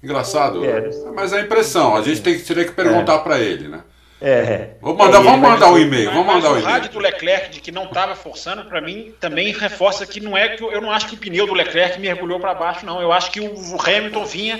[0.02, 0.66] Engraçado.
[0.66, 3.84] É, mas a impressão, a gente tem, teria que perguntar para ele, né?
[4.20, 4.72] É.
[4.82, 6.10] Vamos mandar, é, vamos mandar um e-mail.
[6.10, 6.58] Vamos mandar um.
[6.58, 10.36] O rádio do Leclerc de que não estava forçando, para mim, também reforça que não
[10.36, 13.00] é que eu não acho que o pneu do Leclerc mergulhou para baixo, não.
[13.00, 14.60] Eu acho que o Hamilton vinha.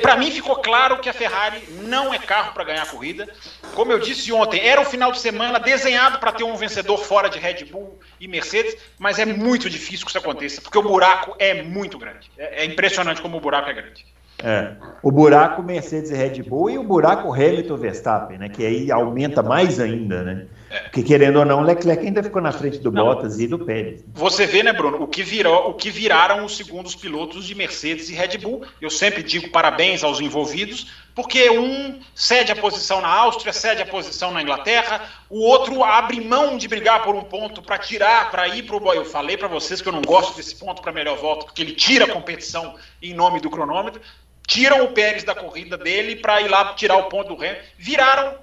[0.00, 3.28] Para mim ficou claro que a Ferrari não é carro para ganhar a corrida.
[3.74, 7.28] Como eu disse ontem, era o final de semana desenhado para ter um vencedor fora
[7.28, 11.34] de Red Bull e Mercedes, mas é muito difícil que isso aconteça, porque o buraco
[11.38, 12.30] é muito grande.
[12.38, 14.06] É, é impressionante como o buraco é grande.
[14.42, 14.72] É.
[15.02, 18.48] O buraco Mercedes e Red Bull e o buraco Hamilton Verstappen, né?
[18.48, 20.46] Que aí aumenta mais ainda, né?
[20.70, 20.80] É.
[20.80, 23.04] Porque querendo ou não, o Leclerc ainda ficou na frente do não.
[23.04, 24.04] Bottas e do Pérez.
[24.14, 28.10] Você vê, né, Bruno, o que, virou, o que viraram os segundos pilotos de Mercedes
[28.10, 28.64] e Red Bull.
[28.80, 33.86] Eu sempre digo parabéns aos envolvidos, porque um cede a posição na Áustria, cede a
[33.86, 38.48] posição na Inglaterra, o outro abre mão de brigar por um ponto para tirar, para
[38.48, 38.92] ir para o.
[38.92, 41.72] Eu falei para vocês que eu não gosto desse ponto para melhor volta, porque ele
[41.72, 44.00] tira a competição em nome do cronômetro
[44.46, 47.60] tiram o Pérez da corrida dele para ir lá tirar o ponto do Hamilton.
[47.78, 48.34] Viraram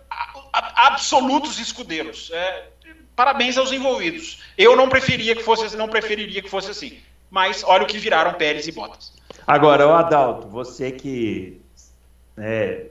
[0.51, 2.29] absolutos escudeiros.
[2.33, 2.65] É,
[3.15, 4.43] parabéns aos envolvidos.
[4.57, 6.97] Eu não preferia que fosse, não preferiria que fosse assim.
[7.31, 9.13] Mas olha o que viraram Pérez e Bottas.
[9.47, 11.59] Agora, o Adalto, você que
[12.37, 12.85] está né,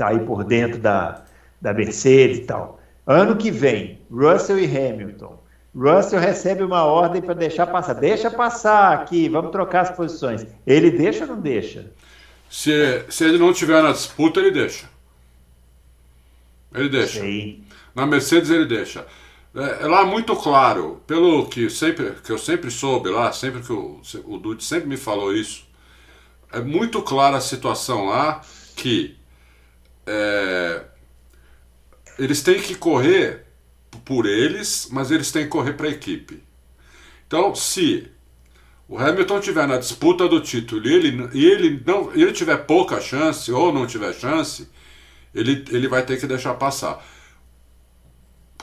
[0.00, 1.22] aí por dentro da,
[1.60, 2.78] da Mercedes e tal.
[3.06, 5.38] Ano que vem, Russell e Hamilton.
[5.74, 7.94] Russell recebe uma ordem para deixar passar.
[7.94, 10.46] Deixa passar aqui, vamos trocar as posições.
[10.66, 11.90] Ele deixa ou não deixa?
[12.48, 14.88] Se, se ele não tiver na disputa, ele deixa.
[16.74, 17.20] Ele deixa.
[17.20, 17.64] Sim.
[17.94, 19.06] Na Mercedes ele deixa.
[19.54, 23.72] É, é, lá muito claro, pelo que, sempre, que eu sempre soube lá, sempre que
[23.72, 25.66] o, o Dude sempre me falou isso,
[26.52, 28.42] é muito clara a situação lá
[28.76, 29.16] que
[30.06, 30.84] é,
[32.18, 33.46] eles têm que correr
[34.04, 36.42] por eles, mas eles têm que correr para a equipe.
[37.26, 38.10] Então, se
[38.88, 43.00] o Hamilton tiver na disputa do título e ele, e ele, não, ele tiver pouca
[43.00, 44.68] chance ou não tiver chance,
[45.34, 47.04] ele, ele vai ter que deixar passar.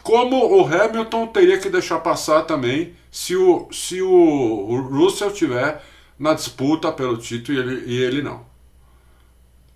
[0.02, 5.84] Como o Hamilton teria que deixar passar também se o, se o Russell tiver
[6.18, 8.45] na disputa pelo título e ele, e ele não.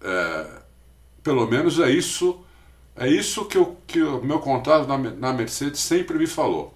[0.02, 0.48] É,
[1.22, 2.44] pelo menos é isso
[2.96, 6.74] é isso que, eu, que o meu contato na, na Mercedes sempre me falou.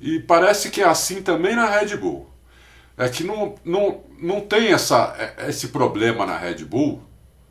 [0.00, 2.30] E parece que é assim também na Red Bull
[3.00, 7.02] é que não, não, não tem essa, é, esse problema na Red Bull,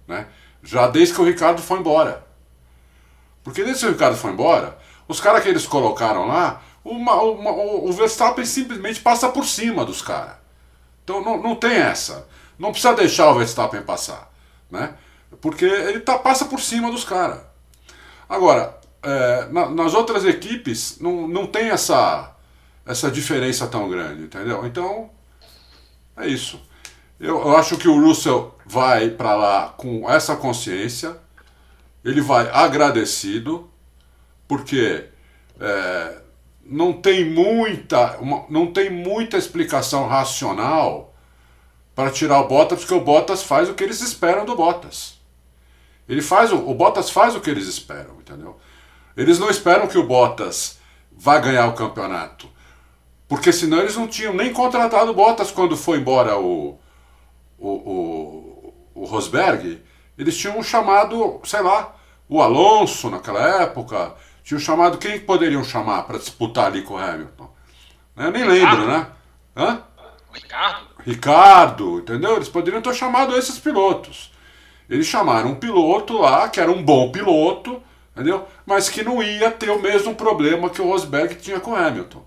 [0.07, 0.27] né?
[0.61, 2.23] já desde que o Ricardo foi embora.
[3.43, 4.77] Porque desde que o Ricardo foi embora,
[5.07, 10.03] os caras que eles colocaram lá, uma, uma, o Verstappen simplesmente passa por cima dos
[10.03, 10.35] caras.
[11.03, 12.27] Então não, não tem essa.
[12.59, 14.31] Não precisa deixar o Verstappen passar.
[14.69, 14.93] Né?
[15.41, 17.39] Porque ele tá, passa por cima dos caras.
[18.30, 22.35] Agora, é, na, nas outras equipes não, não tem essa,
[22.85, 24.63] essa diferença tão grande, entendeu?
[24.63, 25.09] Então
[26.19, 26.61] é isso.
[27.19, 31.17] Eu, eu acho que o Russell vai para lá com essa consciência,
[32.03, 33.69] ele vai agradecido,
[34.47, 35.05] porque
[35.59, 36.21] é,
[36.63, 41.13] não tem muita uma, não tem muita explicação racional
[41.93, 45.19] para tirar o Bottas, porque o Bottas faz o que eles esperam do Bottas.
[46.07, 48.57] Ele faz o, o Bottas faz o que eles esperam, entendeu?
[49.17, 50.79] Eles não esperam que o Bottas
[51.11, 52.49] vá ganhar o campeonato.
[53.30, 56.80] Porque senão eles não tinham nem contratado Bottas quando foi embora o,
[57.60, 59.84] o, o, o Rosberg.
[60.18, 61.95] Eles tinham chamado, sei lá,
[62.27, 64.15] o Alonso naquela época.
[64.43, 67.53] Tinham chamado quem poderiam chamar para disputar ali com o Hamilton?
[68.18, 68.77] Eu nem Ricardo.
[68.80, 69.07] lembro, né?
[69.56, 69.84] Hã?
[70.34, 70.88] Ricardo.
[71.06, 72.35] Ricardo, entendeu?
[72.35, 74.31] Eles poderiam ter chamado esses pilotos.
[74.89, 77.80] Eles chamaram um piloto lá, que era um bom piloto,
[78.11, 78.47] entendeu?
[78.65, 82.26] Mas que não ia ter o mesmo problema que o Rosberg tinha com o Hamilton.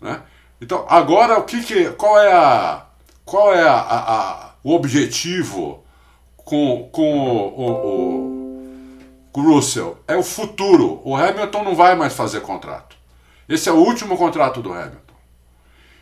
[0.00, 0.22] Né?
[0.60, 2.86] Então, agora o que, que qual é a
[3.24, 5.84] qual é a, a, a o objetivo
[6.36, 9.98] com, com o, o, o, Russell?
[10.08, 11.00] É o futuro.
[11.04, 12.96] O Hamilton não vai mais fazer contrato.
[13.48, 15.14] Esse é o último contrato do Hamilton.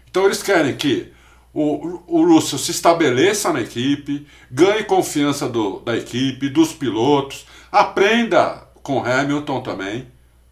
[0.09, 1.12] Então eles querem que
[1.53, 8.66] o, o Russell se estabeleça na equipe, ganhe confiança do, da equipe, dos pilotos, aprenda
[8.83, 10.07] com Hamilton também,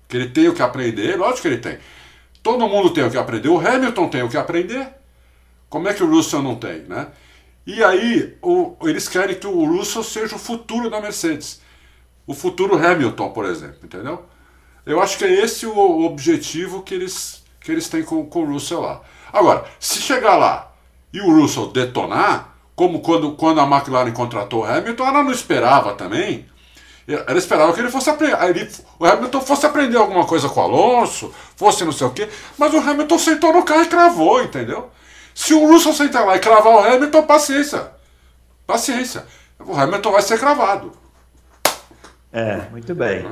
[0.08, 1.78] que ele tem o que aprender, lógico que ele tem.
[2.44, 3.48] Todo mundo tem o que aprender.
[3.48, 4.86] O Hamilton tem o que aprender.
[5.70, 7.08] Como é que o Russell não tem, né?
[7.66, 11.62] E aí o, eles querem que o Russell seja o futuro da Mercedes.
[12.26, 14.26] O futuro Hamilton, por exemplo, entendeu?
[14.84, 18.52] Eu acho que é esse o objetivo que eles, que eles têm com, com o
[18.52, 19.00] Russell lá.
[19.32, 20.70] Agora, se chegar lá
[21.14, 25.94] e o Russell detonar, como quando, quando a McLaren contratou o Hamilton, ela não esperava
[25.94, 26.44] também
[27.06, 28.36] ela esperava que ele fosse aprender.
[28.98, 32.28] o Hamilton fosse aprender alguma coisa com o Alonso, fosse não sei o quê.
[32.56, 34.90] Mas o Hamilton sentou no carro e cravou, entendeu?
[35.34, 37.92] Se o Russell sentar lá e cravar o Hamilton, paciência.
[38.66, 39.26] Paciência.
[39.58, 40.92] O Hamilton vai ser cravado.
[42.32, 43.26] É, muito bem.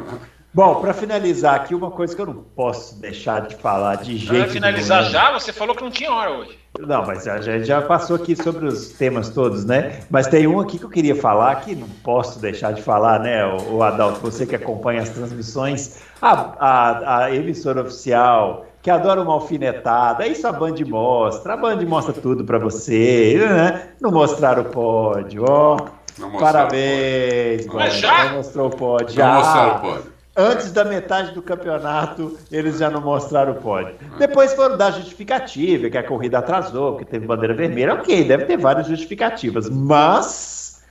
[0.55, 4.45] Bom, para finalizar aqui, uma coisa que eu não posso deixar de falar de jeito
[4.45, 5.13] Para finalizar nenhum.
[5.13, 6.62] já, você falou que não tinha hora hoje.
[6.79, 10.01] Não, mas a gente já passou aqui sobre os temas todos, né?
[10.11, 13.45] Mas tem um aqui que eu queria falar que não posso deixar de falar, né,
[13.71, 19.35] o Adalto, você que acompanha as transmissões, a, a, a emissora oficial, que adora uma
[19.35, 23.89] alfinetada, isso a Band mostra, a Band mostra tudo para você, né?
[24.01, 25.77] Não mostrar o pódio, ó.
[26.19, 27.91] Não mostraram Parabéns, o Band.
[27.91, 28.25] já?
[28.25, 29.07] Não mostrou o pódio.
[29.07, 29.15] pódio.
[29.15, 29.29] Já.
[29.29, 30.12] Não mostraram o pódio.
[30.35, 33.95] Antes da metade do campeonato, eles já não mostraram o pódio.
[34.19, 37.95] Depois foram dar justificativa, que a corrida atrasou, que teve bandeira vermelha.
[37.95, 39.69] Ok, deve ter várias justificativas.
[39.69, 40.83] Mas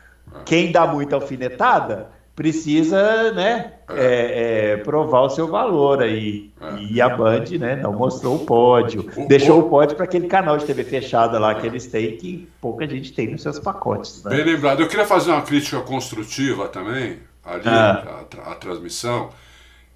[0.46, 6.52] quem dá muita alfinetada precisa, né, é, é, provar o seu valor aí.
[6.90, 9.06] E a Band, né, não mostrou o pódio.
[9.28, 12.48] Deixou o- o pódio para aquele canal de TV fechada lá que eles têm, que
[12.62, 14.24] pouca gente tem nos seus pacotes.
[14.24, 14.36] Né?
[14.38, 14.82] Bem lembrado.
[14.82, 18.26] Eu queria fazer uma crítica construtiva também, ali, Ah.
[18.46, 19.30] a, a transmissão.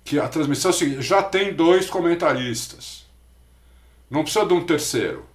[0.03, 3.05] Que a transmissão é o seguinte, já tem dois comentaristas.
[4.09, 5.26] Não precisa de um terceiro.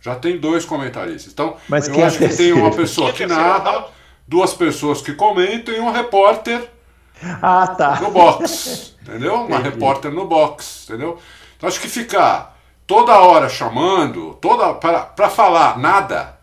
[0.00, 1.32] Já tem dois comentaristas.
[1.32, 2.54] Então, Mas eu é acho que terceiro?
[2.54, 3.86] tem uma pessoa é que terceiro, narra,
[4.26, 6.68] duas pessoas que comentam e um repórter
[7.42, 8.00] Ah, tá.
[8.00, 9.34] no box, entendeu?
[9.34, 9.70] Uma Entendi.
[9.74, 11.18] repórter no box, entendeu?
[11.56, 16.36] Então acho que ficar toda hora chamando, toda para falar nada,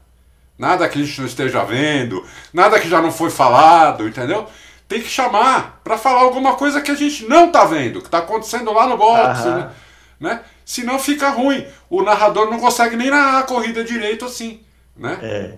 [0.57, 4.47] nada que a gente não esteja vendo, nada que já não foi falado, entendeu?
[4.89, 8.17] Tem que chamar para falar alguma coisa que a gente não tá vendo, que tá
[8.17, 9.55] acontecendo lá no box, Aham.
[9.57, 9.71] né?
[10.19, 10.41] né?
[10.65, 11.65] Senão fica ruim.
[11.89, 14.61] O narrador não consegue nem narrar a corrida direito assim,
[14.97, 15.19] né?
[15.21, 15.57] É.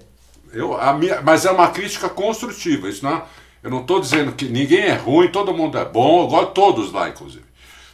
[0.53, 2.89] Eu, a minha, mas é uma crítica construtiva.
[2.89, 3.23] Isso não, é-
[3.63, 6.91] eu não estou dizendo que ninguém é ruim, todo mundo é bom, eu gosto todos
[6.91, 7.45] lá, inclusive.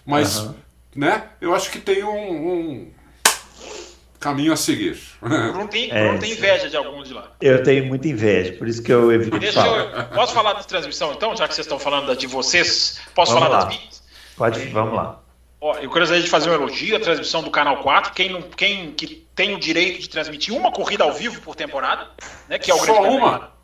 [0.03, 0.49] Mas,
[0.95, 2.09] né, eu acho que tem um,
[2.49, 2.91] um
[4.19, 4.97] caminho a seguir.
[5.21, 7.31] Bruno tem, É, Bruno tem inveja de alguns de lá.
[7.41, 9.77] Eu tenho muita inveja, por isso que eu evito Deixa falar.
[9.77, 10.05] eu.
[10.15, 12.99] Posso falar da transmissão então, já que vocês estão falando da de vocês?
[13.13, 13.65] Posso Vamos falar lá.
[13.65, 14.03] das minhas?
[14.35, 15.19] Pode, vamos lá.
[15.59, 18.13] Ó, eu gostaria de fazer um elogio à transmissão do Canal 4.
[18.13, 22.07] Quem, não, quem que tem o direito de transmitir uma corrida ao vivo por temporada,
[22.47, 22.59] né?
[22.59, 23.57] Que é o Só Grande uma?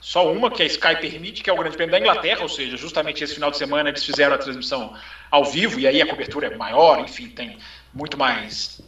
[0.00, 2.76] Só uma, que a Sky permite, que é o Grande Prêmio da Inglaterra, ou seja,
[2.76, 4.94] justamente esse final de semana eles fizeram a transmissão
[5.30, 7.58] ao vivo, e aí a cobertura é maior, enfim, tem
[7.92, 8.80] muito mais.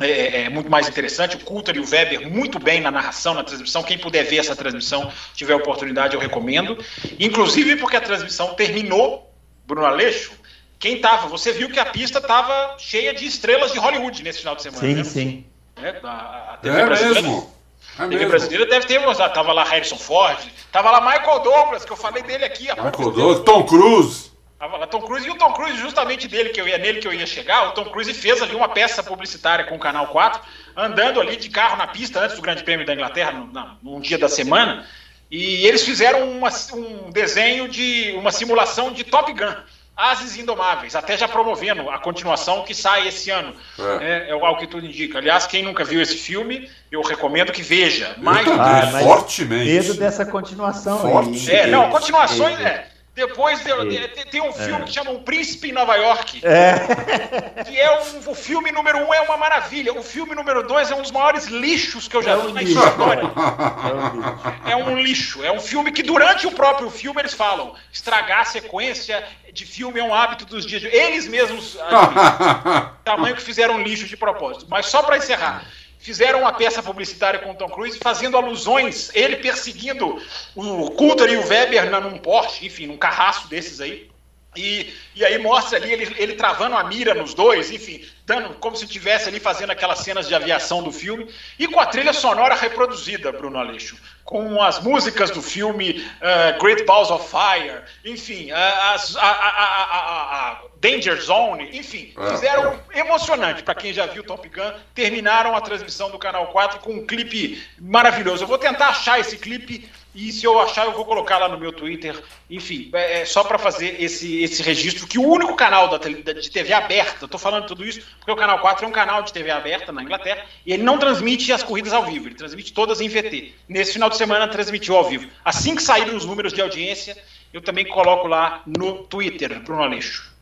[0.00, 1.36] É, é muito mais interessante.
[1.36, 3.82] O Coulter e o Weber muito bem na narração, na transmissão.
[3.82, 6.76] Quem puder ver essa transmissão, tiver oportunidade, eu recomendo.
[7.18, 9.32] Inclusive porque a transmissão terminou,
[9.66, 10.32] Bruno Aleixo.
[10.78, 14.54] Quem tava, você viu que a pista estava cheia de estrelas de Hollywood nesse final
[14.54, 14.80] de semana.
[14.86, 15.04] Sim, né?
[15.04, 15.44] sim.
[15.82, 17.56] É, a, a TV É brasileira- mesmo.
[17.98, 18.28] É a TV mesmo.
[18.30, 19.32] brasileira deve ter mostrado.
[19.32, 20.38] Tava lá Harrison Ford,
[20.70, 23.40] tava lá Michael Douglas, que eu falei dele aqui Michael Douglas.
[23.40, 24.30] Tom Cruise.
[24.58, 27.06] Tava lá Tom Cruise e o Tom Cruise, justamente dele que eu ia nele que
[27.06, 30.40] eu ia chegar, o Tom Cruise fez ali uma peça publicitária com o Canal 4,
[30.74, 34.00] andando ali de carro na pista antes do Grande Prêmio da Inglaterra, no, na- num
[34.00, 34.86] dia da semana,
[35.30, 39.54] e eles fizeram uma- um desenho de uma simulação de Top Gun.
[39.94, 43.54] Ases Indomáveis, até já promovendo a continuação que sai esse ano.
[44.00, 44.26] É.
[44.26, 45.16] É, é algo que tudo indica.
[45.18, 48.14] Aliás, quem nunca viu esse filme, eu recomendo que veja.
[48.18, 49.70] Mais Eu Ah, mas fortemente.
[49.70, 51.50] Medo dessa continuação Forte.
[51.50, 52.88] é, não, continuações, é.
[53.16, 57.62] Depois de- de- de- tem um filme que chama O Príncipe em Nova York, É,
[57.64, 59.94] que é um, o filme número um é uma maravilha.
[59.94, 62.52] O filme número dois é um dos maiores lixos que eu já é vi um
[62.52, 62.78] na lixo.
[62.78, 63.22] história.
[63.24, 64.60] É um lixo.
[64.66, 65.44] É um lixo.
[65.44, 69.98] É um filme que durante o próprio filme eles falam estragar a sequência de filme
[69.98, 72.90] é um hábito dos dias de Eles mesmos admitem.
[73.02, 74.66] tamanho que fizeram lixo de propósito.
[74.68, 75.64] Mas só para encerrar,
[76.06, 80.22] fizeram uma peça publicitária com Tom Cruise fazendo alusões, ele perseguindo
[80.54, 84.08] o Coulter e o Weber num Porsche, enfim, num carraço desses aí.
[84.54, 88.76] E, e aí mostra ali ele, ele travando a mira nos dois, enfim, dando como
[88.76, 91.28] se estivesse ali fazendo aquelas cenas de aviação do filme,
[91.58, 93.96] e com a trilha sonora reproduzida, Bruno Aleixo,
[94.26, 98.56] com as músicas do filme uh, Great Balls of Fire, enfim, uh,
[98.92, 102.30] as- a, a- a- Danger Zone, enfim, É.
[102.32, 106.92] fizeram emocionante para quem já viu Top Gun, terminaram a transmissão do Canal 4 com
[106.92, 108.44] um clipe maravilhoso.
[108.44, 111.58] Eu vou tentar achar esse clipe e se eu achar eu vou colocar lá no
[111.58, 112.18] meu Twitter.
[112.48, 116.50] Enfim, é, é só para fazer esse, esse registro que o único canal da de
[116.50, 119.50] TV aberta, tô falando tudo isso porque o Canal 4 é um canal de TV
[119.50, 123.08] aberta na Inglaterra e ele não transmite as corridas ao vivo, ele transmite todas em
[123.08, 123.52] VT.
[123.68, 125.28] Nesse final de semana transmitiu ao vivo.
[125.44, 127.16] Assim que saírem os números de audiência,
[127.52, 130.34] eu também coloco lá no Twitter, Bruno Aleixo.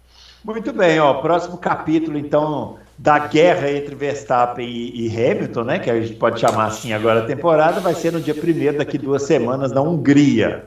[0.45, 1.15] Muito bem, ó.
[1.15, 5.79] Próximo capítulo, então, da guerra entre Verstappen e, e Hamilton, né?
[5.79, 8.99] Que a gente pode chamar assim agora a temporada, vai ser no dia 1 daqui
[8.99, 10.67] duas semanas, na Hungria.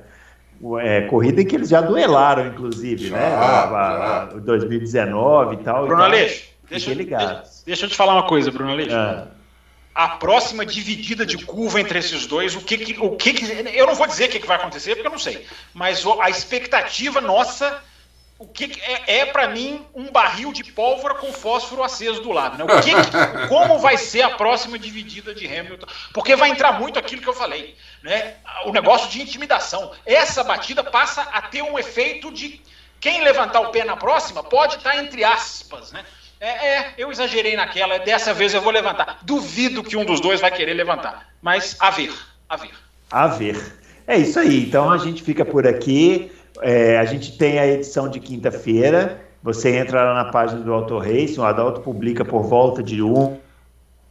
[0.81, 3.25] É, corrida em que eles já duelaram, inclusive, Já, né?
[3.25, 5.85] A, a- a- 2019 e tal.
[5.85, 8.95] Bruno então, Aleixo, deixa, deixa, deixa eu te falar uma coisa, Bruno Aleixo.
[8.95, 9.27] Ah,
[9.93, 13.45] a próxima dividida de curva entre esses dois, o que, que- o que, que-
[13.75, 15.45] eu não vou dizer o que, que vai acontecer porque eu não sei,
[15.75, 17.77] mas a expectativa nossa,
[18.39, 22.57] o que, é, é para mim um barril de pólvora com fósforo aceso do lado,
[22.57, 22.63] né?
[22.63, 22.91] O que,
[23.47, 25.87] como vai ser a próxima dividida de Hamilton?
[26.13, 28.35] Porque vai entrar muito aquilo que eu falei, né?
[28.65, 29.91] O negócio de intimidação.
[30.05, 32.61] Essa batida passa a ter um efeito de
[32.99, 36.05] quem levantar o pé na próxima pode estar entre aspas, né?
[36.39, 39.19] É, é, eu exagerei naquela, dessa vez eu vou levantar.
[39.23, 42.13] Duvido que um dos dois vai querer levantar, mas a ver,
[42.47, 42.73] a ver.
[43.09, 43.77] a ver.
[44.05, 44.63] É isso aí.
[44.63, 46.31] Então a gente fica por aqui.
[46.61, 49.21] É, a gente tem a edição de quinta-feira.
[49.43, 53.37] Você entra lá na página do Auto Race, o Adalto publica por volta de um,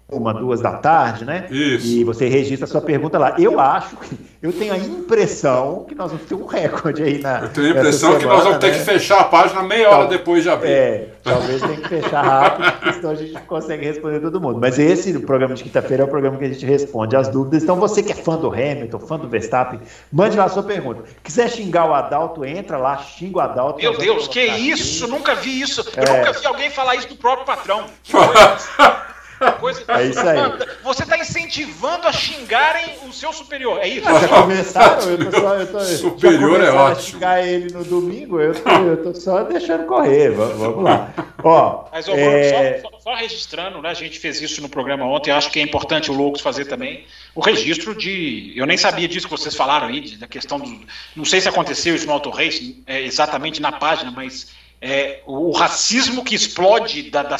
[0.08, 1.46] uma, duas da tarde, né?
[1.50, 1.86] Isso.
[1.86, 3.34] E você registra a sua pergunta lá.
[3.38, 3.96] Eu acho,
[4.40, 7.40] eu tenho a impressão que nós vamos ter um recorde aí na.
[7.40, 8.78] Eu tenho a impressão semana, que nós vamos ter né?
[8.78, 10.70] que fechar a página meia hora depois de abrir.
[10.70, 14.60] É, talvez tenha que fechar rápido, porque senão a gente consegue responder todo mundo.
[14.60, 17.64] Mas esse o programa de quinta-feira é o programa que a gente responde as dúvidas.
[17.64, 19.80] Então, você que é fã do Hamilton, fã do Verstappen,
[20.12, 21.02] mande lá a sua pergunta.
[21.24, 23.80] Quiser xingar o Adalto, entra lá, xinga o Adalto.
[23.80, 25.04] Meu Deus, que isso?
[25.04, 25.12] Aqui.
[25.12, 25.84] Nunca vi isso.
[25.96, 26.18] Eu é...
[26.18, 27.86] nunca vi alguém falar isso do próprio patrão.
[29.60, 29.84] Coisa...
[29.88, 30.38] É isso aí.
[30.82, 34.04] Você está incentivando a xingarem o seu superior, é isso?
[34.04, 35.10] Já começaram?
[35.10, 37.02] Eu tô só, eu tô, superior é ótimo.
[37.02, 40.30] xingar ele no domingo, eu tô, eu tô só deixando correr.
[40.30, 41.12] Vamos lá.
[41.42, 42.80] Ó, Mas, ó, é...
[42.80, 43.90] só, só, registrando, né?
[43.90, 47.04] A gente fez isso no programa ontem, acho que é importante o Loucos fazer também
[47.34, 48.52] o registro de.
[48.56, 50.80] Eu nem sabia disso que vocês falaram aí, da questão do.
[51.14, 54.48] Não sei se aconteceu isso no Auto Race, é, exatamente na página, mas
[54.80, 57.36] é, o racismo que explode da, da,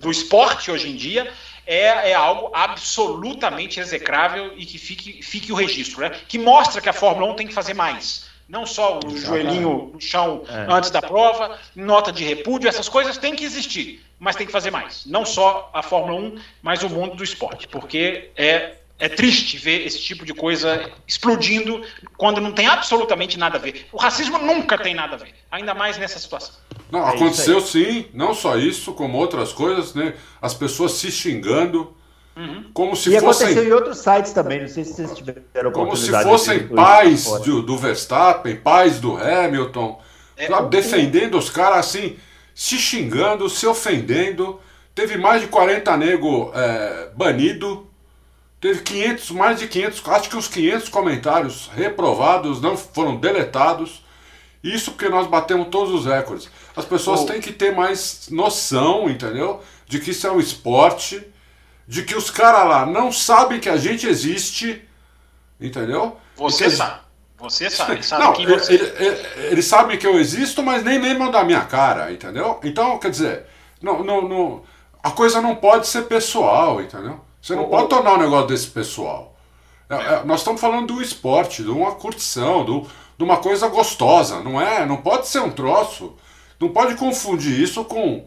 [0.00, 1.30] do esporte hoje em dia
[1.66, 6.10] é, é, algo absolutamente execrável e que fique, fique o registro, né?
[6.26, 8.26] que mostra que a Fórmula 1 tem que fazer mais.
[8.48, 10.72] Não só o joelhinho no chão é.
[10.72, 14.70] antes da prova, nota de repúdio, essas coisas têm que existir, mas tem que fazer
[14.70, 15.04] mais.
[15.04, 19.86] Não só a Fórmula 1, mas o mundo do esporte, porque é é triste ver
[19.86, 21.82] esse tipo de coisa explodindo
[22.16, 23.86] quando não tem absolutamente nada a ver.
[23.92, 26.54] O racismo nunca tem nada a ver, ainda mais nessa situação.
[26.90, 30.14] Não, é aconteceu sim, não só isso, como outras coisas, né?
[30.42, 31.94] As pessoas se xingando.
[32.36, 32.70] Uhum.
[32.72, 33.48] Como se e fossem...
[33.48, 37.62] aconteceu em outros sites também, não sei se vocês tiveram Como se fossem pais do,
[37.62, 40.00] do, Verstappen, pais do Hamilton,
[40.36, 42.16] é, sabe, defendendo os caras assim,
[42.54, 44.60] se xingando, se ofendendo.
[44.94, 47.87] Teve mais de 40 nego é, banido
[48.60, 54.02] Teve 500, mais de 500, acho que uns 500 comentários reprovados, não foram deletados.
[54.62, 56.50] Isso porque nós batemos todos os recordes.
[56.74, 57.26] As pessoas oh.
[57.26, 59.62] têm que ter mais noção, entendeu?
[59.86, 61.24] De que isso é um esporte,
[61.86, 64.82] de que os caras lá não sabem que a gente existe,
[65.60, 66.16] entendeu?
[66.36, 67.00] Você sabe.
[67.38, 68.74] Você sabe, sabe não, você...
[68.74, 72.58] Eles ele, ele sabem que eu existo, mas nem lembram da minha cara, entendeu?
[72.64, 73.46] Então, quer dizer,
[73.80, 74.62] não, não, não,
[75.00, 77.20] a coisa não pode ser pessoal, entendeu?
[77.48, 79.34] Você não pode tornar um negócio desse pessoal.
[79.88, 82.82] É, é, nós estamos falando do esporte, de uma curtição, do,
[83.16, 84.84] de uma coisa gostosa, não é?
[84.84, 86.12] Não pode ser um troço.
[86.60, 88.26] Não pode confundir isso com,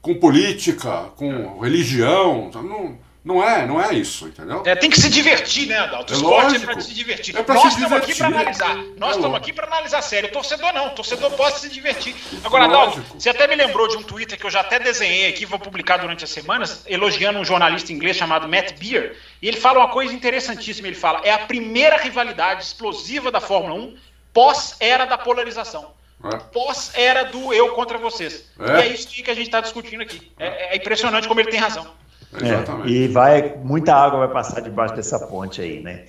[0.00, 2.50] com política, com religião.
[2.54, 4.62] Não, não é, não é isso, entendeu?
[4.66, 6.12] É, tem que se divertir, né, Adalto?
[6.12, 6.70] O é esporte lógico.
[6.70, 7.34] é pra se divertir.
[7.34, 8.76] É pra Nós estamos aqui para analisar.
[8.98, 10.28] Nós é estamos aqui para analisar sério.
[10.28, 10.88] O torcedor não.
[10.88, 12.14] O torcedor pode se divertir.
[12.44, 15.46] Agora, Adalto, você até me lembrou de um Twitter que eu já até desenhei aqui,
[15.46, 19.16] vou publicar durante as semanas, elogiando um jornalista inglês chamado Matt Beer.
[19.40, 20.86] E ele fala uma coisa interessantíssima.
[20.86, 23.96] Ele fala: é a primeira rivalidade explosiva da Fórmula 1
[24.34, 25.94] pós-era da polarização.
[26.24, 26.36] É.
[26.52, 28.50] Pós-era do eu contra vocês.
[28.58, 28.64] É.
[28.64, 30.30] E é isso que a gente está discutindo aqui.
[30.38, 32.03] É, é impressionante como ele tem razão.
[32.42, 36.04] É, e vai, muita água vai passar debaixo dessa ponte aí, né?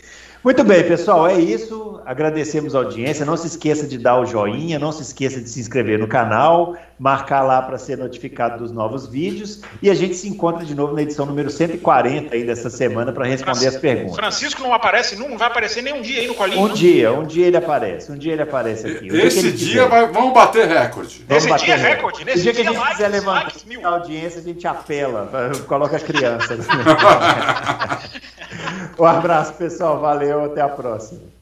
[0.46, 2.00] Muito bem, pessoal, é isso.
[2.06, 3.26] Agradecemos a audiência.
[3.26, 6.78] Não se esqueça de dar o joinha, não se esqueça de se inscrever no canal,
[7.00, 9.62] marcar lá para ser notificado dos novos vídeos.
[9.82, 13.26] E a gente se encontra de novo na edição número 140 aí dessa semana para
[13.26, 14.16] responder Francisco, as perguntas.
[14.18, 16.62] Francisco não aparece, não vai aparecer nem um dia aí no colinho.
[16.62, 16.76] Um não?
[16.76, 19.08] dia, um dia ele aparece, um dia ele aparece aqui.
[19.08, 21.26] Esse dia vai, vamos bater recorde.
[21.28, 22.24] Vamos Esse bater dia é recorde.
[22.24, 23.52] Nesse dia que a gente likes, quiser levantar
[23.84, 26.56] a audiência, a gente apela, coloca a criança.
[29.00, 30.00] um abraço, pessoal.
[30.00, 31.35] Valeu, até a próxima.